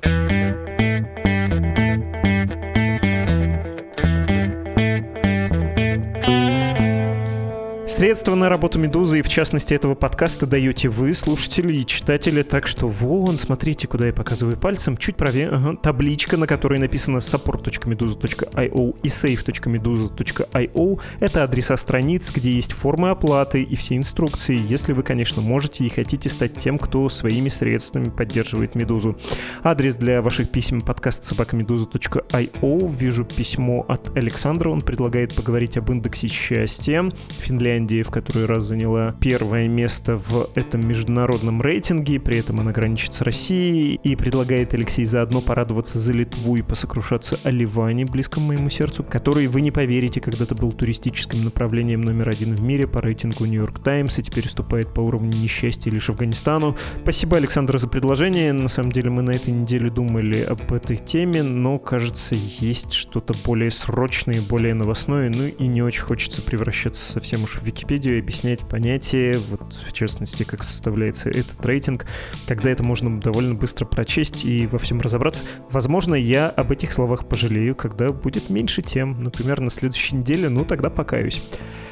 Средства 7.97 8.35
на 8.35 8.51
работу 8.51 8.79
«Медузы» 8.79 9.21
и, 9.21 9.23
в 9.23 9.29
частности, 9.31 9.73
этого 9.73 9.95
подкаста 9.95 10.45
даете 10.45 10.91
вы, 10.91 11.15
слушатели 11.15 11.79
и 11.79 11.87
читатели, 11.87 12.43
так 12.43 12.67
что 12.67 12.89
вон, 12.89 13.39
смотрите, 13.39 13.89
куда 13.89 14.09
я 14.09 14.13
показываю 14.13 14.59
пальцем, 14.59 14.99
чуть 14.99 15.17
правее, 15.17 15.49
ага, 15.49 15.79
табличка, 15.79 16.37
на 16.37 16.47
которой 16.47 16.79
написано 16.79 17.17
support.meduza.io 17.19 18.97
и 19.03 19.09
save.meduza.io. 19.09 21.01
Это 21.21 21.43
адреса 21.43 21.79
страниц, 21.79 22.31
где 22.35 22.53
есть 22.53 22.75
формы 22.75 23.09
оплаты 23.09 23.63
и 23.63 23.75
все 23.77 23.97
инструкции, 23.97 24.63
если 24.63 24.93
вы, 24.93 25.03
конечно, 25.03 25.41
можете 25.41 25.87
и 25.87 25.89
хотите 25.89 26.29
стать 26.29 26.59
тем, 26.59 26.79
кто 26.79 27.09
своими 27.09 27.49
средствами 27.49 28.11
поддерживает 28.11 28.75
«Медузу». 28.75 29.17
Адрес 29.63 29.95
для 29.95 30.21
ваших 30.21 30.51
писем 30.51 30.83
подкаст 30.83 31.25
собакамедуза.io. 31.25 32.95
Вижу 32.95 33.25
письмо 33.25 33.87
от 33.89 34.15
Александра, 34.19 34.69
он 34.69 34.83
предлагает 34.83 35.35
поговорить 35.35 35.79
об 35.79 35.91
индексе 35.91 36.29
счастья. 36.29 37.11
Финляндия 37.41 37.86
Финляндии 37.87 38.03
в 38.03 38.11
который 38.11 38.47
раз 38.47 38.65
заняла 38.65 39.15
первое 39.21 39.69
место 39.69 40.17
в 40.17 40.51
этом 40.55 40.87
международном 40.87 41.63
рейтинге, 41.63 42.19
при 42.19 42.39
этом 42.39 42.61
она 42.61 42.73
граничит 42.73 43.15
с 43.15 43.21
Россией, 43.21 44.01
и 44.03 44.17
предлагает 44.17 44.75
Алексей 44.75 45.05
заодно 45.05 45.41
порадоваться 45.41 45.99
за 45.99 46.13
Литву 46.13 46.57
и 46.57 46.63
посокрушаться 46.63 47.39
о 47.45 47.51
Ливане, 47.51 48.05
близком 48.05 48.45
моему 48.45 48.71
сердцу, 48.71 49.05
который, 49.05 49.47
вы 49.47 49.61
не 49.61 49.71
поверите, 49.71 50.21
когда-то 50.21 50.55
был 50.55 50.73
туристическим 50.73 51.45
направлением 51.45 52.01
номер 52.01 52.31
один 52.31 52.57
в 52.57 52.61
мире 52.61 52.87
по 52.87 53.01
рейтингу 53.01 53.45
Нью-Йорк 53.45 53.83
Таймс 53.83 54.19
и 54.19 54.23
теперь 54.23 54.47
уступает 54.47 54.93
по 54.93 55.01
уровню 55.01 55.31
несчастья 55.31 55.91
лишь 55.91 56.11
Афганистану. 56.11 56.77
Спасибо, 57.03 57.37
Александр, 57.37 57.79
за 57.79 57.89
предложение. 57.89 58.53
На 58.53 58.69
самом 58.69 58.93
деле 58.93 59.11
мы 59.11 59.23
на 59.23 59.31
этой 59.31 59.51
неделе 59.51 59.91
думали 59.91 60.41
об 60.43 60.73
этой 60.73 60.97
теме, 60.97 61.43
но, 61.43 61.79
кажется, 61.79 62.35
есть 62.35 62.93
что-то 62.93 63.35
более 63.45 63.71
срочное, 63.71 64.41
более 64.41 64.75
новостное, 64.75 65.31
ну 65.35 65.47
и 65.47 65.67
не 65.67 65.83
очень 65.83 66.03
хочется 66.03 66.43
превращаться 66.43 67.13
совсем 67.13 67.45
уж 67.45 67.57
в 67.57 67.63
Википедию 67.77 68.17
и 68.17 68.21
объяснять 68.21 68.61
понятие, 68.61 69.37
вот 69.51 69.75
в 69.75 69.93
частности, 69.93 70.45
как 70.45 70.63
составляется 70.63 71.29
этот 71.29 71.65
рейтинг, 71.65 72.07
когда 72.47 72.71
это 72.71 72.83
можно 72.83 73.21
довольно 73.21 73.55
быстро 73.55 73.85
прочесть 73.85 74.47
и 74.47 74.67
во 74.67 74.79
всем 74.79 75.01
разобраться. 75.01 75.43
Возможно, 75.71 76.15
я 76.15 76.49
об 76.49 76.73
этих 76.73 76.91
словах 76.91 77.29
пожалею, 77.29 77.75
когда 77.75 78.13
будет 78.13 78.49
меньше 78.49 78.81
тем, 78.81 79.23
например, 79.23 79.61
на 79.61 79.69
следующей 79.69 80.17
неделе, 80.17 80.49
ну 80.49 80.65
тогда 80.65 80.89
покаюсь. 80.89 81.47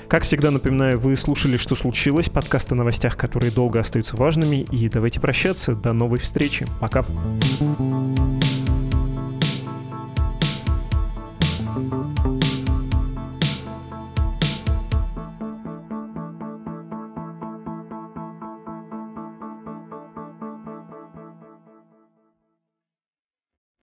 Как 0.08 0.22
всегда, 0.22 0.50
напоминаю, 0.50 0.98
вы 0.98 1.16
слушали 1.16 1.58
«Что 1.58 1.74
случилось?» 1.74 2.30
подкаст 2.30 2.72
о 2.72 2.74
новостях, 2.74 3.16
которые 3.16 3.50
долго 3.50 3.80
остаются 3.80 4.16
важными. 4.16 4.66
И 4.70 4.88
давайте 4.88 5.20
прощаться. 5.20 5.74
До 5.74 5.92
новой 5.92 6.18
встречи. 6.18 6.66
Пока. 6.80 7.02
Пока. 11.82 12.33